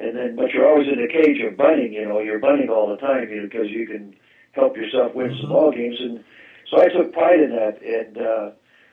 and 0.00 0.16
then, 0.16 0.36
but 0.36 0.52
you're 0.52 0.68
always 0.68 0.86
in 0.86 1.02
the 1.02 1.08
cage 1.12 1.42
of 1.42 1.56
bunting. 1.56 1.92
You 1.92 2.06
know, 2.06 2.20
you're 2.20 2.38
bunting 2.38 2.68
all 2.68 2.88
the 2.88 2.98
time 3.04 3.28
you 3.30 3.42
know, 3.42 3.48
because 3.50 3.68
you 3.68 3.84
can 3.84 4.14
help 4.58 4.76
yourself 4.76 5.14
win 5.14 5.36
some 5.40 5.50
ball 5.50 5.72
games. 5.72 5.96
And 6.00 6.24
so 6.70 6.80
I 6.80 6.88
took 6.88 7.12
pride 7.12 7.40
in 7.40 7.50
that, 7.50 7.80
and 7.82 8.18
uh, 8.18 8.50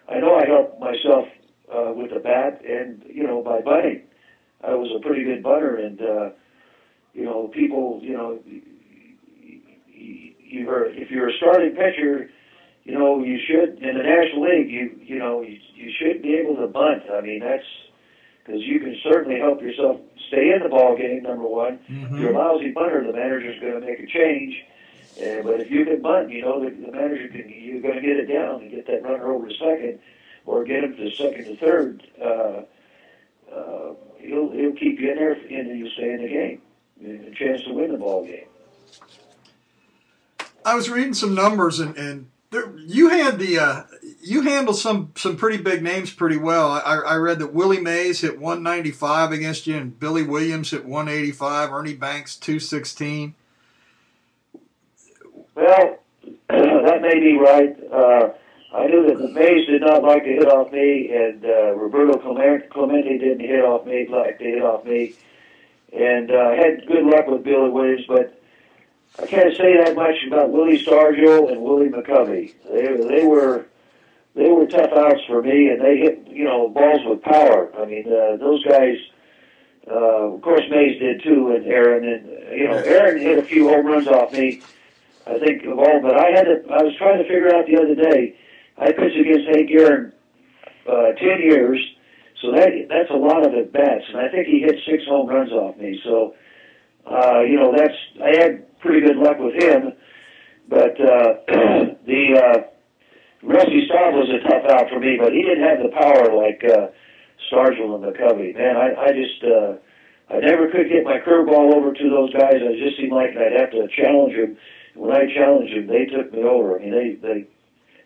I 0.07 0.19
know 0.19 0.35
I 0.35 0.45
helped 0.45 0.79
myself 0.79 1.27
uh, 1.73 1.93
with 1.93 2.11
the 2.11 2.19
bat, 2.19 2.61
and 2.65 3.03
you 3.09 3.23
know 3.23 3.41
by 3.41 3.61
bunting, 3.61 4.03
I 4.63 4.73
was 4.75 4.89
a 4.95 5.05
pretty 5.05 5.23
good 5.23 5.43
bunter, 5.43 5.75
and 5.75 6.01
uh, 6.01 6.29
you 7.13 7.25
know 7.25 7.49
people, 7.53 7.99
you 8.01 8.13
know, 8.13 8.39
you 9.91 10.69
are 10.69 10.85
if 10.85 11.09
you're 11.09 11.29
a 11.29 11.37
starting 11.37 11.75
pitcher. 11.75 12.29
You 12.83 12.93
know, 12.93 13.23
you 13.23 13.39
should 13.47 13.81
in 13.81 13.97
the 13.97 14.03
National 14.03 14.43
League. 14.43 14.69
You 14.69 14.95
you 15.01 15.17
know 15.17 15.41
you, 15.41 15.57
you 15.73 15.91
should 15.99 16.21
be 16.21 16.35
able 16.35 16.55
to 16.57 16.67
bunt. 16.67 17.03
I 17.11 17.19
mean, 17.19 17.39
that's 17.39 17.65
because 18.45 18.61
you 18.61 18.79
can 18.79 18.95
certainly 19.03 19.39
help 19.39 19.59
yourself 19.59 19.99
stay 20.27 20.53
in 20.53 20.61
the 20.61 20.69
ball 20.69 20.95
game. 20.95 21.23
Number 21.23 21.47
one, 21.47 21.79
mm-hmm. 21.89 22.13
if 22.13 22.21
you're 22.21 22.31
a 22.31 22.37
lousy 22.37 22.71
bunter, 22.71 23.03
the 23.03 23.11
manager's 23.11 23.59
going 23.59 23.73
to 23.73 23.79
make 23.79 23.99
a 23.99 24.05
change 24.05 24.53
uh, 25.17 25.41
but 25.43 25.61
if 25.61 25.71
you 25.71 25.85
can 25.85 26.01
bunt, 26.01 26.29
you 26.29 26.41
know 26.41 26.63
the, 26.63 26.69
the 26.69 26.91
manager 26.91 27.27
can 27.29 27.49
you're 27.49 27.81
going 27.81 27.95
to 27.95 28.01
get 28.01 28.17
it 28.17 28.25
down 28.25 28.61
and 28.61 28.71
get 28.71 28.85
that 28.87 29.03
runner 29.03 29.31
over 29.31 29.47
to 29.47 29.53
second, 29.55 29.99
or 30.45 30.63
get 30.63 30.83
him 30.83 30.95
to 30.97 31.11
second 31.15 31.45
to 31.45 31.55
third. 31.57 32.05
Uh, 32.21 32.63
uh, 33.53 33.93
he'll 34.19 34.51
he'll 34.51 34.73
keep 34.73 34.99
you 34.99 35.11
in 35.11 35.15
there, 35.15 35.33
and 35.33 35.79
you'll 35.79 35.91
stay 35.91 36.11
in 36.11 36.21
the 36.21 36.27
game. 36.27 36.61
A 37.01 37.35
chance 37.35 37.63
to 37.63 37.73
win 37.73 37.91
the 37.91 37.97
ball 37.97 38.25
game. 38.25 38.47
I 40.65 40.75
was 40.75 40.89
reading 40.89 41.13
some 41.13 41.35
numbers, 41.35 41.79
and, 41.79 41.95
and 41.97 42.29
there, 42.49 42.75
you 42.77 43.09
had 43.09 43.37
the 43.37 43.59
uh, 43.59 43.83
you 44.21 44.41
handled 44.41 44.77
some 44.77 45.11
some 45.15 45.37
pretty 45.37 45.61
big 45.61 45.83
names 45.83 46.11
pretty 46.11 46.37
well. 46.37 46.71
I, 46.71 46.79
I 46.79 47.15
read 47.17 47.39
that 47.39 47.53
Willie 47.53 47.81
Mays 47.81 48.21
hit 48.21 48.39
195 48.39 49.31
against 49.31 49.67
you, 49.67 49.77
and 49.77 49.99
Billy 49.99 50.23
Williams 50.23 50.71
hit 50.71 50.85
185. 50.85 51.71
Ernie 51.71 51.93
Banks 51.93 52.35
216. 52.37 53.35
Well, 55.65 55.97
that 56.49 57.01
may 57.01 57.19
be 57.19 57.37
right. 57.37 57.75
Uh, 57.91 58.33
I 58.71 58.85
knew 58.85 59.07
that 59.07 59.17
the 59.17 59.29
Mays 59.29 59.65
did 59.65 59.81
not 59.81 60.03
like 60.03 60.23
to 60.23 60.29
hit 60.29 60.47
off 60.47 60.71
me, 60.71 61.09
and 61.11 61.43
uh, 61.43 61.75
Roberto 61.75 62.19
Clemente 62.19 63.17
didn't 63.17 63.39
hit 63.39 63.63
off 63.63 63.85
me 63.87 64.07
like 64.07 64.37
to 64.37 64.43
hit 64.43 64.61
off 64.61 64.85
me. 64.85 65.15
And 65.91 66.29
uh, 66.29 66.35
I 66.35 66.55
had 66.55 66.85
good 66.85 67.05
luck 67.05 67.25
with 67.27 67.43
Billy 67.43 67.69
Williams, 67.71 68.05
but 68.07 68.39
I 69.17 69.25
can't 69.25 69.57
say 69.57 69.75
that 69.83 69.95
much 69.95 70.17
about 70.27 70.51
Willie 70.51 70.83
Stargell 70.85 71.51
and 71.51 71.61
Willie 71.61 71.89
McCovey. 71.89 72.53
They 72.71 73.07
they 73.07 73.25
were 73.25 73.65
they 74.35 74.51
were 74.51 74.67
tough 74.67 74.91
outs 74.91 75.21
for 75.25 75.41
me, 75.41 75.69
and 75.69 75.81
they 75.81 75.97
hit 75.97 76.27
you 76.27 76.43
know 76.43 76.69
balls 76.69 77.01
with 77.05 77.23
power. 77.23 77.71
I 77.79 77.85
mean, 77.85 78.05
uh, 78.07 78.37
those 78.37 78.63
guys. 78.63 78.97
Uh, 79.87 80.33
of 80.33 80.41
course, 80.41 80.63
Mays 80.71 80.99
did 80.99 81.21
too, 81.21 81.51
and 81.51 81.65
Aaron, 81.67 82.07
and 82.07 82.59
you 82.59 82.67
know, 82.67 82.73
Aaron 82.73 83.21
hit 83.21 83.37
a 83.37 83.43
few 83.43 83.69
home 83.69 83.85
runs 83.85 84.07
off 84.07 84.33
me 84.33 84.61
I 85.27 85.39
think 85.39 85.63
of 85.65 85.79
all, 85.79 85.99
but 86.01 86.19
I 86.19 86.29
had 86.31 86.45
to, 86.45 86.61
I 86.69 86.83
was 86.83 86.93
trying 86.97 87.17
to 87.17 87.23
figure 87.23 87.49
out 87.55 87.65
the 87.65 87.81
other 87.81 87.95
day. 87.95 88.37
I 88.77 88.91
pitched 88.91 89.17
against 89.17 89.49
Hank 89.49 89.69
Aaron 89.71 90.13
uh, 90.87 91.17
ten 91.17 91.41
years, 91.41 91.79
so 92.41 92.51
that 92.51 92.69
that's 92.89 93.09
a 93.09 93.17
lot 93.17 93.45
of 93.45 93.53
at 93.53 93.73
bats, 93.73 94.05
and 94.09 94.17
I 94.17 94.29
think 94.29 94.47
he 94.47 94.59
hit 94.59 94.75
six 94.85 95.03
home 95.07 95.27
runs 95.27 95.51
off 95.51 95.77
me. 95.77 95.99
So, 96.03 96.35
uh, 97.09 97.41
you 97.41 97.57
know, 97.57 97.73
that's 97.75 97.97
I 98.21 98.37
had 98.37 98.79
pretty 98.79 99.01
good 99.01 99.17
luck 99.17 99.37
with 99.39 99.55
him, 99.55 99.93
but 100.69 100.93
uh, 101.01 101.41
the 102.05 102.23
uh, 102.37 102.57
Rusty 103.41 103.87
Staub 103.87 104.13
was 104.13 104.29
a 104.29 104.47
tough 104.47 104.69
out 104.69 104.89
for 104.89 104.99
me, 104.99 105.17
but 105.19 105.33
he 105.33 105.41
didn't 105.41 105.65
have 105.65 105.79
the 105.81 105.89
power 105.89 106.35
like 106.37 106.61
uh, 106.69 106.93
Stargell 107.49 107.95
and 107.97 108.05
McCovey. 108.05 108.53
Man, 108.53 108.77
I, 108.77 108.93
I 108.93 109.11
just. 109.11 109.43
Uh, 109.43 109.73
I 110.27 110.39
never 110.39 110.71
could 110.71 110.89
get 110.89 111.03
my 111.03 111.19
curveball 111.19 111.75
over 111.75 111.93
to 111.93 112.09
those 112.09 112.33
guys. 112.33 112.55
I 112.57 112.73
just 112.81 112.97
seemed 112.97 113.11
like 113.11 113.37
I'd 113.37 113.61
have 113.61 113.69
to 113.69 113.87
challenge 113.95 114.33
them 114.33 114.57
when 114.95 115.11
I 115.11 115.33
challenged 115.33 115.75
them, 115.75 115.87
they 115.87 116.05
took 116.05 116.31
me 116.33 116.43
over. 116.43 116.79
I 116.79 116.83
mean, 116.83 116.91
they 116.91 117.13
they, 117.15 117.47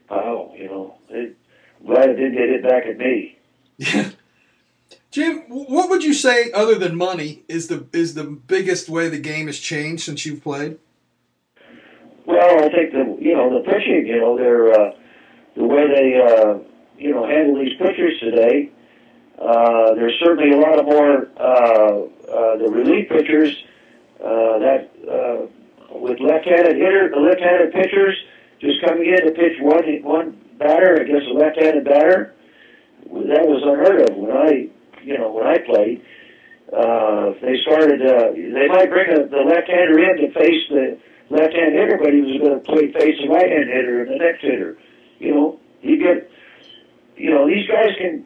wow, 0.09 0.53
you 0.57 0.65
know, 0.65 0.95
they, 1.09 1.31
glad 1.85 2.09
it 2.09 2.15
didn't 2.15 2.33
get 2.33 2.49
hit 2.49 2.63
back 2.63 2.85
at 2.85 2.97
me. 2.97 3.37
Yeah. 3.77 4.09
Jim, 5.11 5.43
what 5.47 5.89
would 5.89 6.03
you 6.03 6.13
say, 6.13 6.51
other 6.51 6.75
than 6.75 6.95
money, 6.95 7.43
is 7.47 7.67
the 7.67 7.87
is 7.93 8.13
the 8.13 8.25
biggest 8.25 8.89
way 8.89 9.09
the 9.09 9.19
game 9.19 9.47
has 9.47 9.59
changed 9.59 10.03
since 10.03 10.25
you've 10.25 10.43
played? 10.43 10.77
Well, 12.25 12.63
I 12.63 12.69
think 12.69 12.91
the 12.91 13.17
you 13.19 13.35
know 13.35 13.57
the 13.57 13.67
pitching, 13.67 14.05
you 14.05 14.19
know, 14.19 14.37
they're 14.37 14.71
uh, 14.71 14.91
the 15.55 15.63
way 15.63 15.87
they 15.87 16.15
uh, 16.21 16.59
you 16.97 17.11
know 17.11 17.25
handle 17.27 17.63
these 17.63 17.75
pitchers 17.79 18.19
today. 18.19 18.71
Uh, 19.39 19.95
there's 19.95 20.13
certainly 20.23 20.51
a 20.51 20.59
lot 20.59 20.77
of 20.77 20.85
more 20.85 21.27
uh, 21.37 22.01
uh, 22.31 22.57
the 22.57 22.69
relief 22.69 23.09
pitchers 23.09 23.55
uh, 24.23 24.59
that 24.59 24.91
uh, 25.09 25.47
with 25.91 26.19
left-handed 26.19 26.75
hitter, 26.75 27.09
the 27.09 27.19
left-handed 27.19 27.73
pitchers 27.73 28.15
just 28.61 28.83
coming 28.85 29.07
in 29.07 29.25
to 29.25 29.31
pitch 29.31 29.57
one 29.61 29.83
one 30.03 30.37
batter 30.59 30.95
against 30.95 31.27
a 31.27 31.33
left-handed 31.33 31.85
batter. 31.85 32.35
That 33.07 33.47
was 33.47 33.63
unheard 33.63 34.09
of 34.09 34.17
when 34.17 34.31
I, 34.31 34.69
you 35.01 35.17
know, 35.17 35.31
when 35.31 35.47
I 35.47 35.57
played. 35.63 36.03
Uh, 36.69 37.33
they 37.41 37.57
started. 37.65 38.01
Uh, 38.03 38.35
they 38.35 38.67
might 38.67 38.89
bring 38.91 39.09
a, 39.09 39.25
the 39.25 39.41
left-hander 39.41 39.97
in 39.97 40.17
to 40.21 40.27
face 40.37 40.61
the 40.69 40.99
left-hand 41.29 41.73
hitter, 41.73 41.97
but 41.97 42.13
he 42.13 42.21
was 42.21 42.37
going 42.37 42.53
to 42.53 42.61
play 42.61 42.91
face 42.93 43.17
the 43.23 43.29
right-hand 43.29 43.69
hitter 43.71 44.03
and 44.03 44.11
the 44.11 44.19
next 44.21 44.41
hitter. 44.41 44.77
You 45.17 45.33
know, 45.33 45.59
you 45.81 45.97
get. 45.97 46.29
You 47.17 47.31
know, 47.31 47.47
these 47.47 47.67
guys 47.67 47.91
can. 47.97 48.25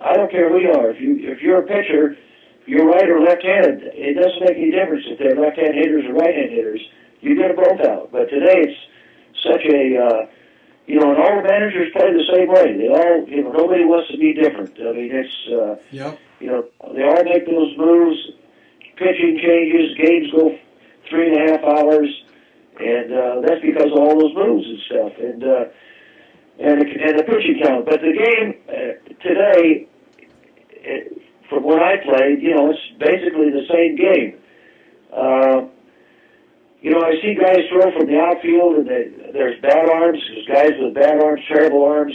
I 0.00 0.16
don't 0.16 0.30
care 0.30 0.50
who 0.50 0.58
you 0.58 0.72
are. 0.72 0.90
If 0.90 1.00
you 1.00 1.16
if 1.22 1.40
you're 1.40 1.62
a 1.62 1.66
pitcher, 1.66 2.16
you're 2.66 2.88
right 2.88 3.08
or 3.08 3.20
left-handed. 3.20 3.94
It 3.94 4.16
doesn't 4.16 4.40
make 4.40 4.56
any 4.58 4.72
difference 4.72 5.04
if 5.06 5.18
they're 5.20 5.38
left-hand 5.38 5.74
hitters 5.76 6.04
or 6.08 6.14
right-hand 6.14 6.50
hitters 6.50 6.80
you 7.24 7.36
get 7.36 7.56
both 7.56 7.80
out. 7.80 8.12
But 8.12 8.28
today 8.28 8.68
it's 8.68 8.80
such 9.42 9.64
a, 9.64 9.82
uh, 9.96 10.26
you 10.86 11.00
know, 11.00 11.10
and 11.10 11.18
all 11.18 11.36
the 11.40 11.48
managers 11.48 11.92
play 11.96 12.12
the 12.12 12.28
same 12.32 12.48
way. 12.48 12.76
They 12.76 12.88
all, 12.88 13.26
you 13.28 13.42
know, 13.42 13.52
nobody 13.52 13.84
wants 13.84 14.10
to 14.12 14.18
be 14.18 14.34
different. 14.34 14.76
I 14.78 14.92
mean, 14.92 15.10
it's, 15.12 15.36
uh, 15.48 15.76
yep. 15.90 16.20
you 16.40 16.48
know, 16.48 16.68
they 16.92 17.02
all 17.02 17.24
make 17.24 17.46
those 17.46 17.72
moves, 17.78 18.20
pitching 18.96 19.40
changes, 19.40 19.96
games 19.96 20.30
go 20.30 20.58
three 21.08 21.32
and 21.32 21.36
a 21.36 21.52
half 21.52 21.64
hours, 21.64 22.08
and 22.78 23.12
uh, 23.12 23.40
that's 23.40 23.62
because 23.62 23.90
of 23.90 23.98
all 23.98 24.20
those 24.20 24.36
moves 24.36 24.66
and 24.66 24.80
stuff. 24.86 25.12
And 25.18 25.44
uh, 25.44 25.64
and 26.58 26.80
the, 26.80 26.86
and 26.86 27.18
the 27.18 27.24
pitching 27.24 27.60
count. 27.62 27.84
But 27.84 28.00
the 28.00 28.12
game 28.12 28.54
uh, 28.68 28.72
today, 29.22 29.88
it, 30.70 31.22
from 31.48 31.64
what 31.64 31.82
I 31.82 31.96
played, 31.96 32.42
you 32.42 32.54
know, 32.54 32.70
it's 32.70 32.80
basically 32.98 33.50
the 33.50 33.66
same 33.68 33.96
game. 33.96 34.38
Uh, 35.12 35.66
you 36.84 36.90
know, 36.92 37.00
I 37.00 37.16
see 37.24 37.32
guys 37.32 37.64
throw 37.72 37.88
from 37.96 38.12
the 38.12 38.20
outfield, 38.20 38.76
and 38.76 38.86
they, 38.86 39.08
there's 39.32 39.58
bad 39.62 39.88
arms. 39.88 40.20
There's 40.28 40.46
guys 40.46 40.72
with 40.76 40.92
bad 40.92 41.16
arms, 41.16 41.40
terrible 41.48 41.82
arms. 41.82 42.12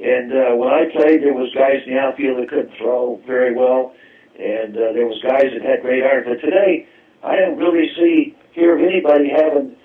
And 0.00 0.32
uh, 0.32 0.56
when 0.56 0.72
I 0.72 0.88
played, 0.88 1.20
there 1.20 1.36
was 1.36 1.52
guys 1.52 1.84
in 1.84 1.92
the 1.92 2.00
outfield 2.00 2.40
that 2.40 2.48
couldn't 2.48 2.72
throw 2.80 3.20
very 3.26 3.52
well, 3.52 3.92
and 4.40 4.72
uh, 4.72 4.96
there 4.96 5.04
was 5.04 5.20
guys 5.20 5.52
that 5.52 5.60
had 5.60 5.84
great 5.84 6.00
arms. 6.00 6.24
But 6.24 6.40
today, 6.40 6.88
I 7.22 7.36
don't 7.36 7.60
really 7.60 7.92
see 7.92 8.34
hear 8.56 8.72
of 8.72 8.80
anybody 8.80 9.28
having. 9.36 9.76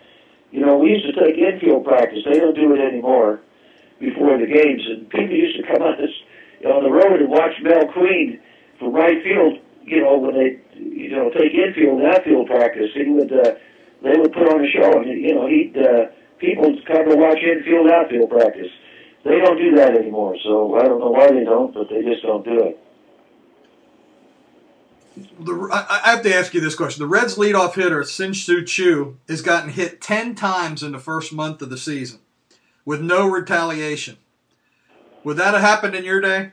You 0.56 0.64
know, 0.64 0.78
we 0.80 0.96
used 0.96 1.12
to 1.12 1.20
take 1.20 1.36
infield 1.36 1.84
practice. 1.84 2.24
They 2.24 2.40
don't 2.40 2.56
do 2.56 2.72
it 2.72 2.80
anymore 2.80 3.42
before 4.00 4.40
the 4.40 4.48
games, 4.48 4.88
and 4.96 5.10
people 5.10 5.36
used 5.36 5.60
to 5.60 5.68
come 5.68 5.84
on 5.84 6.00
this 6.00 6.16
on 6.64 6.88
the 6.88 6.90
road 6.90 7.20
and 7.20 7.28
watch 7.28 7.52
Mel 7.62 7.92
Queen 7.92 8.40
from 8.80 8.96
right 8.96 9.20
field. 9.28 9.60
You 9.84 10.08
know, 10.08 10.18
when 10.18 10.40
they 10.40 10.56
you 10.80 11.12
know 11.12 11.36
take 11.36 11.52
infield 11.52 12.00
and 12.00 12.08
outfield 12.16 12.48
practice, 12.48 12.96
he 12.96 13.12
would 13.12 13.34
uh, 13.34 13.60
they 14.06 14.18
would 14.18 14.32
put 14.32 14.48
on 14.48 14.64
a 14.64 14.70
show, 14.70 15.02
and 15.02 15.10
you 15.10 15.34
know 15.34 15.48
he'd 15.48 15.76
uh, 15.76 16.06
people 16.38 16.72
would 16.72 16.86
come 16.86 17.10
to 17.10 17.16
watch 17.16 17.40
infield 17.40 17.90
outfield 17.90 18.30
practice. 18.30 18.72
They 19.24 19.40
don't 19.40 19.58
do 19.58 19.76
that 19.78 19.98
anymore, 19.98 20.38
so 20.44 20.76
I 20.76 20.84
don't 20.84 21.00
know 21.00 21.10
why 21.10 21.32
they 21.32 21.44
don't, 21.44 21.74
but 21.74 21.90
they 21.90 22.04
just 22.04 22.22
don't 22.22 22.46
do 22.46 22.64
it. 22.64 22.80
The, 25.40 25.70
I, 25.72 26.02
I 26.06 26.12
have 26.12 26.22
to 26.24 26.36
ask 26.36 26.54
you 26.54 26.62
this 26.62 26.76
question. 26.76 27.02
The 27.02 27.08
Reds' 27.08 27.36
leadoff 27.36 27.74
hitter, 27.74 28.04
Shin-Soo 28.04 28.64
Choo, 28.66 29.18
has 29.28 29.42
gotten 29.42 29.72
hit 29.72 30.02
10 30.02 30.36
times 30.36 30.84
in 30.84 30.92
the 30.92 31.00
first 31.00 31.34
month 31.34 31.62
of 31.64 31.72
the 31.72 31.78
season 31.78 32.20
with 32.84 33.02
no 33.02 33.28
retaliation. 33.28 34.18
Would 35.24 35.38
that 35.38 35.56
have 35.56 35.64
happened 35.64 35.96
in 35.96 36.04
your 36.04 36.22
day? 36.22 36.52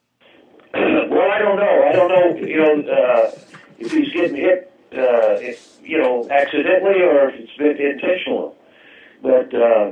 well, 0.74 1.30
I 1.30 1.38
don't 1.38 1.56
know. 1.56 1.84
I 1.88 1.92
don't 1.92 2.08
know, 2.08 2.46
you 2.46 2.56
know, 2.58 2.92
uh, 2.92 3.30
if 3.78 3.92
he's 3.92 4.12
getting 4.12 4.36
hit, 4.36 4.70
uh, 4.92 5.38
if, 5.40 5.69
you 5.90 5.98
know, 5.98 6.24
accidentally 6.30 7.02
or 7.02 7.30
if 7.30 7.34
it's 7.40 7.56
been 7.58 7.76
intentional. 7.76 8.54
But 9.22 9.52
uh, 9.52 9.90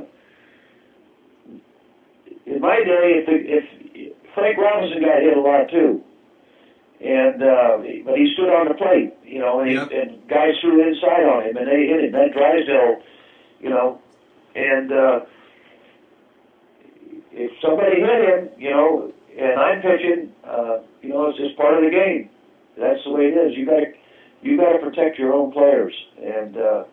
in 2.45 2.61
my 2.61 2.77
day, 2.77 3.19
if, 3.19 3.27
if 3.27 4.15
Frank 4.33 4.57
Robinson 4.57 5.01
got 5.01 5.21
hit 5.21 5.35
a 5.35 5.41
lot 5.41 5.69
too, 5.69 6.01
and 7.03 7.43
uh, 7.43 7.77
but 8.05 8.15
he 8.17 8.31
stood 8.33 8.47
on 8.49 8.69
the 8.69 8.75
plate, 8.75 9.13
you 9.25 9.39
know, 9.39 9.59
and, 9.59 9.71
Yep. 9.71 9.89
he, 9.91 9.97
and 9.97 10.27
guys 10.29 10.53
threw 10.61 10.79
inside 10.87 11.27
on 11.27 11.43
him, 11.43 11.57
and 11.57 11.67
they 11.67 11.85
hit 11.87 12.05
him. 12.05 12.11
That 12.13 12.31
Drysdale, 12.31 13.03
you 13.59 13.69
know, 13.69 13.99
and 14.55 14.91
uh, 14.91 15.19
if 17.31 17.51
somebody 17.61 17.99
hit 17.99 18.21
him, 18.23 18.49
you 18.57 18.71
know, 18.71 19.11
and 19.37 19.59
I'm 19.59 19.81
pitching, 19.81 20.31
uh, 20.47 20.79
you 21.01 21.09
know, 21.09 21.29
it's 21.29 21.37
just 21.37 21.57
part 21.57 21.75
of 21.75 21.83
the 21.83 21.91
game. 21.91 22.29
That's 22.77 23.03
the 23.03 23.11
way 23.11 23.23
it 23.27 23.35
is. 23.35 23.57
You 23.57 23.65
got 23.65 23.79
to 23.83 23.91
you 24.41 24.57
got 24.57 24.73
to 24.73 24.79
protect 24.79 25.17
your 25.17 25.33
own 25.33 25.51
players, 25.51 25.93
and 26.21 26.57
uh, 26.57 26.83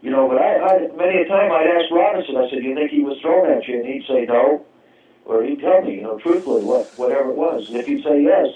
you 0.00 0.10
know. 0.10 0.28
But 0.28 0.38
I, 0.38 0.56
I 0.56 0.78
many 0.96 1.22
a 1.22 1.28
time 1.28 1.50
I'd 1.50 1.66
ask 1.66 1.90
Robinson. 1.90 2.36
I 2.36 2.48
said, 2.50 2.60
"Do 2.60 2.68
you 2.68 2.74
think 2.74 2.90
he 2.90 3.02
was 3.02 3.18
thrown 3.20 3.50
at 3.50 3.66
you?" 3.66 3.78
And 3.80 3.86
he'd 3.86 4.06
say 4.06 4.24
no, 4.26 4.64
or 5.24 5.42
he'd 5.42 5.60
tell 5.60 5.82
me, 5.82 5.96
you 5.96 6.02
know, 6.02 6.18
truthfully 6.18 6.64
what 6.64 6.86
whatever 6.96 7.30
it 7.30 7.36
was. 7.36 7.68
And 7.68 7.76
if 7.76 7.86
he'd 7.86 8.04
say 8.04 8.22
yes, 8.22 8.48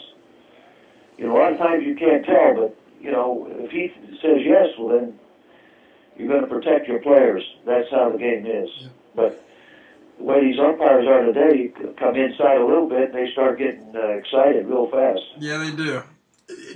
you 1.18 1.26
know, 1.26 1.36
a 1.36 1.38
lot 1.38 1.52
of 1.52 1.58
times 1.58 1.84
you 1.84 1.94
can't 1.96 2.24
tell. 2.24 2.54
But 2.54 2.76
you 3.00 3.10
know, 3.10 3.46
if 3.50 3.70
he 3.70 3.92
says 4.22 4.40
yes, 4.44 4.68
well 4.78 4.98
then 4.98 5.18
you're 6.16 6.28
going 6.28 6.42
to 6.42 6.46
protect 6.46 6.86
your 6.86 7.00
players. 7.00 7.42
That's 7.66 7.90
how 7.90 8.10
the 8.10 8.18
game 8.18 8.46
is. 8.46 8.70
But 9.16 9.44
the 10.18 10.24
way 10.24 10.44
these 10.44 10.60
umpires 10.60 11.06
are 11.08 11.24
today, 11.24 11.58
you 11.58 11.94
come 11.98 12.14
inside 12.14 12.58
a 12.58 12.64
little 12.64 12.88
bit, 12.88 13.10
and 13.10 13.14
they 13.14 13.32
start 13.32 13.58
getting 13.58 13.92
uh, 13.96 14.08
excited 14.18 14.66
real 14.66 14.88
fast. 14.90 15.22
Yeah, 15.38 15.58
they 15.58 15.72
do. 15.72 16.02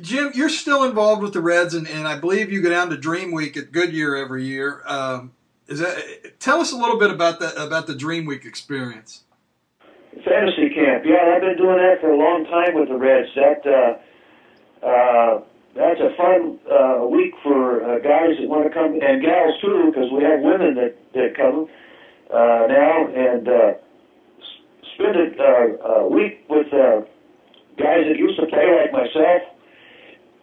Jim, 0.03 0.33
you're 0.35 0.49
still 0.49 0.85
involved 0.85 1.23
with 1.23 1.33
the 1.33 1.41
Reds, 1.41 1.75
and, 1.75 1.89
and 1.89 2.07
I 2.07 2.19
believe 2.19 2.51
you 2.53 2.63
go 2.63 2.71
down 2.71 2.91
to 2.91 2.97
Dream 2.97 3.33
Week 3.33 3.57
at 3.57 3.73
Goodyear 3.73 4.17
every 4.17 4.45
year. 4.45 4.83
Um, 4.87 5.33
is 5.67 5.81
that? 5.81 6.39
Tell 6.41 6.61
us 6.61 6.73
a 6.73 6.77
little 6.77 6.99
bit 6.99 7.11
about 7.11 7.41
that 7.41 7.57
about 7.57 7.87
the 7.87 7.95
Dream 7.95 8.27
Week 8.27 8.45
experience. 8.45 9.25
Fantasy 10.25 10.71
camp, 10.71 11.05
yeah, 11.05 11.35
I've 11.35 11.43
been 11.43 11.57
doing 11.57 11.77
that 11.77 12.01
for 12.01 12.11
a 12.11 12.17
long 12.17 12.45
time 12.47 12.75
with 12.75 12.89
the 12.89 12.97
Reds. 12.97 13.29
That 13.37 13.67
uh, 13.67 14.87
uh, 14.87 15.41
that's 15.75 16.01
a 16.01 16.17
fun 16.17 16.59
uh, 16.67 17.07
week 17.07 17.35
for 17.43 17.85
uh, 17.85 17.99
guys 17.99 18.37
that 18.41 18.49
want 18.49 18.65
to 18.65 18.71
come 18.71 18.99
and 19.01 19.23
gals 19.23 19.55
too, 19.61 19.93
because 19.93 20.11
we 20.11 20.25
have 20.25 20.41
women 20.41 20.75
that 20.75 20.97
that 21.15 21.37
come 21.37 21.69
uh, 22.33 22.67
now 22.69 23.07
and 23.07 23.49
uh, 23.49 23.73
spend 24.95 25.17
a, 25.17 25.43
uh, 25.43 26.01
a 26.03 26.09
week 26.09 26.45
with 26.49 26.67
uh, 26.73 27.01
guys 27.79 28.05
that 28.09 28.17
used 28.17 28.41
to 28.41 28.47
play 28.47 28.67
like 28.81 28.93
myself, 28.93 29.43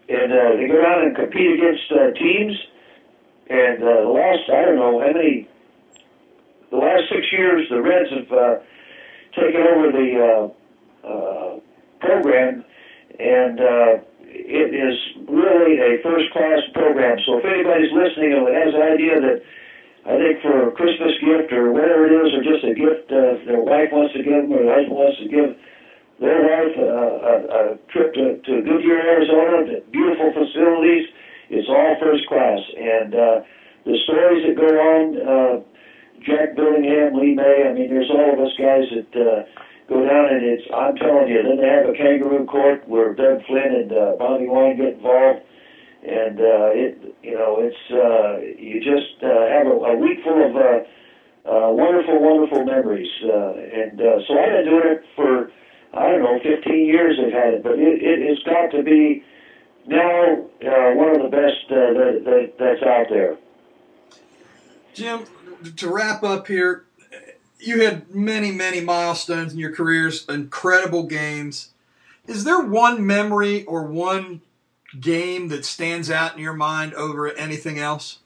and 0.10 0.32
uh, 0.32 0.56
they 0.58 0.68
go 0.68 0.82
down 0.82 1.04
and 1.04 1.16
compete 1.16 1.60
against 1.60 1.92
uh, 1.92 2.12
teams. 2.18 2.56
And 3.50 3.84
uh, 3.84 4.02
the 4.02 4.10
last, 4.10 4.50
I 4.50 4.66
don't 4.66 4.76
know 4.76 5.00
how 5.00 5.14
many, 5.14 5.48
the 6.72 6.78
last 6.78 7.04
six 7.10 7.32
years, 7.32 7.68
the 7.70 7.82
Reds 7.82 8.10
have. 8.12 8.32
Uh, 8.32 8.56
taken 9.36 9.62
over 9.68 9.92
the 9.92 10.10
uh, 10.16 10.44
uh, 11.08 11.60
program, 12.00 12.64
and 13.20 13.60
uh, 13.60 13.92
it 14.32 14.70
is 14.72 14.96
really 15.28 15.80
a 15.80 16.02
first-class 16.02 16.64
program. 16.74 17.20
So 17.26 17.40
if 17.40 17.46
anybody's 17.46 17.92
listening 17.92 18.34
and 18.34 18.48
has 18.48 18.74
an 18.74 18.82
idea 18.82 19.20
that 19.20 19.38
I 20.06 20.16
think 20.18 20.42
for 20.42 20.70
a 20.70 20.72
Christmas 20.72 21.14
gift 21.20 21.52
or 21.52 21.72
whatever 21.72 22.08
it 22.08 22.14
is, 22.16 22.34
or 22.34 22.42
just 22.44 22.64
a 22.64 22.74
gift 22.74 23.12
uh, 23.12 23.44
their 23.46 23.62
wife 23.62 23.92
wants 23.92 24.14
to 24.14 24.24
give 24.24 24.48
them 24.48 24.54
or 24.54 24.64
their 24.64 24.76
husband 24.76 24.96
wants 24.96 25.20
to 25.20 25.28
give 25.28 25.56
their 26.20 26.42
wife 26.42 26.76
uh, 26.80 26.84
a, 26.86 27.34
a 27.50 27.62
trip 27.92 28.14
to, 28.14 28.38
to 28.40 28.54
Goodyear, 28.62 29.00
Arizona, 29.00 29.82
beautiful 29.92 30.32
facilities, 30.32 31.08
it's 31.50 31.70
all 31.70 31.96
first 32.00 32.26
class. 32.28 32.60
And 32.78 33.14
uh, 33.14 33.38
the 33.86 33.98
stories 34.06 34.42
that 34.48 34.56
go 34.56 34.70
on, 34.70 35.04
uh, 35.22 35.56
Jack 36.26 36.56
Billingham, 36.58 37.14
Lee 37.22 37.36
May. 37.36 37.70
I 37.70 37.74
mean, 37.74 37.90
there's 37.90 38.10
all 38.10 38.34
of 38.34 38.40
us 38.40 38.54
guys 38.58 38.90
that 38.96 39.12
uh, 39.14 39.46
go 39.88 40.02
down, 40.02 40.26
and 40.34 40.42
it's. 40.42 40.66
I'm 40.74 40.96
telling 40.96 41.28
you. 41.30 41.44
Then 41.44 41.58
they 41.62 41.70
have 41.70 41.86
a 41.86 41.94
kangaroo 41.94 42.46
court 42.46 42.88
where 42.88 43.14
Doug 43.14 43.46
Flynn 43.46 43.86
and 43.86 43.92
uh, 43.92 44.16
Bobby 44.18 44.48
Wine 44.48 44.78
get 44.78 44.98
involved, 44.98 45.46
and 46.02 46.40
uh, 46.40 46.74
it. 46.74 47.16
You 47.22 47.36
know, 47.38 47.62
it's. 47.62 47.84
Uh, 47.92 48.42
you 48.58 48.82
just 48.82 49.22
uh, 49.22 49.46
have 49.54 49.68
a, 49.68 49.76
a 49.76 49.96
week 49.98 50.24
full 50.24 50.42
of 50.42 50.56
uh, 50.56 50.82
uh, 51.46 51.70
wonderful, 51.78 52.18
wonderful 52.18 52.66
memories, 52.66 53.12
uh, 53.22 53.54
and 53.54 54.02
uh, 54.02 54.18
so 54.26 54.34
I've 54.34 54.66
been 54.66 54.66
doing 54.66 54.90
it 54.98 55.04
for. 55.16 55.52
I 55.96 56.12
don't 56.12 56.24
know, 56.24 56.40
15 56.44 56.86
years 56.86 57.18
they've 57.18 57.32
had 57.32 57.54
it, 57.56 57.64
but 57.64 57.74
it, 57.74 58.04
it, 58.04 58.20
it's 58.22 58.44
got 58.44 58.72
to 58.72 58.84
be 58.84 59.24
now 59.88 60.34
uh, 60.62 60.94
one 60.94 61.16
of 61.16 61.22
the 61.22 61.30
best 61.30 61.72
uh, 61.72 61.94
that, 61.94 62.22
that, 62.26 62.54
that's 62.60 62.84
out 62.84 63.08
there. 63.10 63.38
Jim, 64.94 65.26
to 65.78 65.90
wrap 65.90 66.24
up 66.24 66.48
here, 66.48 66.86
you 67.60 67.82
had 67.82 68.14
many, 68.14 68.52
many 68.52 68.82
milestones 68.82 69.54
in 69.54 69.60
your 69.60 69.74
careers, 69.74 70.26
incredible 70.28 71.04
games. 71.04 71.70
Is 72.28 72.44
there 72.44 72.62
one 72.62 73.06
memory 73.06 73.64
or 73.66 73.84
one 73.84 74.42
game 75.00 75.48
that 75.50 75.66
stands 75.66 76.10
out 76.10 76.36
in 76.36 76.40
your 76.40 76.54
mind 76.54 76.94
over 76.94 77.32
anything 77.34 77.80
else? 77.80 78.20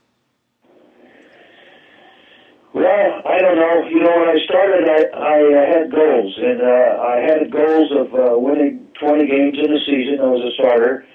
Well, 2.73 3.21
I 3.39 3.41
don't 3.41 3.55
know. 3.55 3.87
You 3.87 4.03
know, 4.03 4.19
when 4.19 4.27
I 4.27 4.39
started, 4.43 4.83
I, 4.83 4.99
I 5.15 5.39
uh, 5.39 5.65
had 5.71 5.89
goals, 5.89 6.33
and 6.43 6.59
uh, 6.59 6.99
I 6.99 7.17
had 7.23 7.49
goals 7.49 7.89
of 7.95 8.07
uh, 8.11 8.37
winning 8.37 8.85
20 8.99 9.27
games 9.27 9.57
in 9.63 9.71
a 9.71 9.79
season. 9.87 10.19
I 10.19 10.27
was 10.27 10.43
a 10.43 10.51
starter, 10.59 11.05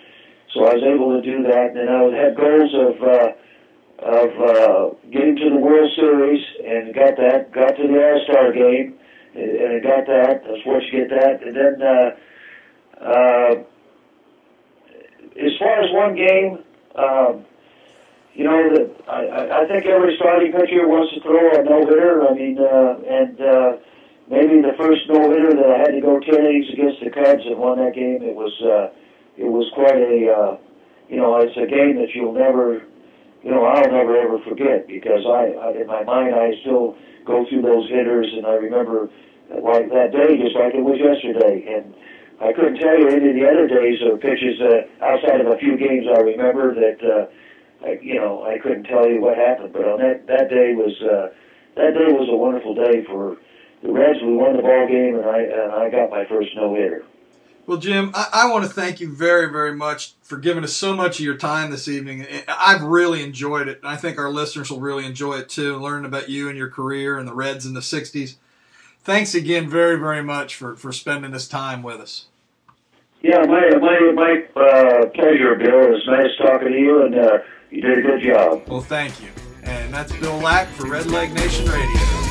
so 0.54 0.64
I 0.64 0.72
was 0.72 0.84
able 0.88 1.12
to 1.12 1.20
do 1.20 1.42
that. 1.42 1.76
And 1.76 1.84
I 1.84 2.00
had 2.16 2.32
goals 2.34 2.72
of 2.72 2.96
uh, 3.04 3.28
of 4.08 4.30
uh, 4.40 4.94
getting 5.12 5.36
to 5.36 5.50
the 5.52 5.60
World 5.60 5.90
Series, 6.00 6.40
and 6.64 6.94
got 6.94 7.20
that. 7.20 7.52
Got 7.52 7.76
to 7.76 7.88
the 7.92 8.00
All 8.00 8.20
Star 8.24 8.52
game, 8.56 8.96
and, 9.34 9.76
I 9.76 9.80
got 9.84 10.06
that. 10.06 10.48
I 10.48 10.50
was 10.50 10.62
fortunate 10.64 10.90
to 10.90 10.96
get 10.96 11.20
that. 11.20 11.42
And 11.44 11.54
then, 11.54 11.76
uh, 11.84 12.08
uh, 13.04 13.54
as 15.44 15.52
far 15.60 15.76
as 15.76 15.92
one 15.92 16.16
game. 16.16 16.64
Um, 16.96 17.44
you 18.34 18.44
know 18.44 18.58
that 18.74 18.90
I, 19.08 19.62
I- 19.62 19.66
think 19.68 19.86
every 19.86 20.16
starting 20.16 20.52
pitcher 20.52 20.86
wants 20.88 21.14
to 21.14 21.20
throw 21.22 21.50
a 21.54 21.62
no 21.64 21.86
hitter. 21.86 22.26
I 22.26 22.34
mean, 22.34 22.58
uh, 22.58 22.98
and 23.06 23.40
uh, 23.40 23.70
maybe 24.28 24.60
the 24.60 24.74
first 24.78 25.08
no 25.08 25.30
hitter 25.30 25.54
that 25.54 25.70
I 25.70 25.78
had 25.78 25.92
to 25.94 26.00
go 26.00 26.18
ten 26.20 26.44
innings 26.44 26.66
against 26.72 27.00
the 27.02 27.10
Cubs 27.10 27.46
and 27.46 27.58
won 27.58 27.78
that 27.78 27.94
game. 27.94 28.22
It 28.22 28.34
was 28.34 28.52
uh, 28.62 28.90
it 29.38 29.46
was 29.46 29.70
quite 29.74 29.96
a 29.96 30.16
uh, 30.30 30.52
you 31.08 31.16
know 31.16 31.36
it's 31.38 31.56
a 31.56 31.66
game 31.66 31.96
that 32.02 32.10
you'll 32.14 32.34
never 32.34 32.82
you 33.42 33.50
know 33.50 33.64
I'll 33.64 33.90
never 33.90 34.16
ever 34.18 34.38
forget 34.48 34.86
because 34.86 35.24
I, 35.26 35.54
I 35.54 35.68
in 35.82 35.86
my 35.86 36.02
mind 36.04 36.34
I 36.34 36.58
still 36.62 36.96
go 37.24 37.46
through 37.48 37.62
those 37.62 37.88
hitters 37.88 38.28
and 38.34 38.46
I 38.46 38.54
remember 38.58 39.08
like 39.62 39.88
that 39.90 40.10
day 40.12 40.36
just 40.42 40.56
like 40.56 40.74
it 40.74 40.82
was 40.84 40.98
yesterday 40.98 41.64
and. 41.70 41.94
I 42.42 42.52
couldn't 42.52 42.76
tell 42.82 42.98
you 42.98 43.06
any 43.08 43.28
of 43.30 43.36
the 43.38 43.46
other 43.46 43.68
days 43.68 44.02
or 44.02 44.18
pitches 44.18 44.58
uh, 44.60 44.82
outside 45.06 45.40
of 45.40 45.46
a 45.46 45.56
few 45.56 45.78
games 45.78 46.04
I 46.10 46.18
remember 46.18 46.74
that 46.74 46.98
uh, 47.00 47.26
I, 47.84 47.98
you 48.02 48.14
know, 48.14 48.44
I 48.44 48.58
couldn't 48.58 48.84
tell 48.84 49.08
you 49.08 49.20
what 49.20 49.36
happened, 49.36 49.72
but 49.72 49.84
on 49.84 49.98
that 50.00 50.26
that 50.26 50.48
day 50.48 50.74
was 50.74 50.94
uh, 51.02 51.28
that 51.76 51.94
day 51.94 52.12
was 52.12 52.28
a 52.30 52.36
wonderful 52.36 52.74
day 52.74 53.04
for 53.04 53.36
the 53.82 53.92
Reds. 53.92 54.20
We 54.22 54.34
won 54.34 54.56
the 54.56 54.62
ball 54.62 54.88
game, 54.88 55.16
and 55.16 55.24
I 55.24 55.40
and 55.40 55.72
I 55.72 55.90
got 55.90 56.10
my 56.10 56.24
first 56.26 56.50
no 56.56 56.74
hitter. 56.74 57.04
Well, 57.66 57.78
Jim, 57.78 58.10
I, 58.14 58.28
I 58.32 58.50
want 58.50 58.64
to 58.64 58.70
thank 58.70 59.00
you 59.00 59.10
very, 59.10 59.50
very 59.50 59.74
much 59.74 60.14
for 60.22 60.36
giving 60.36 60.64
us 60.64 60.74
so 60.74 60.94
much 60.94 61.18
of 61.18 61.24
your 61.24 61.36
time 61.36 61.70
this 61.70 61.88
evening. 61.88 62.26
I've 62.46 62.82
really 62.82 63.22
enjoyed 63.22 63.68
it, 63.68 63.78
and 63.78 63.88
I 63.88 63.96
think 63.96 64.18
our 64.18 64.30
listeners 64.30 64.70
will 64.70 64.80
really 64.80 65.06
enjoy 65.06 65.38
it 65.38 65.48
too, 65.48 65.78
learning 65.78 66.04
about 66.04 66.28
you 66.28 66.48
and 66.48 66.58
your 66.58 66.68
career 66.68 67.18
and 67.18 67.26
the 67.26 67.34
Reds 67.34 67.64
in 67.64 67.74
the 67.74 67.80
'60s. 67.80 68.36
thanks 69.02 69.34
again 69.34 69.68
very, 69.68 69.98
very 69.98 70.22
much 70.22 70.54
for, 70.54 70.76
for 70.76 70.92
spending 70.92 71.30
this 71.30 71.48
time 71.48 71.82
with 71.82 72.00
us. 72.00 72.26
Yeah, 73.22 73.40
my 73.46 73.70
my 73.78 74.12
my 74.12 74.44
uh, 74.54 75.06
pleasure, 75.14 75.54
Bill. 75.54 75.80
It 75.80 75.90
was 75.92 76.06
nice 76.06 76.36
talking 76.36 76.68
to 76.68 76.78
you, 76.78 77.06
and 77.06 77.14
uh, 77.14 77.38
you 77.74 77.82
did 77.82 77.98
a 77.98 78.02
good 78.02 78.20
job. 78.20 78.62
Well, 78.68 78.80
thank 78.80 79.20
you. 79.20 79.28
And 79.64 79.92
that's 79.92 80.12
Bill 80.16 80.38
Lack 80.38 80.68
for 80.68 80.84
Redleg 80.84 81.32
Nation 81.32 81.66
Radio. 81.66 82.23